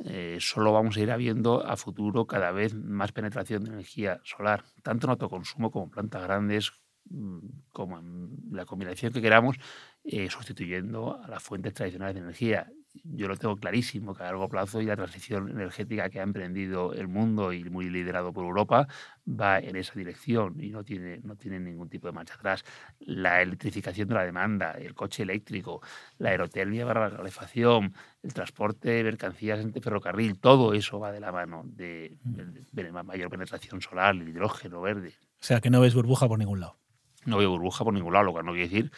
Eh, 0.05 0.37
solo 0.39 0.71
vamos 0.71 0.97
a 0.97 1.01
ir 1.01 1.11
habiendo 1.11 1.65
a 1.65 1.75
futuro 1.77 2.25
cada 2.25 2.51
vez 2.51 2.73
más 2.73 3.11
penetración 3.11 3.63
de 3.63 3.71
energía 3.71 4.21
solar, 4.23 4.63
tanto 4.83 5.07
en 5.07 5.11
autoconsumo 5.11 5.69
como 5.69 5.85
en 5.85 5.91
plantas 5.91 6.23
grandes, 6.23 6.71
mm, 7.09 7.39
como 7.71 7.99
en 7.99 8.37
la 8.51 8.65
combinación 8.65 9.11
que 9.11 9.21
queramos, 9.21 9.57
eh, 10.03 10.29
sustituyendo 10.29 11.21
a 11.21 11.27
las 11.27 11.43
fuentes 11.43 11.73
tradicionales 11.73 12.15
de 12.15 12.21
energía. 12.21 12.71
Yo 13.03 13.27
lo 13.29 13.37
tengo 13.37 13.55
clarísimo 13.55 14.13
que 14.13 14.21
a 14.23 14.25
largo 14.27 14.49
plazo 14.49 14.81
y 14.81 14.85
la 14.85 14.95
transición 14.97 15.49
energética 15.49 16.09
que 16.09 16.19
ha 16.19 16.23
emprendido 16.23 16.93
el 16.93 17.07
mundo 17.07 17.53
y 17.53 17.63
muy 17.63 17.89
liderado 17.89 18.33
por 18.33 18.43
Europa 18.45 18.87
va 19.27 19.59
en 19.59 19.77
esa 19.77 19.93
dirección 19.95 20.61
y 20.61 20.69
no 20.71 20.83
tiene, 20.83 21.19
no 21.23 21.35
tiene 21.37 21.59
ningún 21.59 21.87
tipo 21.89 22.07
de 22.07 22.13
marcha 22.13 22.33
atrás. 22.35 22.63
La 22.99 23.41
electrificación 23.41 24.09
de 24.09 24.15
la 24.15 24.25
demanda, 24.25 24.71
el 24.73 24.93
coche 24.93 25.23
eléctrico, 25.23 25.81
la 26.17 26.31
aerotermia 26.31 26.85
para 26.85 27.09
la 27.09 27.15
calefacción, 27.15 27.93
el 28.23 28.33
transporte 28.33 28.89
de 28.89 29.03
mercancías 29.05 29.59
en 29.61 29.73
ferrocarril, 29.73 30.37
todo 30.39 30.73
eso 30.73 30.99
va 30.99 31.11
de 31.13 31.21
la 31.21 31.31
mano 31.31 31.63
de, 31.65 32.17
de- 32.23 32.65
de 32.71 32.91
la 32.91 33.03
mayor 33.03 33.29
penetración 33.29 33.81
solar, 33.81 34.15
el 34.15 34.27
hidrógeno 34.27 34.81
verde. 34.81 35.13
O 35.39 35.43
sea, 35.43 35.61
que 35.61 35.69
no 35.69 35.79
ves 35.79 35.95
burbuja 35.95 36.27
por 36.27 36.37
ningún 36.39 36.59
lado. 36.59 36.77
No 37.25 37.37
veo 37.37 37.51
burbuja 37.51 37.83
por 37.85 37.93
ningún 37.93 38.13
lado, 38.13 38.25
lo 38.25 38.33
que 38.35 38.43
no 38.43 38.51
quiere 38.51 38.67
decir 38.67 38.91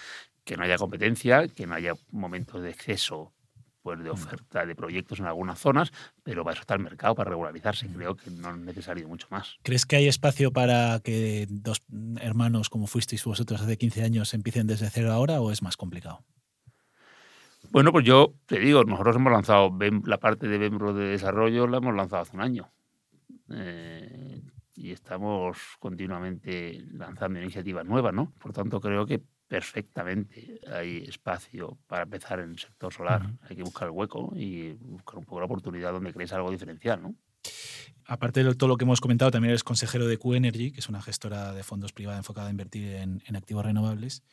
que 0.43 0.57
no 0.57 0.63
haya 0.63 0.77
competencia, 0.77 1.47
que 1.47 1.65
no 1.67 1.75
haya 1.75 1.93
momentos 2.11 2.61
de 2.61 2.69
exceso 2.71 3.31
pues, 3.83 4.01
de 4.01 4.09
oferta 4.09 4.65
de 4.65 4.75
proyectos 4.75 5.19
en 5.19 5.25
algunas 5.25 5.59
zonas, 5.59 5.91
pero 6.23 6.43
para 6.43 6.53
eso 6.53 6.61
está 6.61 6.73
el 6.73 6.79
mercado, 6.79 7.13
para 7.13 7.29
regularizarse. 7.29 7.87
Creo 7.87 8.15
que 8.15 8.31
no 8.31 8.51
es 8.51 8.57
necesario 8.57 9.07
mucho 9.07 9.27
más. 9.29 9.57
¿Crees 9.61 9.85
que 9.85 9.97
hay 9.97 10.07
espacio 10.07 10.51
para 10.51 10.99
que 11.03 11.45
dos 11.49 11.83
hermanos 12.19 12.69
como 12.69 12.87
fuisteis 12.87 13.23
vosotros 13.25 13.61
hace 13.61 13.77
15 13.77 14.03
años 14.03 14.33
empiecen 14.33 14.67
desde 14.67 14.89
cero 14.89 15.11
ahora 15.11 15.41
o 15.41 15.51
es 15.51 15.61
más 15.61 15.77
complicado? 15.77 16.23
Bueno, 17.71 17.91
pues 17.91 18.05
yo 18.05 18.33
te 18.45 18.59
digo, 18.59 18.83
nosotros 18.83 19.15
hemos 19.15 19.33
lanzado 19.33 19.75
la 20.05 20.17
parte 20.17 20.47
de 20.47 20.57
Bembro 20.57 20.93
de 20.93 21.09
desarrollo, 21.09 21.67
la 21.67 21.77
hemos 21.77 21.95
lanzado 21.95 22.21
hace 22.21 22.35
un 22.35 22.41
año. 22.41 22.71
Eh, 23.49 24.41
y 24.75 24.91
estamos 24.91 25.57
continuamente 25.79 26.85
lanzando 26.91 27.39
iniciativas 27.39 27.85
nuevas, 27.85 28.13
¿no? 28.13 28.31
Por 28.39 28.53
tanto, 28.53 28.79
creo 28.79 29.05
que 29.05 29.21
perfectamente 29.47 30.59
hay 30.71 31.03
espacio 31.07 31.77
para 31.87 32.03
empezar 32.03 32.39
en 32.39 32.51
el 32.51 32.59
sector 32.59 32.91
solar. 32.93 33.33
Hay 33.49 33.55
que 33.55 33.63
buscar 33.63 33.87
el 33.87 33.91
hueco 33.91 34.33
y 34.35 34.73
buscar 34.73 35.17
un 35.19 35.25
poco 35.25 35.39
la 35.39 35.45
oportunidad 35.45 35.91
donde 35.91 36.13
crees 36.13 36.33
algo 36.33 36.51
diferencial, 36.51 37.01
¿no? 37.01 37.15
Aparte 38.05 38.43
de 38.43 38.55
todo 38.55 38.67
lo 38.67 38.77
que 38.77 38.83
hemos 38.83 38.99
comentado, 38.99 39.31
también 39.31 39.51
eres 39.51 39.63
consejero 39.63 40.07
de 40.07 40.17
Q-Energy, 40.17 40.71
que 40.71 40.79
es 40.79 40.89
una 40.89 41.01
gestora 41.01 41.53
de 41.53 41.63
fondos 41.63 41.93
privada 41.93 42.17
enfocada 42.17 42.47
a 42.47 42.51
invertir 42.51 42.95
en, 42.95 43.21
en 43.25 43.35
activos 43.35 43.65
renovables. 43.65 44.23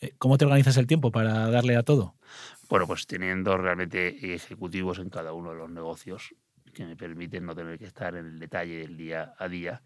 Eh, 0.00 0.14
¿Cómo 0.18 0.38
te 0.38 0.44
organizas 0.44 0.76
el 0.76 0.86
tiempo 0.86 1.12
para 1.12 1.48
darle 1.48 1.76
a 1.76 1.84
todo? 1.84 2.16
Bueno, 2.68 2.86
pues 2.86 3.06
teniendo 3.06 3.56
realmente 3.56 4.34
ejecutivos 4.34 4.98
en 4.98 5.08
cada 5.08 5.34
uno 5.34 5.50
de 5.50 5.56
los 5.56 5.70
negocios 5.70 6.34
que 6.72 6.84
me 6.84 6.96
permiten 6.96 7.44
no 7.44 7.54
tener 7.54 7.78
que 7.78 7.84
estar 7.84 8.16
en 8.16 8.26
el 8.26 8.38
detalle 8.38 8.78
del 8.78 8.96
día 8.96 9.34
a 9.38 9.48
día 9.48 9.82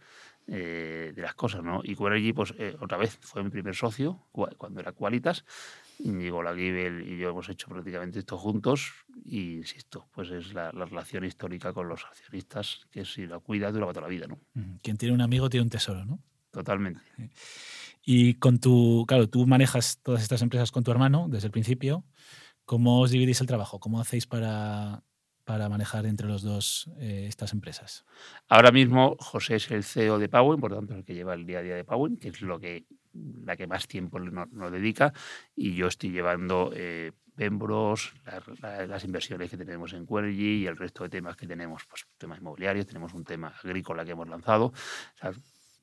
eh, 0.48 1.12
de 1.14 1.22
las 1.22 1.35
cosas, 1.35 1.62
¿no? 1.62 1.80
Y 1.82 1.94
Quanergy, 1.94 2.32
pues 2.32 2.54
eh, 2.59 2.76
otra 2.80 2.98
vez, 2.98 3.18
fue 3.20 3.42
mi 3.42 3.50
primer 3.50 3.74
socio 3.74 4.26
cua- 4.32 4.54
cuando 4.56 4.80
era 4.80 4.92
Qualitas. 4.92 5.44
Llegó 5.98 6.42
la 6.42 6.54
Gibel 6.54 7.09
y 7.09 7.18
yo 7.18 7.30
hemos 7.30 7.48
hecho 7.48 7.68
prácticamente 7.68 8.18
esto 8.18 8.37
juntos 8.37 8.92
y, 9.24 9.56
insisto, 9.56 10.06
pues 10.14 10.30
es 10.30 10.52
la, 10.52 10.70
la 10.72 10.85
relación 10.85 11.24
histórica 11.24 11.72
con 11.72 11.88
los 11.88 12.04
accionistas 12.04 12.87
que 12.90 13.04
si 13.04 13.26
la 13.26 13.38
cuidas 13.38 13.72
dura 13.72 13.87
toda 13.88 14.02
la 14.02 14.09
vida, 14.09 14.26
¿no? 14.26 14.38
Quien 14.82 14.98
tiene 14.98 15.14
un 15.14 15.22
amigo 15.22 15.48
tiene 15.48 15.64
un 15.64 15.70
tesoro, 15.70 16.04
¿no? 16.04 16.18
Totalmente. 16.50 17.00
Y 18.04 18.35
con 18.35 18.61
tu, 18.61 19.04
claro, 19.09 19.28
tú 19.28 19.46
manejas 19.46 19.98
todas 20.02 20.22
estas 20.22 20.42
empresas 20.42 20.70
con 20.70 20.85
tu 20.85 20.90
hermano 20.90 21.28
desde 21.28 21.46
el 21.46 21.52
principio. 21.52 22.04
¿Cómo 22.64 23.00
os 23.00 23.11
dividís 23.11 23.40
el 23.40 23.46
trabajo? 23.46 23.78
¿Cómo 23.80 24.00
hacéis 24.00 24.26
para, 24.26 25.02
para 25.46 25.68
manejar 25.70 26.04
entre 26.06 26.26
los 26.26 26.42
dos 26.42 26.90
eh, 26.98 27.26
estas 27.28 27.52
empresas? 27.54 28.04
Ahora 28.48 28.72
mismo 28.72 29.16
José 29.20 29.56
es 29.56 29.70
el 29.70 29.85
CEO 29.85 30.18
de 30.18 30.28
Powen, 30.28 30.61
por 30.61 30.74
tanto 30.74 30.94
el 30.94 31.04
que 31.04 31.14
lleva 31.14 31.35
el 31.35 31.46
día 31.46 31.61
a 31.61 31.62
día 31.62 31.76
de 31.76 31.85
Powen, 31.85 32.16
que 32.18 32.28
es 32.28 32.42
lo 32.42 32.59
que 32.61 32.85
la 33.44 33.56
que 33.56 33.66
más 33.66 33.88
tiempo 33.88 34.18
nos, 34.20 34.50
nos 34.52 34.70
dedica, 34.72 35.12
y 35.54 35.74
yo 35.74 35.87
estoy 35.87 36.11
llevando 36.11 36.70
eh, 36.74 37.12
Bembros, 37.35 38.14
la- 38.26 38.42
la- 38.62 38.87
las 38.87 39.04
inversiones 39.04 39.50
que 39.50 39.56
tenemos 39.59 39.92
en 39.92 40.06
Quergy 40.06 40.62
y 40.62 40.66
el 40.66 40.76
resto 40.76 41.04
de 41.04 41.11
temas 41.11 41.37
que 41.37 41.46
tenemos, 41.46 41.85
pues 41.87 42.06
temas 42.18 42.38
inmobiliarios, 42.40 42.87
tenemos 42.87 43.12
un 43.14 43.24
tema 43.24 43.48
agrícola 43.62 44.04
que 44.04 44.12
hemos 44.12 44.28
lanzado. 44.28 44.66
O 44.66 44.72
sea, 45.20 45.32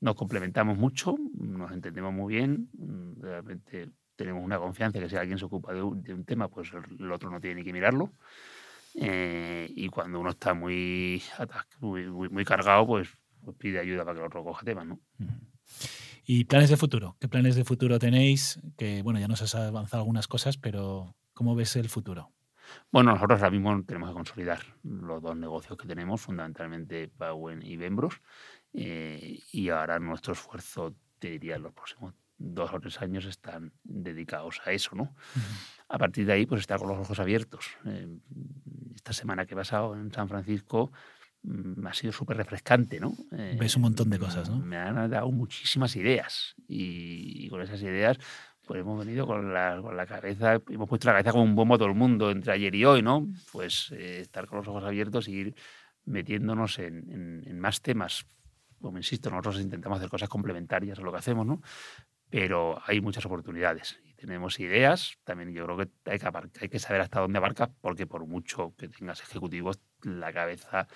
nos 0.01 0.15
complementamos 0.15 0.77
mucho, 0.77 1.15
nos 1.37 1.71
entendemos 1.71 2.11
muy 2.13 2.35
bien, 2.35 2.69
mm, 2.73 3.21
realmente 3.21 3.89
tenemos 4.15 4.43
una 4.43 4.57
confianza 4.59 4.99
que 4.99 5.09
si 5.09 5.15
alguien 5.15 5.37
se 5.37 5.45
ocupa 5.45 5.73
de 5.73 5.81
un, 5.81 6.03
de 6.03 6.13
un 6.13 6.25
tema, 6.25 6.47
pues 6.49 6.71
el, 6.73 6.83
el 6.99 7.11
otro 7.11 7.29
no 7.29 7.39
tiene 7.39 7.57
ni 7.61 7.63
que 7.63 7.73
mirarlo. 7.73 8.11
Eh, 8.95 9.71
y 9.75 9.87
cuando 9.89 10.19
uno 10.19 10.31
está 10.31 10.53
muy, 10.53 11.23
muy, 11.79 12.45
cargado, 12.45 12.85
pues, 12.85 13.09
pues 13.43 13.57
pide 13.57 13.79
ayuda 13.79 14.03
para 14.03 14.15
que 14.15 14.21
el 14.21 14.27
otro 14.27 14.43
coja 14.43 14.63
temas, 14.63 14.85
¿no? 14.85 14.99
¿Y 16.25 16.45
planes 16.45 16.69
de 16.69 16.77
futuro? 16.77 17.17
¿Qué 17.19 17.27
planes 17.27 17.55
de 17.55 17.65
futuro 17.65 17.99
tenéis? 17.99 18.59
Que, 18.77 19.01
bueno, 19.01 19.19
ya 19.19 19.27
nos 19.27 19.41
has 19.41 19.55
avanzado 19.55 20.01
algunas 20.01 20.27
cosas, 20.27 20.57
pero 20.57 21.15
¿cómo 21.33 21.55
ves 21.55 21.75
el 21.75 21.89
futuro? 21.89 22.31
Bueno, 22.91 23.11
nosotros 23.11 23.41
ahora 23.41 23.51
mismo 23.51 23.83
tenemos 23.83 24.09
que 24.09 24.13
consolidar 24.13 24.59
los 24.83 25.21
dos 25.21 25.35
negocios 25.35 25.77
que 25.77 25.87
tenemos, 25.87 26.21
fundamentalmente 26.21 27.09
Powen 27.09 27.61
y 27.61 27.75
Bembros, 27.75 28.21
eh, 28.73 29.39
y 29.51 29.69
ahora 29.69 29.99
nuestro 29.99 30.33
esfuerzo, 30.33 30.95
te 31.19 31.31
diría, 31.31 31.55
en 31.55 31.63
los 31.63 31.73
próximos 31.73 32.13
dos 32.37 32.73
o 32.73 32.79
tres 32.79 33.01
años 33.01 33.25
están 33.25 33.73
dedicados 33.83 34.61
a 34.65 34.71
eso, 34.71 34.95
¿no? 34.95 35.15
A 35.89 35.97
partir 35.97 36.25
de 36.25 36.33
ahí, 36.33 36.45
pues 36.45 36.61
estar 36.61 36.79
con 36.79 36.87
los 36.89 36.97
ojos 36.99 37.19
abiertos. 37.19 37.65
Eh, 37.85 38.07
esta 38.95 39.13
semana 39.13 39.45
que 39.45 39.53
he 39.53 39.57
pasado 39.57 39.95
en 39.95 40.11
San 40.11 40.27
Francisco 40.27 40.91
mm, 41.43 41.85
ha 41.87 41.93
sido 41.93 42.11
súper 42.13 42.37
refrescante, 42.37 42.99
¿no? 42.99 43.13
Eh, 43.31 43.55
Ves 43.59 43.75
un 43.75 43.83
montón 43.83 44.09
de 44.09 44.19
cosas, 44.19 44.49
¿no? 44.49 44.57
Me 44.59 44.77
han 44.77 45.09
dado 45.09 45.31
muchísimas 45.31 45.95
ideas 45.95 46.55
y, 46.67 47.45
y 47.45 47.49
con 47.49 47.61
esas 47.61 47.81
ideas 47.81 48.17
pues 48.65 48.79
hemos 48.79 48.97
venido 49.05 49.27
con 49.27 49.53
la, 49.53 49.77
con 49.81 49.97
la 49.97 50.05
cabeza, 50.05 50.61
hemos 50.69 50.87
puesto 50.87 51.07
la 51.07 51.13
cabeza 51.15 51.31
como 51.33 51.43
un 51.43 51.53
bombo 51.53 51.75
a 51.75 51.77
todo 51.77 51.89
el 51.89 51.95
mundo 51.95 52.31
entre 52.31 52.53
ayer 52.53 52.73
y 52.73 52.85
hoy, 52.85 53.01
¿no? 53.01 53.27
Pues 53.51 53.91
eh, 53.91 54.21
estar 54.21 54.47
con 54.47 54.59
los 54.59 54.67
ojos 54.69 54.85
abiertos 54.85 55.27
y 55.27 55.33
ir 55.33 55.55
metiéndonos 56.05 56.79
en, 56.79 57.09
en- 57.11 57.43
en 57.45 57.59
más 57.59 57.81
temas. 57.81 58.25
Como 58.81 58.97
insisto, 58.97 59.29
nosotros 59.29 59.59
intentamos 59.61 59.97
hacer 59.97 60.09
cosas 60.09 60.29
complementarias 60.29 60.97
a 60.97 61.01
lo 61.01 61.11
que 61.11 61.17
hacemos, 61.19 61.45
¿no? 61.45 61.61
Pero 62.33 62.81
hay 62.87 62.99
muchas 62.99 63.25
oportunidades 63.25 63.97
tenemos 64.25 64.57
ideas. 64.61 65.17
También 65.25 65.53
yo 65.53 65.65
creo 65.65 65.77
que 65.77 65.89
hay 66.61 66.69
que, 66.69 66.79
saber 66.79 67.01
hasta 67.01 67.19
dónde 67.19 67.37
abarca, 67.39 67.69
porque 67.81 68.07
por 68.07 68.25
mucho 68.25 68.73
que 68.77 68.87
tengas 68.87 69.21
ejecutivos, 69.21 69.79
la 70.01 70.31
cabeza 70.31 70.87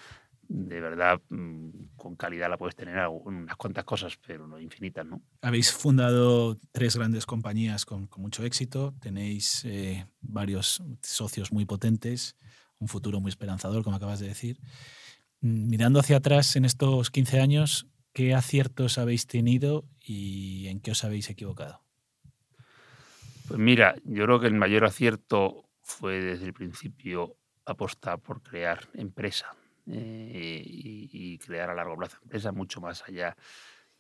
de 0.48 0.80
verdad 0.80 1.22
mm, 1.28 1.70
con 1.98 2.16
calidad 2.16 2.50
la 2.50 2.58
puedes 2.58 2.78
tener 2.78 3.06
unas 3.06 3.58
cuantas 3.58 3.84
cosas, 3.84 4.18
pero 4.26 4.48
no 4.48 4.58
infinitas, 4.62 5.06
¿no? 5.06 5.22
Habéis 5.42 5.74
fundado 5.74 6.58
tres 6.72 6.96
grandes 6.96 7.26
compañías 7.26 7.86
con, 7.86 8.08
con 8.08 8.22
mucho 8.22 8.46
éxito, 8.46 8.96
tenéis 9.02 9.66
eh, 9.66 10.08
varios 10.22 10.82
socios 11.02 11.52
muy 11.52 11.66
potentes, 11.66 12.38
un 12.80 12.88
futuro 12.88 13.20
muy 13.20 13.28
esperanzador, 13.28 13.84
como 13.84 13.98
acabas 13.98 14.22
de 14.22 14.30
decir. 14.30 14.62
Mm, 15.42 15.68
Mirando 15.68 16.00
hacia 16.00 16.16
atrás 16.16 16.56
en 16.56 16.64
estos 16.64 17.12
15 17.12 17.42
años, 17.42 17.88
¿qué 18.18 18.34
aciertos 18.34 18.98
habéis 18.98 19.28
tenido 19.28 19.86
y 20.04 20.70
en 20.70 20.80
qué 20.80 20.90
os 20.90 21.04
habéis 21.04 21.30
equivocado? 21.30 21.84
Pues 23.48 23.60
mira, 23.60 23.96
yo 24.06 24.26
creo 24.26 24.40
que 24.40 24.48
el 24.48 24.56
mayor 24.56 24.86
acierto 24.86 25.70
fue 25.84 26.20
desde 26.20 26.46
el 26.46 26.54
principio 26.54 27.36
apostar 27.64 28.20
por 28.20 28.42
crear 28.42 28.88
empresa 28.96 29.56
eh, 29.86 30.64
y, 30.66 31.38
crear 31.38 31.70
a 31.70 31.76
largo 31.76 31.96
plazo 31.96 32.18
empresa, 32.24 32.52
mucho 32.52 32.82
más 32.82 33.04
allá 33.08 33.38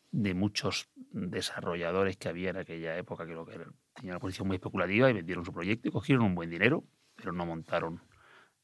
de 0.10 0.34
muchos 0.34 0.90
desarrolladores 1.12 2.18
que 2.18 2.28
había 2.28 2.50
en 2.50 2.58
aquella 2.58 2.98
época 2.98 3.28
que 3.28 3.36
que 3.36 3.66
tenían 3.94 4.16
una 4.16 4.20
posición 4.20 4.48
muy 4.48 4.56
especulativa 4.56 5.12
y 5.12 5.14
vendieron 5.14 5.46
su 5.46 5.54
proyecto 5.54 5.90
y 5.90 5.92
cogieron 5.92 6.26
un 6.26 6.34
buen 6.34 6.50
dinero, 6.50 6.84
pero 7.16 7.34
no 7.34 7.46
montaron 7.46 8.02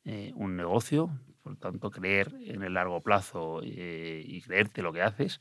eh, 0.04 0.32
un 0.34 0.56
negocio. 0.56 1.12
Tanto, 1.64 1.90
creer 1.90 2.36
en 2.42 2.62
el 2.62 2.74
largo 2.74 3.00
plazo 3.00 3.62
eh, 3.64 4.22
y 4.22 4.42
creerte 4.42 4.82
lo 4.82 4.92
que 4.92 5.02
haces, 5.02 5.40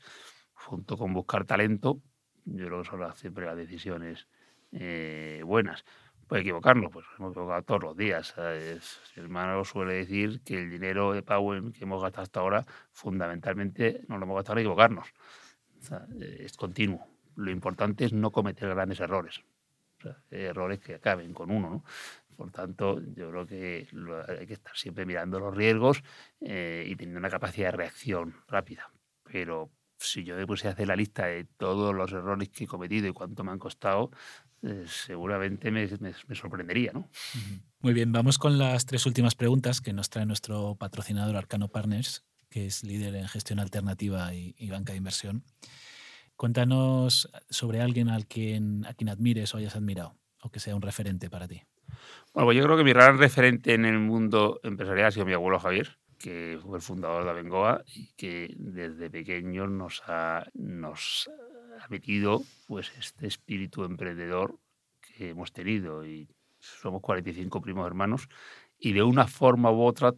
junto 0.53 0.97
con 0.97 1.11
buscar 1.11 1.43
talento, 1.43 2.01
yo 2.45 2.65
creo 2.67 2.81
que 2.81 2.89
son 2.89 3.15
siempre 3.17 3.45
las 3.45 3.57
decisiones 3.57 4.29
eh, 4.71 5.41
buenas. 5.45 5.83
puede 6.25 6.43
equivocarnos, 6.43 6.93
pues 6.93 7.05
hemos 7.19 7.31
equivocado 7.31 7.63
todos 7.63 7.83
los 7.83 7.97
días. 7.97 8.27
¿sabes? 8.27 9.01
Mi 9.17 9.23
hermano 9.23 9.65
suele 9.65 9.95
decir 9.95 10.39
que 10.45 10.57
el 10.59 10.69
dinero 10.69 11.11
de 11.11 11.23
Power 11.23 11.61
que 11.73 11.83
hemos 11.83 12.01
gastado 12.01 12.23
hasta 12.23 12.39
ahora, 12.39 12.65
fundamentalmente 12.93 14.05
no 14.07 14.17
lo 14.17 14.23
hemos 14.23 14.37
gastado 14.37 14.53
para 14.53 14.61
equivocarnos. 14.61 15.09
O 15.81 15.81
sea, 15.81 16.07
es 16.39 16.55
continuo. 16.55 17.05
Lo 17.35 17.51
importante 17.51 18.05
es 18.05 18.13
no 18.13 18.31
cometer 18.31 18.69
grandes 18.69 19.01
errores. 19.01 19.43
O 19.97 20.01
sea, 20.03 20.17
errores 20.31 20.79
que 20.79 20.95
acaben 20.95 21.33
con 21.33 21.51
uno. 21.51 21.69
¿no? 21.69 21.83
Por 22.35 22.51
tanto, 22.51 22.99
yo 23.15 23.29
creo 23.29 23.45
que 23.45 23.87
hay 24.39 24.47
que 24.47 24.53
estar 24.53 24.75
siempre 24.75 25.05
mirando 25.05 25.39
los 25.39 25.55
riesgos 25.55 26.03
eh, 26.41 26.85
y 26.87 26.95
teniendo 26.95 27.19
una 27.19 27.29
capacidad 27.29 27.71
de 27.71 27.77
reacción 27.77 28.35
rápida. 28.47 28.91
Pero 29.23 29.71
si 29.97 30.23
yo 30.23 30.35
me 30.35 30.45
pusiera 30.45 30.71
a 30.71 30.73
hacer 30.73 30.87
la 30.87 30.95
lista 30.95 31.25
de 31.27 31.45
todos 31.45 31.95
los 31.95 32.11
errores 32.11 32.49
que 32.49 32.65
he 32.65 32.67
cometido 32.67 33.07
y 33.07 33.13
cuánto 33.13 33.43
me 33.43 33.51
han 33.51 33.59
costado, 33.59 34.11
eh, 34.61 34.85
seguramente 34.87 35.71
me, 35.71 35.87
sorprendería, 36.35 36.91
¿no? 36.93 37.09
Muy 37.79 37.93
bien, 37.93 38.11
vamos 38.11 38.37
con 38.37 38.57
las 38.57 38.85
tres 38.85 39.05
últimas 39.05 39.35
preguntas 39.35 39.81
que 39.81 39.93
nos 39.93 40.09
trae 40.09 40.25
nuestro 40.25 40.75
patrocinador 40.75 41.35
Arcano 41.35 41.69
Partners, 41.69 42.25
que 42.49 42.65
es 42.65 42.83
líder 42.83 43.15
en 43.15 43.27
gestión 43.27 43.59
alternativa 43.59 44.33
y, 44.33 44.55
y 44.57 44.69
banca 44.69 44.93
de 44.93 44.97
inversión. 44.97 45.43
Cuéntanos 46.35 47.29
sobre 47.49 47.81
alguien 47.81 48.09
al 48.09 48.25
quien, 48.25 48.85
a 48.85 48.93
quien 48.93 49.09
admires 49.09 49.53
o 49.53 49.57
hayas 49.57 49.75
admirado, 49.75 50.17
o 50.41 50.49
que 50.49 50.59
sea 50.59 50.75
un 50.75 50.81
referente 50.81 51.29
para 51.29 51.47
ti. 51.47 51.61
Bueno, 52.33 52.47
pues 52.47 52.57
yo 52.57 52.63
creo 52.63 52.77
que 52.77 52.83
mi 52.83 52.93
gran 52.93 53.17
referente 53.17 53.73
en 53.73 53.85
el 53.85 53.99
mundo 53.99 54.59
empresarial 54.63 55.07
ha 55.07 55.11
sido 55.11 55.25
mi 55.25 55.33
abuelo 55.33 55.59
Javier, 55.59 55.97
que 56.17 56.59
fue 56.61 56.77
el 56.77 56.81
fundador 56.81 57.23
de 57.25 57.29
Abengoa 57.31 57.83
y 57.93 58.13
que 58.13 58.53
desde 58.57 59.09
pequeño 59.09 59.67
nos 59.67 60.01
ha, 60.07 60.45
nos 60.53 61.29
ha 61.81 61.87
metido 61.89 62.41
pues, 62.67 62.91
este 62.97 63.27
espíritu 63.27 63.83
emprendedor 63.83 64.57
que 65.01 65.29
hemos 65.29 65.51
tenido. 65.51 66.05
Y 66.05 66.27
somos 66.59 67.01
45 67.01 67.61
primos 67.61 67.85
hermanos 67.85 68.27
y 68.79 68.93
de 68.93 69.03
una 69.03 69.27
forma 69.27 69.71
u 69.71 69.83
otra 69.83 70.13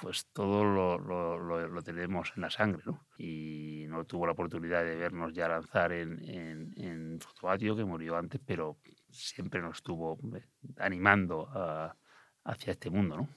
pues 0.00 0.26
todo 0.32 0.64
lo, 0.64 0.98
lo- 0.98 1.38
lo- 1.38 1.68
lo 1.68 1.82
tenemos 1.82 2.32
en 2.36 2.42
la 2.42 2.50
sangre, 2.50 2.82
¿no? 2.86 3.06
Y 3.18 3.86
no 3.88 4.04
tuvo 4.04 4.24
la 4.24 4.32
oportunidad 4.32 4.84
de 4.84 4.94
vernos 4.96 5.32
ya 5.34 5.48
lanzar 5.48 5.92
en, 5.92 6.22
en, 6.28 6.72
en 6.76 7.18
que 7.18 7.84
murió 7.84 8.16
antes, 8.16 8.40
pero 8.46 8.78
siempre 9.12 9.60
nos 9.60 9.76
estuvo 9.78 10.18
eh, 10.36 10.44
animando 10.78 11.48
a- 11.52 11.96
hacia 12.44 12.72
este 12.72 12.90
mundo, 12.90 13.16
¿no? 13.16 13.28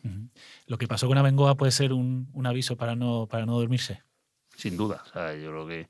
Lo 0.67 0.77
que 0.77 0.87
pasó 0.87 1.07
con 1.07 1.17
Abengoa 1.17 1.55
puede 1.55 1.71
ser 1.71 1.91
un, 1.93 2.29
un 2.33 2.45
aviso 2.47 2.77
para 2.77 2.95
no, 2.95 3.27
para 3.29 3.45
no 3.45 3.57
dormirse. 3.59 4.01
Sin 4.55 4.77
duda. 4.77 5.03
O 5.05 5.09
sea, 5.09 5.35
yo 5.35 5.49
creo 5.51 5.67
que 5.67 5.89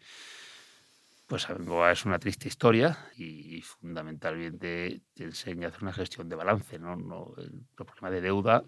pues 1.27 1.49
Abengoa 1.49 1.91
es 1.91 2.05
una 2.05 2.19
triste 2.19 2.47
historia 2.47 2.97
y 3.17 3.61
fundamentalmente 3.61 5.01
te 5.13 5.23
enseña 5.23 5.67
a 5.67 5.69
hacer 5.69 5.83
una 5.83 5.93
gestión 5.93 6.27
de 6.29 6.35
balance, 6.35 6.77
¿no? 6.79 6.95
No- 6.95 7.33
el- 7.37 7.65
los 7.77 7.87
problemas 7.87 8.11
de 8.11 8.21
deuda, 8.21 8.63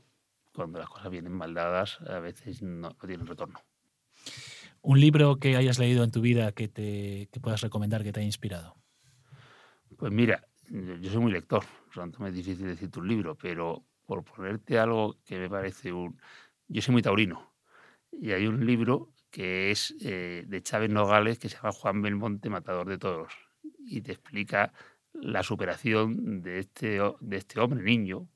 cuando 0.54 0.80
las 0.80 0.90
cosas 0.90 1.12
vienen 1.12 1.34
mal 1.34 1.54
dadas, 1.54 2.00
a 2.02 2.20
veces 2.20 2.62
no, 2.62 2.90
no 2.90 3.08
tienen 3.08 3.28
retorno. 3.28 3.60
Un 4.82 5.00
libro 5.00 5.38
que 5.38 5.58
hayas 5.58 5.80
leído 5.80 6.04
en 6.04 6.12
tu 6.12 6.22
vida 6.22 6.52
que, 6.54 6.68
te, 6.68 7.28
que 7.32 7.40
puedas 7.40 7.62
recomendar 7.62 8.04
que 8.04 8.14
te 8.14 8.20
haya 8.20 8.28
inspirado. 8.28 8.76
Pues 9.98 10.12
mira, 10.12 10.48
yo 10.70 11.10
soy 11.12 11.22
muy 11.22 11.32
lector, 11.32 11.64
por 11.88 11.98
lo 11.98 12.02
tanto 12.04 12.20
me 12.24 12.30
es 12.30 12.36
difícil 12.36 12.68
decirte 12.68 13.00
un 13.00 13.08
libro, 13.08 13.36
pero 13.36 13.84
por 14.06 14.24
ponerte 14.24 14.78
algo 14.80 15.18
que 15.26 15.38
me 15.40 15.50
parece 15.50 15.92
un... 15.94 16.20
Yo 16.68 16.82
soy 16.82 16.94
muy 16.94 17.02
taurino 17.02 17.54
y 18.12 18.32
hay 18.32 18.48
un 18.48 18.66
libro 18.66 19.12
que 19.32 19.72
es 19.72 19.96
eh, 20.02 20.44
de 20.48 20.62
Chávez 20.64 20.90
Nogales 20.90 21.40
que 21.40 21.50
se 21.50 21.58
llama 21.58 21.72
Juan 21.74 22.02
Belmonte, 22.02 22.50
Matador 22.50 22.88
de 22.88 22.98
Toros, 22.98 23.34
y 23.80 24.02
te 24.02 24.14
explica 24.14 24.74
la 25.14 25.44
superación 25.44 26.42
de 26.42 26.60
este, 26.60 27.00
de 27.20 27.38
este 27.38 27.60
hombre, 27.60 27.84
niño, 27.84 28.28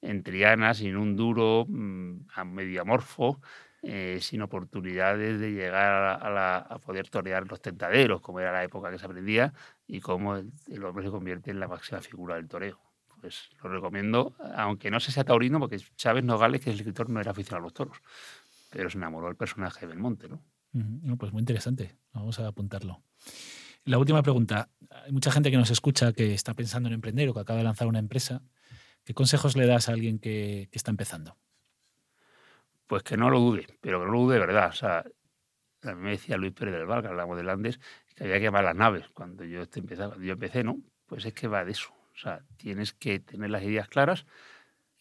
en 0.00 0.22
Triana, 0.22 0.74
sin 0.74 0.96
un 0.96 1.16
duro, 1.16 1.64
mm, 1.68 2.26
a 2.34 2.44
medio 2.44 2.82
amorfo, 2.82 3.40
eh, 3.82 4.18
sin 4.20 4.42
oportunidades 4.42 5.40
de 5.40 5.52
llegar 5.52 6.20
a 6.22 6.30
la- 6.30 6.56
a 6.58 6.78
poder 6.78 7.08
torear 7.10 7.46
los 7.48 7.60
tentaderos, 7.60 8.20
como 8.20 8.40
era 8.40 8.52
la 8.52 8.64
época 8.64 8.90
que 8.90 8.98
se 8.98 9.06
aprendía, 9.06 9.52
y 9.86 10.00
cómo 10.00 10.36
el, 10.36 10.52
el 10.68 10.84
hombre 10.84 11.04
se 11.04 11.10
convierte 11.10 11.50
en 11.50 11.60
la 11.60 11.68
máxima 11.68 12.00
figura 12.00 12.36
del 12.36 12.48
toreo. 12.48 12.80
Pues 13.20 13.48
lo 13.62 13.70
recomiendo, 13.70 14.34
aunque 14.54 14.90
no 14.90 15.00
se 15.00 15.10
sea 15.10 15.24
taurino, 15.24 15.58
porque 15.58 15.78
Chávez 15.96 16.24
Nogales, 16.24 16.60
que 16.60 16.70
es 16.70 16.74
el 16.74 16.80
escritor, 16.80 17.08
no 17.08 17.20
era 17.20 17.30
aficionado 17.30 17.62
a 17.62 17.66
los 17.66 17.72
toros, 17.72 17.96
pero 18.70 18.90
se 18.90 18.98
enamoró 18.98 19.28
del 19.28 19.36
personaje 19.36 19.80
de 19.80 19.86
Belmonte, 19.86 20.28
¿no? 20.28 20.42
Pues 21.16 21.32
muy 21.32 21.40
interesante. 21.40 21.96
Vamos 22.12 22.38
a 22.40 22.48
apuntarlo. 22.48 23.02
La 23.84 23.98
última 23.98 24.22
pregunta. 24.22 24.68
Hay 24.90 25.12
mucha 25.12 25.30
gente 25.30 25.50
que 25.50 25.56
nos 25.56 25.70
escucha 25.70 26.12
que 26.12 26.34
está 26.34 26.54
pensando 26.54 26.88
en 26.88 26.94
emprender 26.94 27.28
o 27.28 27.34
que 27.34 27.40
acaba 27.40 27.58
de 27.58 27.64
lanzar 27.64 27.86
una 27.86 27.98
empresa. 27.98 28.42
¿Qué 29.04 29.14
consejos 29.14 29.56
le 29.56 29.66
das 29.66 29.88
a 29.88 29.92
alguien 29.92 30.18
que, 30.18 30.68
que 30.72 30.78
está 30.78 30.90
empezando? 30.90 31.36
Pues 32.86 33.02
que 33.04 33.16
no 33.16 33.30
lo 33.30 33.38
dude, 33.40 33.66
pero 33.80 34.00
que 34.00 34.06
no 34.06 34.12
lo 34.12 34.20
dude 34.20 34.34
de 34.34 34.40
verdad. 34.40 34.68
O 34.68 34.72
sea, 34.72 35.04
a 35.82 35.94
mí 35.94 36.02
me 36.02 36.10
decía 36.10 36.36
Luis 36.36 36.52
Pérez 36.52 36.74
del 36.74 36.86
Val, 36.86 37.02
que 37.02 37.08
hablamos 37.08 37.36
de 37.36 37.44
Landes, 37.44 37.78
que 38.14 38.24
había 38.24 38.36
que 38.36 38.42
quemar 38.42 38.64
las 38.64 38.76
naves. 38.76 39.06
Cuando 39.12 39.44
yo, 39.44 39.62
este 39.62 39.80
empezaba, 39.80 40.10
cuando 40.10 40.26
yo 40.26 40.32
empecé, 40.32 40.64
¿no? 40.64 40.80
Pues 41.06 41.24
es 41.24 41.34
que 41.34 41.48
va 41.48 41.64
de 41.64 41.72
eso. 41.72 41.90
O 41.92 42.16
sea, 42.16 42.44
tienes 42.56 42.92
que 42.92 43.18
tener 43.18 43.50
las 43.50 43.62
ideas 43.62 43.88
claras, 43.88 44.26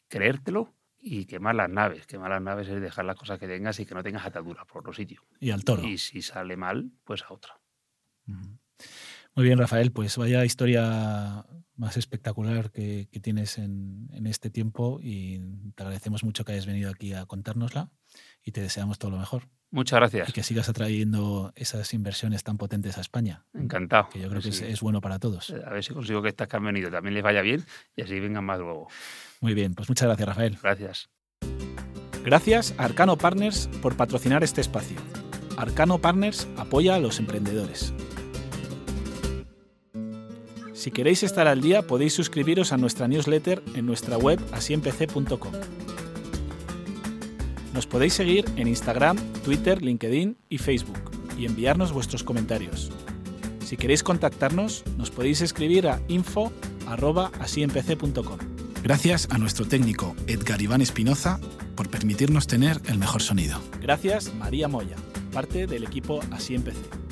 creértelo 0.07 0.73
y 0.99 1.25
quemar 1.25 1.55
las 1.55 1.69
naves. 1.69 2.07
Quemar 2.07 2.31
las 2.31 2.41
naves 2.41 2.67
es 2.67 2.81
dejar 2.81 3.05
las 3.05 3.15
cosas 3.15 3.39
que 3.39 3.47
tengas 3.47 3.79
y 3.79 3.85
que 3.85 3.93
no 3.93 4.03
tengas 4.03 4.25
ataduras 4.25 4.65
por 4.65 4.79
otro 4.79 4.93
sitio. 4.93 5.21
Y 5.39 5.51
al 5.51 5.63
toro. 5.63 5.83
Y 5.83 5.97
si 5.97 6.21
sale 6.21 6.57
mal, 6.57 6.91
pues 7.03 7.23
a 7.23 7.33
otra. 7.33 7.59
Muy 8.25 9.45
bien, 9.45 9.59
Rafael. 9.59 9.91
Pues 9.91 10.17
vaya 10.17 10.43
historia 10.45 11.45
más 11.75 11.97
espectacular 11.97 12.71
que, 12.71 13.07
que 13.11 13.19
tienes 13.19 13.57
en, 13.57 14.07
en 14.11 14.27
este 14.27 14.49
tiempo 14.49 14.99
y 15.01 15.39
te 15.75 15.83
agradecemos 15.83 16.23
mucho 16.23 16.45
que 16.45 16.53
hayas 16.53 16.65
venido 16.65 16.89
aquí 16.89 17.13
a 17.13 17.25
contárnosla 17.25 17.91
y 18.43 18.51
te 18.51 18.61
deseamos 18.61 18.99
todo 18.99 19.11
lo 19.11 19.17
mejor. 19.17 19.43
Muchas 19.71 19.97
gracias. 19.99 20.29
Y 20.29 20.33
que 20.33 20.43
sigas 20.43 20.69
atrayendo 20.69 21.51
esas 21.55 21.93
inversiones 21.95 22.43
tan 22.43 22.57
potentes 22.57 22.97
a 22.99 23.01
España, 23.01 23.45
Encantado. 23.55 24.09
que 24.09 24.19
yo 24.19 24.29
creo 24.29 24.41
que 24.41 24.49
es, 24.49 24.81
bueno 24.81 25.01
para 25.01 25.17
todos. 25.17 25.49
A 25.65 25.71
ver 25.71 25.83
si 25.83 25.93
consigo 25.93 26.21
que 26.21 26.29
estas 26.29 26.47
que 26.47 26.57
han 26.57 26.63
venido 26.65 26.91
también 26.91 27.15
les 27.15 27.23
vaya 27.23 27.41
bien 27.41 27.65
y 27.95 28.03
así 28.03 28.19
vengan 28.19 28.45
más 28.45 28.59
luego. 28.59 28.87
Muy 29.41 29.55
bien, 29.55 29.73
pues 29.73 29.89
muchas 29.89 30.07
gracias, 30.07 30.27
Rafael. 30.27 30.57
Gracias. 30.61 31.09
Gracias 32.23 32.75
a 32.77 32.85
Arcano 32.85 33.17
Partners 33.17 33.67
por 33.81 33.97
patrocinar 33.97 34.43
este 34.43 34.61
espacio. 34.61 34.97
Arcano 35.57 35.99
Partners 35.99 36.47
apoya 36.55 36.95
a 36.95 36.99
los 36.99 37.19
emprendedores. 37.19 37.93
Si 40.73 40.91
queréis 40.91 41.23
estar 41.23 41.47
al 41.47 41.61
día, 41.61 41.81
podéis 41.81 42.13
suscribiros 42.13 42.73
a 42.73 42.77
nuestra 42.77 43.07
newsletter 43.07 43.63
en 43.75 43.85
nuestra 43.85 44.17
web 44.17 44.39
asiempc.com. 44.51 45.53
Nos 47.73 47.87
podéis 47.87 48.13
seguir 48.13 48.45
en 48.55 48.67
Instagram, 48.67 49.17
Twitter, 49.43 49.81
LinkedIn 49.81 50.37
y 50.49 50.59
Facebook 50.59 50.99
y 51.37 51.45
enviarnos 51.45 51.91
vuestros 51.91 52.23
comentarios. 52.23 52.91
Si 53.65 53.75
queréis 53.77 54.03
contactarnos, 54.03 54.83
nos 54.97 55.09
podéis 55.09 55.41
escribir 55.41 55.87
a 55.87 55.99
info@asiempc.com. 56.07 58.37
Gracias 58.83 59.27
a 59.31 59.37
nuestro 59.37 59.65
técnico 59.65 60.13
Edgar 60.27 60.61
Iván 60.61 60.81
Espinoza 60.81 61.39
por 61.75 61.89
permitirnos 61.89 62.47
tener 62.47 62.81
el 62.85 62.99
mejor 62.99 63.21
sonido. 63.21 63.59
Gracias, 63.81 64.33
María 64.35 64.67
Moya, 64.67 64.97
parte 65.31 65.65
del 65.65 65.83
equipo 65.83 66.19
Así 66.31 66.53
Empecé. 66.53 67.02